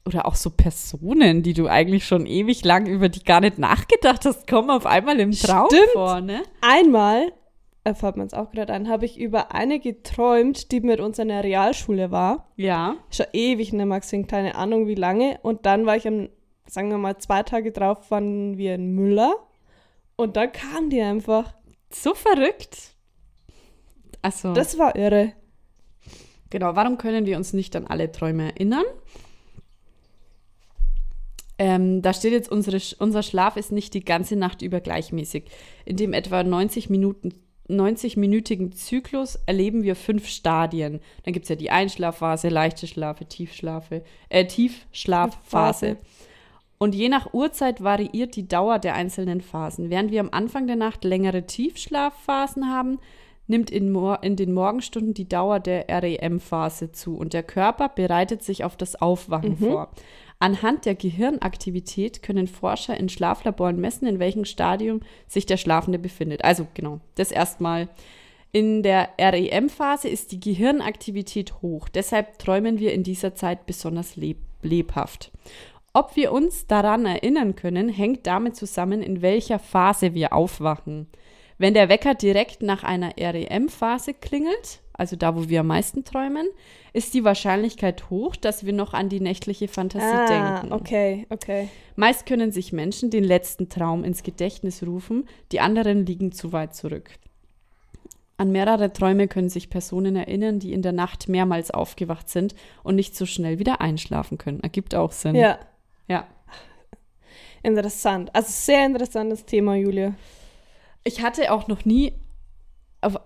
oder 0.08 0.26
auch 0.26 0.36
so 0.36 0.50
Personen, 0.52 1.44
die 1.44 1.54
du 1.54 1.68
eigentlich 1.68 2.06
schon 2.06 2.26
ewig 2.26 2.64
lang 2.64 2.86
über 2.86 3.10
die 3.10 3.24
gar 3.24 3.42
nicht 3.42 3.58
nachgedacht 3.58 4.26
hast, 4.26 4.48
kommen 4.48 4.70
auf 4.70 4.86
einmal 4.86 5.20
im 5.20 5.32
Traum 5.32 5.68
Stimmt. 5.68 5.90
vor, 5.94 6.22
ne? 6.22 6.44
einmal, 6.62 7.32
fällt 7.94 8.18
mir 8.18 8.24
es 8.26 8.34
auch 8.34 8.50
gerade 8.52 8.74
ein, 8.74 8.90
habe 8.90 9.06
ich 9.06 9.20
über 9.20 9.54
eine 9.54 9.80
geträumt, 9.80 10.72
die 10.72 10.80
mit 10.82 11.00
uns 11.00 11.20
in 11.20 11.28
der 11.28 11.44
Realschule 11.44 12.10
war. 12.10 12.50
Ja. 12.56 12.96
Schon 13.12 13.28
ewig 13.34 13.74
nicht 13.74 13.86
mehr 13.86 14.00
gesehen, 14.00 14.26
keine 14.26 14.56
Ahnung 14.56 14.88
wie 14.88 14.96
lange. 14.96 15.40
Und 15.44 15.68
dann 15.68 15.86
war 15.86 15.96
ich 15.96 16.08
am, 16.08 16.30
sagen 16.68 16.90
wir 16.90 16.98
mal, 16.98 17.18
zwei 17.20 17.44
Tage 17.44 17.72
drauf, 17.72 18.10
waren 18.10 18.58
wir 18.58 18.74
in 18.76 18.96
Müller. 18.96 19.36
Und 20.16 20.36
dann 20.36 20.52
kam 20.52 20.90
die 20.90 21.02
einfach. 21.02 21.54
So 21.92 22.16
verrückt. 22.16 22.96
Also, 24.24 24.54
Das 24.54 24.80
war 24.80 24.96
irre. 24.96 25.34
genau, 26.50 26.76
warum 26.76 26.98
können 26.98 27.28
wir 27.28 27.38
uns 27.38 27.54
nicht 27.54 27.76
an 27.76 27.86
alle 27.86 28.12
Träume 28.12 28.46
erinnern? 28.46 28.86
Ähm, 31.58 32.02
da 32.02 32.14
steht 32.14 32.34
jetzt, 32.34 32.52
unsere, 32.52 32.82
unser 33.00 33.24
Schlaf 33.24 33.56
ist 33.56 33.72
nicht 33.72 33.94
die 33.94 34.04
ganze 34.04 34.36
Nacht 34.36 34.62
über 34.62 34.82
gleichmäßig. 34.82 35.46
In 35.86 35.96
dem 35.96 36.12
etwa 36.12 36.44
90 36.44 36.90
Minuten 36.90 37.34
90-minütigen 37.70 38.72
Zyklus 38.72 39.40
erleben 39.46 39.84
wir 39.84 39.96
fünf 39.96 40.28
Stadien. 40.28 41.00
Dann 41.24 41.34
gibt 41.34 41.46
es 41.46 41.50
ja 41.50 41.56
die 41.56 41.72
Einschlafphase, 41.72 42.50
leichte 42.50 42.88
Schlafe, 42.88 43.26
Tiefschlafe, 43.26 44.04
äh, 44.30 44.46
Tiefschlafphase. 44.46 45.98
Und 46.78 46.94
je 46.94 47.10
nach 47.10 47.34
Uhrzeit 47.34 47.84
variiert 47.84 48.36
die 48.36 48.48
Dauer 48.48 48.80
der 48.80 48.96
einzelnen 48.96 49.42
Phasen. 49.42 49.90
Während 49.90 50.12
wir 50.12 50.20
am 50.20 50.30
Anfang 50.32 50.68
der 50.68 50.76
Nacht 50.76 51.04
längere 51.04 51.46
Tiefschlafphasen 51.46 52.70
haben, 52.70 53.00
nimmt 53.48 53.72
in, 53.72 53.96
in 54.22 54.36
den 54.36 54.54
Morgenstunden 54.54 55.14
die 55.14 55.30
Dauer 55.30 55.60
der 55.60 55.88
REM-Phase 55.88 56.92
zu 56.92 57.16
und 57.16 57.34
der 57.34 57.44
Körper 57.44 57.90
bereitet 57.90 58.44
sich 58.44 58.64
auf 58.64 58.76
das 58.76 59.00
Aufwachen 59.02 59.58
vor. 59.58 59.90
Anhand 60.40 60.86
der 60.86 60.96
Gehirnaktivität 60.96 62.22
können 62.22 62.48
Forscher 62.48 62.98
in 62.98 63.10
Schlaflaboren 63.10 63.80
messen, 63.80 64.08
in 64.08 64.20
welchem 64.20 64.46
Stadium 64.46 65.02
sich 65.28 65.46
der 65.46 65.58
Schlafende 65.58 65.98
befindet. 65.98 66.44
Also 66.44 66.68
genau, 66.74 67.00
das 67.16 67.32
erstmal. 67.32 67.90
In 68.52 68.84
der 68.84 69.10
REM-Phase 69.20 70.08
ist 70.08 70.32
die 70.32 70.40
Gehirnaktivität 70.40 71.62
hoch. 71.62 71.90
Deshalb 71.90 72.40
träumen 72.40 72.80
wir 72.80 72.94
in 72.94 73.04
dieser 73.04 73.36
Zeit 73.36 73.66
besonders 73.66 74.16
leb 74.16 74.38
lebhaft. 74.62 75.32
Ob 75.94 76.16
wir 76.16 76.32
uns 76.32 76.68
daran 76.68 77.06
erinnern 77.06 77.56
können, 77.56 77.88
hängt 77.88 78.28
damit 78.28 78.56
zusammen, 78.56 79.02
in 79.02 79.22
welcher 79.22 79.60
Phase 79.60 80.14
wir 80.14 80.34
aufwachen. 80.34 81.08
Wenn 81.58 81.74
der 81.74 81.88
Wecker 81.88 82.16
direkt 82.16 82.62
nach 82.62 82.84
einer 82.84 83.14
REM-Phase 83.18 84.14
klingelt, 84.14 84.82
also 84.98 85.16
da, 85.16 85.36
wo 85.36 85.50
wir 85.50 85.62
am 85.62 85.68
meisten 85.68 86.04
träumen, 86.04 86.48
ist 86.94 87.14
die 87.14 87.24
Wahrscheinlichkeit 87.24 88.10
hoch, 88.10 88.36
dass 88.36 88.66
wir 88.66 88.74
noch 88.74 88.94
an 88.94 89.10
die 89.10 89.20
nächtliche 89.20 89.68
Fantasie 89.68 90.06
Ah, 90.06 90.60
denken. 90.60 90.74
okay, 90.74 91.26
okay. 91.30 91.70
Meist 91.96 92.26
können 92.26 92.52
sich 92.52 92.74
Menschen 92.74 93.10
den 93.10 93.24
letzten 93.24 93.70
Traum 93.70 94.04
ins 94.04 94.24
Gedächtnis 94.24 94.84
rufen, 94.84 95.28
die 95.52 95.60
anderen 95.60 96.06
liegen 96.06 96.32
zu 96.32 96.52
weit 96.54 96.76
zurück. 96.76 97.12
An 98.38 98.52
mehrere 98.52 98.92
Träume 98.92 99.28
können 99.30 99.48
sich 99.50 99.70
Personen 99.70 100.16
erinnern, 100.18 100.60
die 100.60 100.74
in 100.74 100.82
der 100.82 100.92
Nacht 100.92 101.30
mehrmals 101.30 101.72
aufgewacht 101.72 102.28
sind 102.30 102.54
und 102.84 102.96
nicht 102.96 103.16
so 103.16 103.26
schnell 103.26 103.60
wieder 103.60 103.80
einschlafen 103.80 104.38
können. 104.38 104.60
Ergibt 104.60 104.94
auch 104.94 105.14
Sinn. 105.14 105.36
Ja, 105.36 105.58
ja. 106.10 106.28
interessant. 107.64 108.34
Also 108.36 108.50
sehr 108.52 108.86
interessantes 108.86 109.46
Thema, 109.46 109.76
Julia. 109.76 110.14
Ich 111.04 111.22
hatte 111.22 111.52
auch 111.52 111.68
noch 111.68 111.86
nie, 111.86 112.14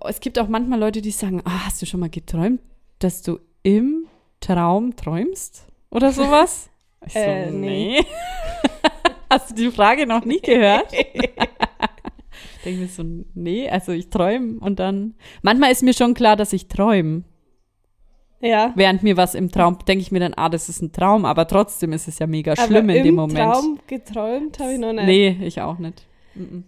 es 0.08 0.20
gibt 0.20 0.40
auch 0.40 0.48
manchmal 0.48 0.80
Leute, 0.80 1.02
die 1.02 1.12
sagen, 1.12 1.42
ah, 1.46 1.66
hast 1.66 1.82
du 1.82 1.86
schon 1.86 2.00
mal 2.00 2.10
geträumt, 2.10 2.62
dass 3.00 3.22
du 3.22 3.40
im 3.64 4.06
Traum 4.40 4.96
träumst 4.96 5.66
oder 5.90 6.12
sowas? 6.12 6.70
Ich 7.06 7.14
so, 7.14 7.20
Äh, 7.20 7.50
nee. 7.52 8.02
nee. 8.02 8.06
hast 9.30 9.52
du 9.52 9.56
die 9.56 9.72
Frage 9.72 10.06
noch 10.06 10.26
nie 10.26 10.42
gehört? 10.42 10.92
Denke 12.66 12.82
mir 12.82 12.88
so, 12.90 13.04
nee, 13.36 13.70
also 13.70 13.94
ich 13.94 14.10
träume 14.10 14.60
und 14.60 14.80
dann. 14.80 15.16
Manchmal 15.42 15.72
ist 15.72 15.82
mir 15.82 15.94
schon 15.94 16.14
klar, 16.14 16.36
dass 16.36 16.52
ich 16.52 16.68
träume. 16.68 17.24
Ja. 18.42 18.74
Während 18.76 19.02
mir 19.02 19.16
was 19.16 19.34
im 19.34 19.50
Traum, 19.50 19.78
denke 19.88 20.02
ich 20.02 20.12
mir 20.12 20.20
dann, 20.20 20.34
ah, 20.34 20.50
das 20.50 20.68
ist 20.68 20.82
ein 20.82 20.92
Traum, 20.92 21.24
aber 21.24 21.48
trotzdem 21.48 21.94
ist 21.94 22.10
es 22.10 22.20
ja 22.20 22.28
mega 22.28 22.52
Aber 22.52 22.64
schlimm 22.64 22.90
in 22.90 23.04
dem 23.06 23.16
Moment. 23.16 23.40
Traum 23.40 23.80
geträumt 23.88 24.60
habe 24.60 24.74
ich 24.74 24.80
noch 24.80 24.92
nicht. 24.92 25.06
Nee, 25.06 25.38
ich 25.42 25.62
auch 25.62 25.78
nicht. 25.80 26.06
Mhm. 26.36 26.66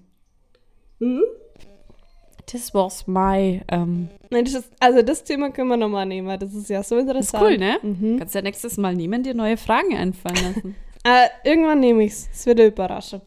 Das 2.52 2.74
was 2.74 3.08
my. 3.08 3.62
Ähm, 3.68 4.10
Nein, 4.30 4.46
das 4.46 4.54
ist, 4.54 4.72
also 4.80 5.02
das 5.02 5.24
Thema 5.24 5.52
können 5.52 5.70
wir 5.70 5.78
nochmal 5.78 6.06
nehmen. 6.06 6.40
Das 6.40 6.54
ist 6.54 6.70
ja 6.70 6.84
so 6.84 6.96
das 6.96 7.04
ist 7.04 7.10
interessant. 7.10 7.44
cool, 7.44 7.58
ne? 7.58 7.78
Mhm. 7.82 8.20
Kannst 8.20 8.36
ja 8.36 8.42
nächstes 8.42 8.78
Mal 8.78 8.96
nehmen, 8.96 9.24
dir 9.24 9.34
neue 9.34 9.58
Fragen 9.58 9.96
einfallen 9.96 10.36
lassen. 10.56 10.76
Äh, 11.04 11.30
irgendwann 11.44 11.80
nehme 11.80 12.04
ich 12.04 12.12
es. 12.12 12.46
Wird 12.46 12.60
eine 12.60 12.68
Überraschung. 12.70 13.22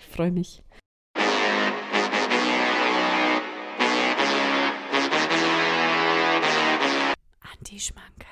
Ich 0.00 0.06
freue 0.16 0.30
mich. 0.30 0.62
Anti-Schmankerl. 7.52 8.28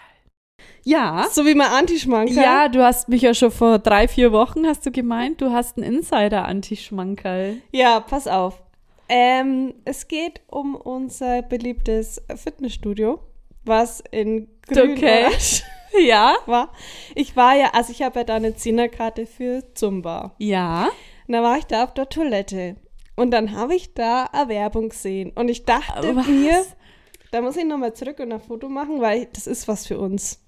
Ja. 0.84 1.26
So 1.30 1.44
wie 1.44 1.54
mein 1.54 1.70
Antischmanker. 1.70 2.32
Ja, 2.32 2.68
du 2.68 2.82
hast 2.82 3.08
mich 3.08 3.22
ja 3.22 3.34
schon 3.34 3.50
vor 3.50 3.78
drei, 3.80 4.08
vier 4.08 4.32
Wochen, 4.32 4.66
hast 4.66 4.86
du 4.86 4.90
gemeint, 4.90 5.40
du 5.40 5.50
hast 5.50 5.76
einen 5.76 5.96
Insider-Anti-Schmankerl. 5.96 7.56
Ja, 7.72 8.00
pass 8.00 8.28
auf. 8.28 8.62
Ähm, 9.08 9.74
es 9.84 10.08
geht 10.08 10.40
um 10.48 10.74
unser 10.74 11.42
beliebtes 11.42 12.22
Fitnessstudio, 12.34 13.20
was 13.64 14.02
in 14.10 14.48
grün 14.66 14.92
Okay. 14.92 15.26
Ja. 15.98 16.36
war. 16.44 16.72
Ich 17.14 17.36
war 17.36 17.54
ja, 17.56 17.70
also 17.72 17.90
ich 17.90 18.02
habe 18.02 18.18
ja 18.18 18.24
da 18.24 18.34
eine 18.34 18.54
Zehnerkarte 18.54 19.26
für 19.26 19.62
Zumba. 19.74 20.34
Ja. 20.38 20.90
Und 21.26 21.32
dann 21.32 21.42
war 21.42 21.56
ich 21.56 21.64
da 21.64 21.84
auf 21.84 21.94
der 21.94 22.08
Toilette. 22.08 22.76
Und 23.14 23.30
dann 23.30 23.52
habe 23.52 23.74
ich 23.74 23.94
da 23.94 24.24
eine 24.24 24.48
Werbung 24.50 24.90
gesehen. 24.90 25.32
Und 25.34 25.48
ich 25.48 25.64
dachte 25.64 26.14
Was? 26.14 26.26
mir, 26.26 26.64
da 27.30 27.40
muss 27.40 27.56
ich 27.56 27.64
nochmal 27.64 27.94
zurück 27.94 28.18
und 28.18 28.30
ein 28.30 28.40
Foto 28.40 28.68
machen, 28.68 29.00
weil 29.00 29.26
das 29.32 29.46
ist 29.46 29.68
was 29.68 29.86
für 29.86 29.98
uns. 29.98 30.40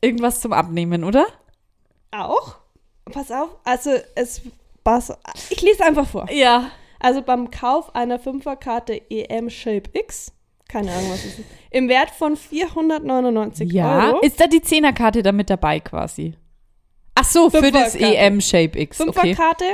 Irgendwas 0.00 0.40
zum 0.40 0.54
Abnehmen, 0.54 1.04
oder? 1.04 1.26
Auch? 2.10 2.56
Pass 3.12 3.30
auf, 3.30 3.50
also 3.64 3.90
es 4.14 4.40
war 4.84 5.00
so, 5.00 5.14
ich 5.50 5.60
lese 5.60 5.84
einfach 5.84 6.06
vor. 6.08 6.30
Ja. 6.30 6.70
Also 7.00 7.22
beim 7.22 7.50
Kauf 7.50 7.94
einer 7.94 8.18
Fünferkarte 8.18 9.00
EM 9.10 9.50
Shape 9.50 9.90
X, 9.94 10.32
keine 10.68 10.92
Ahnung, 10.92 11.10
was 11.10 11.24
es 11.24 11.38
ist, 11.40 11.48
im 11.70 11.88
Wert 11.88 12.10
von 12.10 12.36
499 12.36 13.72
Ja. 13.72 14.06
Euro. 14.08 14.20
Ist 14.20 14.38
da 14.40 14.46
die 14.46 14.60
Zehnerkarte 14.62 15.22
da 15.22 15.32
mit 15.32 15.50
dabei 15.50 15.80
quasi? 15.80 16.34
Ach 17.14 17.24
so, 17.24 17.50
für 17.50 17.72
das. 17.72 17.94
EM 17.96 18.40
Shape 18.40 18.78
X. 18.78 19.00
Okay. 19.00 19.12
Fünferkarte, 19.12 19.64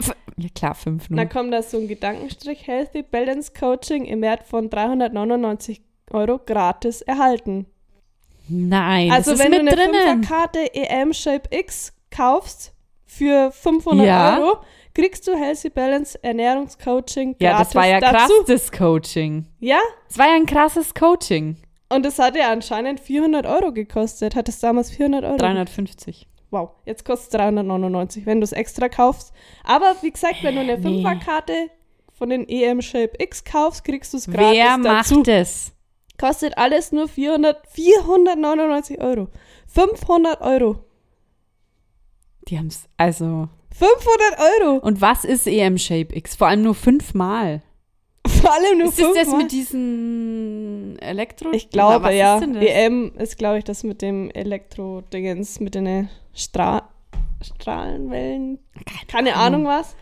F- 0.00 0.16
Ja 0.36 0.48
klar, 0.54 0.74
fünf 0.74 1.08
nur. 1.10 1.18
dann 1.18 1.28
kommt 1.28 1.52
da 1.52 1.62
so 1.62 1.78
ein 1.78 1.86
Gedankenstrich 1.86 2.66
Healthy 2.66 3.02
Balance 3.02 3.52
Coaching 3.58 4.04
im 4.06 4.22
Wert 4.22 4.42
von 4.44 4.68
399 4.70 5.82
Euro 6.10 6.38
gratis 6.44 7.02
erhalten. 7.02 7.66
Nein, 8.48 9.10
also 9.12 9.30
das 9.30 9.40
ist 9.40 9.44
wenn 9.44 9.52
du 9.52 9.58
eine 9.60 9.70
drinnen. 9.70 9.94
Fünferkarte 10.22 10.74
EM 10.74 11.12
Shape 11.12 11.48
X 11.56 11.92
kaufst 12.10 12.72
für 13.06 13.52
500 13.52 14.06
Ja. 14.06 14.38
Euro, 14.38 14.58
kriegst 14.94 15.26
du 15.26 15.34
Healthy 15.36 15.70
Balance 15.70 16.18
Ernährungscoaching 16.22 17.36
gratis 17.38 17.42
Ja, 17.42 17.58
das 17.58 17.74
war 17.74 17.86
ja 17.86 18.00
dazu. 18.00 18.32
das 18.46 18.72
Coaching. 18.72 19.46
Ja, 19.60 19.78
Das 20.08 20.18
war 20.18 20.26
ja 20.28 20.34
ein 20.34 20.46
krasses 20.46 20.94
Coaching. 20.94 21.56
und 21.88 22.04
das 22.04 22.18
hat 22.18 22.36
ja 22.36 22.50
anscheinend 22.50 23.00
400 23.00 23.46
Euro 23.46 23.72
gekostet. 23.72 24.34
Hat 24.34 24.48
es 24.48 24.60
damals 24.60 24.90
400 24.90 25.24
Euro 25.24 25.36
350. 25.36 26.26
Wow, 26.52 26.70
jetzt 26.84 27.04
kostet 27.04 27.28
es 27.34 27.36
399, 27.38 28.26
wenn 28.26 28.40
du 28.40 28.44
es 28.44 28.52
extra 28.52 28.88
kaufst. 28.88 29.32
Aber 29.64 29.94
wie 30.02 30.10
gesagt, 30.10 30.42
wenn 30.42 30.56
du 30.56 30.60
eine 30.62 30.76
Nee. 30.78 30.82
Fünferkarte 30.82 31.70
von 32.12 32.28
den 32.28 32.48
EM 32.48 32.82
Shape 32.82 33.12
X 33.18 33.44
kaufst, 33.44 33.84
kriegst 33.84 34.12
du 34.12 34.16
es 34.18 34.26
gratis 34.26 34.58
Wer 34.58 34.78
dazu. 34.78 35.14
macht 35.14 35.28
das? 35.28 35.72
Kostet 36.18 36.58
alles 36.58 36.90
nur 36.92 37.08
400, 37.08 37.66
499 37.68 39.00
Euro. 39.00 39.28
500 39.68 40.40
Euro. 40.42 40.84
Die 42.48 42.58
haben 42.58 42.66
es, 42.66 42.88
also. 42.96 43.48
500 43.80 44.62
Euro. 44.62 44.76
Und 44.78 45.00
was 45.00 45.24
ist 45.24 45.46
EM 45.46 45.78
Shape 45.78 46.14
X? 46.14 46.36
Vor 46.36 46.48
allem 46.48 46.62
nur 46.62 46.74
fünfmal. 46.74 47.62
Vor 48.26 48.52
allem 48.52 48.78
nur 48.78 48.88
Ist 48.88 48.98
das 48.98 49.06
das 49.06 49.16
fünfmal. 49.16 49.42
mit 49.42 49.52
diesen 49.52 50.98
Elektro? 51.00 51.50
Ich 51.52 51.70
glaube, 51.70 52.04
was 52.04 52.14
ja. 52.14 52.38
Ist 52.38 52.54
das? 52.54 52.62
EM 52.62 53.12
ist, 53.16 53.38
glaube 53.38 53.58
ich, 53.58 53.64
das 53.64 53.82
mit 53.82 54.02
dem 54.02 54.30
Elektro-Dingens, 54.30 55.60
mit 55.60 55.74
den 55.74 56.10
Stra 56.34 56.90
Strahlenwellen. 57.42 58.58
Keine 59.08 59.34
Ahnung 59.34 59.64
was. 59.64 59.92
Hä, 59.92 59.96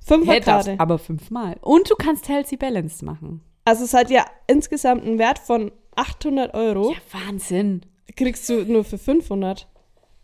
darfst 0.00 0.08
Fünferkarte. 0.08 0.74
aber 0.78 0.98
fünfmal. 0.98 1.56
Und 1.60 1.88
du 1.88 1.94
kannst 1.94 2.28
Healthy 2.28 2.56
Balance 2.56 3.04
machen. 3.04 3.42
Also 3.64 3.84
es 3.84 3.94
hat 3.94 4.10
ja 4.10 4.24
insgesamt 4.48 5.04
einen 5.04 5.20
Wert 5.20 5.38
von 5.38 5.70
800 5.94 6.52
Euro. 6.54 6.90
Ja, 6.90 7.26
Wahnsinn. 7.26 7.82
Kriegst 8.16 8.48
du 8.48 8.64
nur 8.64 8.82
für 8.82 8.98
500. 8.98 9.68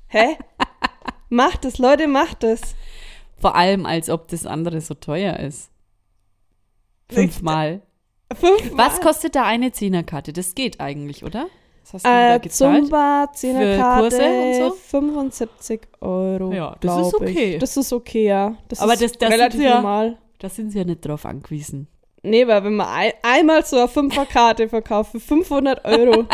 Hä? 0.09 0.37
macht 1.29 1.65
es, 1.65 1.79
Leute, 1.79 2.09
macht 2.09 2.43
es. 2.43 2.75
Vor 3.47 3.55
allem, 3.55 3.87
als 3.87 4.11
ob 4.11 4.27
das 4.27 4.45
andere 4.45 4.81
so 4.81 4.95
teuer 4.95 5.39
ist. 5.39 5.71
Fünfmal. 7.11 7.81
Fünfmal. 8.35 8.71
Was 8.89 9.01
kostet 9.01 9.37
da 9.37 9.45
eine 9.45 9.71
Zehnerkarte? 9.71 10.33
Das 10.33 10.57
geht 10.57 10.81
eigentlich, 10.81 11.23
oder? 11.23 11.47
Was 11.85 11.95
hast 11.95 12.05
du 12.05 12.09
da 12.09 12.35
Äh, 12.35 12.41
gezahlt? 12.41 12.83
Zumba, 12.83 13.27
Kurse 13.27 13.39
Zehnerkarte, 13.41 14.17
und 14.29 14.55
so? 14.57 14.71
75 14.73 15.81
Euro. 16.01 16.53
Ja, 16.53 16.77
das 16.81 17.07
ist 17.07 17.15
okay. 17.15 17.55
Ich. 17.55 17.61
Das 17.61 17.77
ist 17.77 17.93
okay, 17.93 18.27
ja. 18.27 18.57
Das 18.67 18.81
Aber 18.81 18.95
ist 18.95 19.03
das- 19.03 19.13
das 19.13 19.31
relativ 19.31 19.61
sind 19.61 19.69
ja- 19.69 19.77
normal. 19.77 20.19
Da 20.41 20.49
sind 20.49 20.71
sie 20.73 20.79
ja 20.79 20.85
nicht 20.85 21.07
drauf 21.07 21.25
angewiesen. 21.25 21.87
Nee, 22.25 22.49
weil 22.49 22.65
wenn 22.65 22.75
man 22.75 22.89
ein, 22.89 23.13
einmal 23.23 23.65
so 23.65 23.77
eine 23.79 23.87
Fünferkarte 23.87 24.69
verkauft 24.69 25.13
für 25.13 25.21
500 25.21 25.85
Euro, 25.85 26.25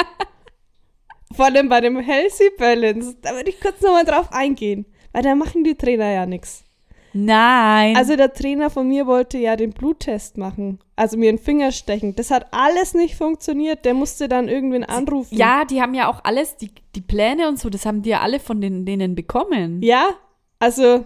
vor 1.34 1.44
allem 1.44 1.68
bei 1.68 1.82
dem 1.82 1.98
Healthy 2.00 2.50
Balance, 2.56 3.16
da 3.20 3.32
würde 3.34 3.50
ich 3.50 3.60
kurz 3.60 3.82
nochmal 3.82 4.06
drauf 4.06 4.32
eingehen, 4.32 4.86
weil 5.12 5.22
da 5.22 5.34
machen 5.34 5.62
die 5.64 5.74
Trainer 5.76 6.10
ja 6.10 6.24
nichts. 6.24 6.64
Nein. 7.12 7.96
Also 7.96 8.16
der 8.16 8.32
Trainer 8.32 8.70
von 8.70 8.88
mir 8.88 9.06
wollte 9.06 9.38
ja 9.38 9.56
den 9.56 9.72
Bluttest 9.72 10.38
machen, 10.38 10.78
also 10.96 11.16
mir 11.16 11.30
den 11.30 11.38
Finger 11.38 11.72
stechen. 11.72 12.14
Das 12.16 12.30
hat 12.30 12.46
alles 12.52 12.94
nicht 12.94 13.16
funktioniert, 13.16 13.84
der 13.84 13.94
musste 13.94 14.28
dann 14.28 14.48
irgendwen 14.48 14.84
anrufen. 14.84 15.36
ja, 15.36 15.64
die 15.64 15.82
haben 15.82 15.94
ja 15.94 16.08
auch 16.10 16.24
alles, 16.24 16.56
die, 16.56 16.70
die 16.94 17.00
Pläne 17.00 17.48
und 17.48 17.58
so, 17.58 17.68
das 17.70 17.86
haben 17.86 18.02
die 18.02 18.10
ja 18.10 18.20
alle 18.20 18.40
von 18.40 18.60
den, 18.60 18.86
denen 18.86 19.14
bekommen. 19.14 19.82
Ja, 19.82 20.10
also 20.58 21.04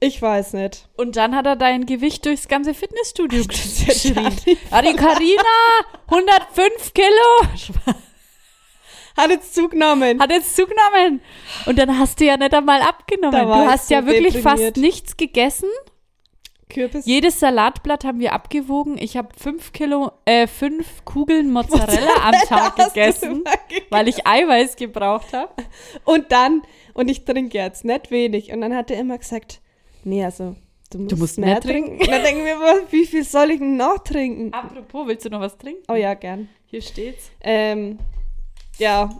ich 0.00 0.22
weiß 0.22 0.52
nicht. 0.52 0.88
Und 0.96 1.16
dann 1.16 1.34
hat 1.34 1.46
er 1.46 1.56
dein 1.56 1.84
Gewicht 1.84 2.24
durchs 2.24 2.46
ganze 2.46 2.72
Fitnessstudio 2.72 3.44
geschrieben. 3.48 4.36
Ah, 4.70 4.82
die 4.82 4.94
Carina, 4.94 5.42
105 6.06 6.94
Kilo. 6.94 7.96
Hat 9.18 9.30
jetzt 9.30 9.54
zugenommen. 9.54 10.20
Hat 10.20 10.30
jetzt 10.30 10.54
zugenommen. 10.54 11.20
Und 11.66 11.78
dann 11.78 11.98
hast 11.98 12.20
du 12.20 12.24
ja 12.24 12.36
nicht 12.36 12.54
einmal 12.54 12.80
abgenommen. 12.82 13.46
Du 13.46 13.54
hast 13.54 13.88
so 13.88 13.94
ja 13.94 14.06
wirklich 14.06 14.34
deprimiert. 14.34 14.60
fast 14.60 14.76
nichts 14.76 15.16
gegessen. 15.16 15.68
Kürbis. 16.68 17.06
Jedes 17.06 17.40
Salatblatt 17.40 18.04
haben 18.04 18.20
wir 18.20 18.32
abgewogen. 18.32 18.96
Ich 18.98 19.16
habe 19.16 19.28
fünf 19.36 19.72
Kilo, 19.72 20.12
äh, 20.24 20.46
fünf 20.46 21.04
Kugeln 21.04 21.50
Mozzarella 21.50 22.12
am 22.22 22.32
Tag 22.46 22.76
du 22.76 22.84
gegessen, 22.84 23.44
gegessen. 23.44 23.86
weil 23.90 24.06
ich 24.08 24.26
Eiweiß 24.26 24.76
gebraucht 24.76 25.32
habe. 25.32 25.50
Und 26.04 26.30
dann, 26.30 26.62
und 26.94 27.08
ich 27.08 27.24
trinke 27.24 27.58
jetzt 27.58 27.84
nicht 27.84 28.10
wenig. 28.10 28.52
Und 28.52 28.60
dann 28.60 28.74
hat 28.74 28.90
er 28.90 29.00
immer 29.00 29.18
gesagt, 29.18 29.60
nee, 30.04 30.24
also 30.24 30.56
du 30.90 30.98
musst, 30.98 31.16
musst 31.16 31.38
mehr 31.38 31.48
mehr 31.50 31.60
trinken. 31.60 31.98
trinken. 31.98 32.04
Und 32.04 32.10
dann 32.10 32.22
denken 32.22 32.44
wir, 32.44 32.56
wie 32.90 33.06
viel 33.06 33.24
soll 33.24 33.50
ich 33.50 33.58
denn 33.58 33.76
noch 33.76 33.98
trinken? 33.98 34.52
Apropos, 34.52 35.06
willst 35.06 35.24
du 35.24 35.30
noch 35.30 35.40
was 35.40 35.56
trinken? 35.56 35.82
Oh 35.88 35.94
ja, 35.96 36.14
gern. 36.14 36.48
Hier 36.66 36.82
steht's. 36.82 37.30
Ähm, 37.40 37.98
ja, 38.78 39.10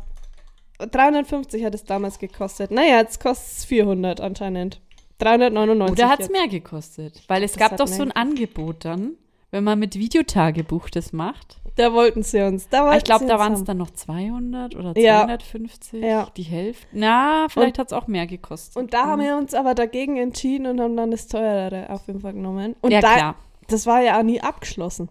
350 0.78 1.64
hat 1.64 1.74
es 1.74 1.84
damals 1.84 2.18
gekostet. 2.18 2.70
Naja, 2.70 2.98
jetzt 2.98 3.20
kostet 3.20 3.58
es 3.58 3.64
400 3.64 4.20
anscheinend. 4.20 4.80
399. 5.18 5.92
Oder 5.98 6.08
hat 6.08 6.20
es 6.20 6.30
mehr 6.30 6.46
gekostet? 6.48 7.22
Weil 7.26 7.42
es 7.42 7.52
Das 7.52 7.58
gab 7.68 7.76
doch 7.76 7.88
so 7.88 8.02
ein 8.02 8.12
Angebot 8.12 8.84
dann, 8.84 9.12
wenn 9.50 9.64
man 9.64 9.78
mit 9.78 9.96
Videotagebuch 9.96 10.88
das 10.90 11.12
macht. 11.12 11.58
Da 11.74 11.92
wollten 11.92 12.22
sie 12.22 12.40
uns. 12.42 12.68
Da 12.68 12.96
ich 12.96 13.04
glaube, 13.04 13.26
da 13.26 13.38
waren 13.38 13.52
es 13.52 13.64
dann 13.64 13.78
noch 13.78 13.90
200 13.90 14.74
oder 14.76 14.96
Ja. 14.96 15.20
250, 15.26 16.02
Ja. 16.02 16.28
die 16.36 16.42
Hälfte. 16.42 16.86
Na, 16.92 17.46
vielleicht 17.48 17.78
hat 17.78 17.88
es 17.88 17.92
auch 17.92 18.06
mehr 18.06 18.26
gekostet. 18.26 18.76
Und 18.76 18.94
da 18.94 19.06
haben 19.06 19.22
wir 19.22 19.36
uns 19.36 19.54
aber 19.54 19.74
dagegen 19.74 20.16
entschieden 20.16 20.66
und 20.66 20.80
haben 20.80 20.96
dann 20.96 21.10
das 21.10 21.26
teurere 21.28 21.90
auf 21.90 22.06
jeden 22.06 22.20
Fall 22.20 22.32
genommen. 22.34 22.76
Und 22.80 22.90
ja, 22.92 23.00
da, 23.00 23.14
klar. 23.14 23.34
das 23.68 23.86
war 23.86 24.00
ja 24.00 24.18
auch 24.18 24.24
nie 24.24 24.40
abgeschlossen. 24.40 25.08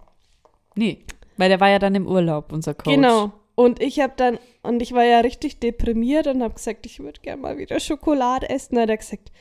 Nee, 0.75 1.03
weil 1.37 1.49
der 1.49 1.59
war 1.59 1.69
ja 1.69 1.79
dann 1.79 1.95
im 1.95 2.07
Urlaub, 2.07 2.51
unser 2.51 2.73
Coach. 2.73 2.95
Genau. 2.95 3.31
Und 3.57 3.81
ich 3.81 3.99
habe 4.01 4.13
dann, 4.15 4.37
und 4.61 4.83
ich 4.83 4.91
war 4.91 5.03
ja 5.03 5.21
richtig 5.21 5.59
deprimiert 5.59 6.27
und 6.27 6.43
habe 6.43 6.53
gesagt, 6.53 6.85
ich 6.85 6.99
würde 6.99 7.19
gerne 7.21 7.41
mal 7.41 7.57
wieder 7.57 7.79
Schokolade 7.79 8.47
essen. 8.51 8.77
Hat 8.77 8.87
er 8.87 8.97
gesagt, 8.97 9.31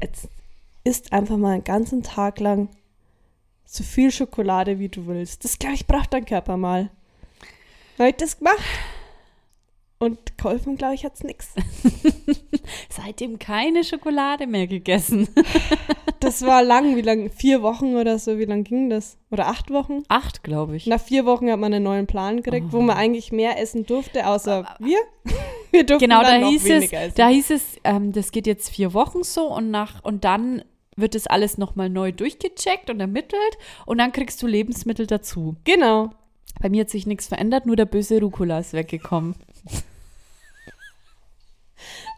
jetzt 0.00 0.28
isst 0.84 1.12
einfach 1.12 1.36
mal 1.36 1.54
einen 1.54 1.64
ganzen 1.64 2.04
Tag 2.04 2.38
lang 2.38 2.68
so 3.64 3.82
viel 3.82 4.12
Schokolade, 4.12 4.78
wie 4.78 4.88
du 4.88 5.08
willst. 5.08 5.42
Das, 5.42 5.58
glaube 5.58 5.74
ich, 5.74 5.88
braucht 5.88 6.12
dein 6.12 6.26
Körper 6.26 6.56
mal. 6.56 6.90
Habe 7.98 8.10
ich 8.10 8.16
das 8.18 8.38
gemacht. 8.38 8.62
Und 9.98 10.38
geholfen, 10.38 10.76
glaube 10.76 10.94
ich, 10.94 11.04
hat 11.04 11.14
es 11.14 11.24
nichts. 11.24 11.48
Seitdem 12.88 13.40
keine 13.40 13.82
Schokolade 13.82 14.46
mehr 14.46 14.68
gegessen. 14.68 15.28
Das 16.20 16.42
war 16.42 16.62
lang, 16.62 16.96
wie 16.96 17.00
lang? 17.02 17.30
Vier 17.30 17.62
Wochen 17.62 17.96
oder 17.96 18.18
so, 18.18 18.38
wie 18.38 18.44
lang 18.44 18.62
ging 18.64 18.90
das? 18.90 19.16
Oder 19.30 19.46
acht 19.48 19.70
Wochen? 19.70 20.02
Acht, 20.08 20.42
glaube 20.42 20.76
ich. 20.76 20.86
Nach 20.86 21.00
vier 21.00 21.24
Wochen 21.24 21.50
hat 21.50 21.58
man 21.58 21.72
einen 21.72 21.84
neuen 21.84 22.06
Plan 22.06 22.42
gekriegt, 22.42 22.66
wo 22.72 22.80
man 22.80 22.96
eigentlich 22.96 23.32
mehr 23.32 23.58
essen 23.58 23.86
durfte, 23.86 24.26
außer 24.26 24.64
wir. 24.78 24.98
Wir 25.72 25.84
durften 25.86 26.08
Genau, 26.08 26.20
da 26.22 26.30
dann 26.32 26.40
noch 26.40 26.48
hieß 26.50 26.64
es, 26.64 26.68
weniger 26.68 27.00
essen. 27.00 27.14
da 27.16 27.28
hieß 27.28 27.50
es, 27.50 27.62
ähm, 27.84 28.10
das 28.12 28.32
geht 28.32 28.48
jetzt 28.48 28.70
vier 28.70 28.92
Wochen 28.92 29.22
so 29.22 29.46
und 29.54 29.70
nach 29.70 30.02
und 30.02 30.24
dann 30.24 30.64
wird 30.96 31.14
das 31.14 31.28
alles 31.28 31.58
nochmal 31.58 31.88
neu 31.88 32.10
durchgecheckt 32.10 32.90
und 32.90 32.98
ermittelt 32.98 33.56
und 33.86 33.98
dann 33.98 34.10
kriegst 34.10 34.42
du 34.42 34.46
Lebensmittel 34.48 35.06
dazu. 35.06 35.56
genau. 35.64 36.10
Bei 36.60 36.68
mir 36.68 36.80
hat 36.82 36.90
sich 36.90 37.06
nichts 37.06 37.28
verändert, 37.28 37.64
nur 37.66 37.76
der 37.76 37.86
böse 37.86 38.20
Rucola 38.20 38.58
ist 38.58 38.72
weggekommen. 38.72 39.34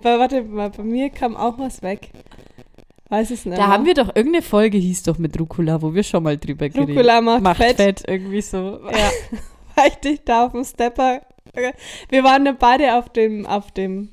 Weil, 0.01 0.19
warte 0.19 0.43
mal, 0.43 0.71
bei 0.71 0.83
mir 0.83 1.11
kam 1.11 1.37
auch 1.37 1.59
was 1.59 1.83
weg. 1.83 2.11
Weiß 3.13 3.31
es 3.31 3.45
nicht. 3.45 3.59
Da 3.59 3.67
haben 3.67 3.85
wir 3.85 3.93
doch 3.93 4.09
irgendeine 4.17 4.41
Folge, 4.41 4.79
hieß 4.79 5.03
doch 5.03 5.19
mit 5.19 5.39
Rucola, 5.39 5.83
wo 5.83 5.93
wir 5.93 6.03
schon 6.03 6.23
mal 6.23 6.39
drüber 6.39 6.71
geredet 6.71 6.97
Rucola 6.97 7.21
macht, 7.21 7.43
Macht 7.43 7.57
fett. 7.59 7.77
fett. 7.77 8.03
irgendwie 8.09 8.41
so. 8.41 8.81
Ja. 8.91 9.11
Weil 9.77 9.89
ich 9.89 9.95
dich 9.97 10.21
da 10.25 10.47
auf 10.47 10.53
dem 10.53 10.65
Stepper. 10.65 11.21
Wir 12.09 12.25
waren 12.25 12.47
ja 12.47 12.53
beide 12.59 12.97
auf 12.97 13.11
dem, 13.11 13.45
auf 13.45 13.71
dem. 13.73 14.09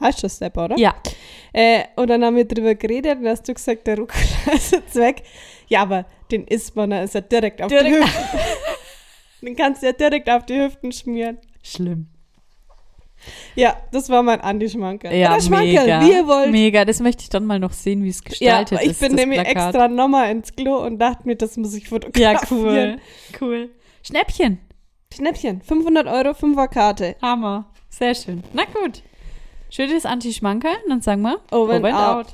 Heißt 0.00 0.20
schon 0.20 0.30
Stepper, 0.30 0.66
oder? 0.66 0.78
Ja, 0.78 0.94
Äh, 1.52 1.82
und 1.96 2.08
dann 2.10 2.24
haben 2.24 2.36
wir 2.36 2.44
drüber 2.44 2.74
geredet 2.76 3.18
und 3.18 3.26
hast 3.26 3.48
du 3.48 3.54
gesagt, 3.54 3.86
der 3.88 3.98
Rucola 3.98 4.22
ist 4.54 4.70
jetzt 4.72 4.94
weg. 4.94 5.22
Ja, 5.66 5.82
aber 5.82 6.04
den 6.30 6.44
isst 6.46 6.76
man, 6.76 6.90
dann 6.90 7.04
ist 7.04 7.14
er 7.16 7.22
direkt 7.22 7.60
auf 7.60 7.68
die 7.68 7.74
Direkt- 7.76 8.04
Hüften. 8.04 8.38
den 9.46 9.56
kannst 9.56 9.82
du 9.82 9.86
ja 9.86 9.92
direkt 9.92 10.30
auf 10.30 10.46
die 10.46 10.60
Hüften 10.60 10.92
schmieren. 10.92 11.38
schlimm. 11.62 12.06
Ja, 13.54 13.76
das 13.92 14.08
war 14.08 14.22
mein 14.22 14.40
Andi-Schmankerl. 14.40 15.14
Ja, 15.14 15.32
Oder 15.32 15.40
Schmankerl, 15.42 15.84
mega. 15.84 16.00
wie 16.02 16.12
ihr 16.12 16.26
wollt. 16.26 16.50
Mega, 16.50 16.84
das 16.84 17.00
möchte 17.00 17.22
ich 17.22 17.28
dann 17.28 17.44
mal 17.46 17.58
noch 17.58 17.72
sehen, 17.72 18.02
wie 18.04 18.08
es 18.08 18.20
Ja, 18.40 18.62
gestaltet 18.62 18.80
ich 18.82 18.90
ist. 18.92 19.00
bin 19.00 19.12
das 19.12 19.20
nämlich 19.20 19.40
Plakat. 19.40 19.66
extra 19.68 19.88
nochmal 19.88 20.30
ins 20.30 20.54
Klo 20.54 20.76
und 20.84 20.98
dachte 20.98 21.26
mir, 21.26 21.36
das 21.36 21.56
muss 21.56 21.74
ich 21.74 21.84
Ja, 21.84 21.88
fotografieren. 21.90 22.38
cool. 22.50 22.98
Cool. 23.40 23.70
Schnäppchen. 24.02 24.58
Schnäppchen, 25.12 25.62
500 25.62 26.06
Euro, 26.06 26.30
5er 26.34 26.68
Karte. 26.68 27.16
Hammer. 27.22 27.70
Sehr 27.88 28.14
schön. 28.14 28.44
Na 28.52 28.64
gut. 28.64 29.02
Schönes 29.70 30.06
Anti-Schmankerl. 30.06 30.76
Dann 30.88 31.00
sagen 31.02 31.22
wir 31.22 31.40
Over 31.50 31.74
and 31.74 31.86
out. 31.86 32.26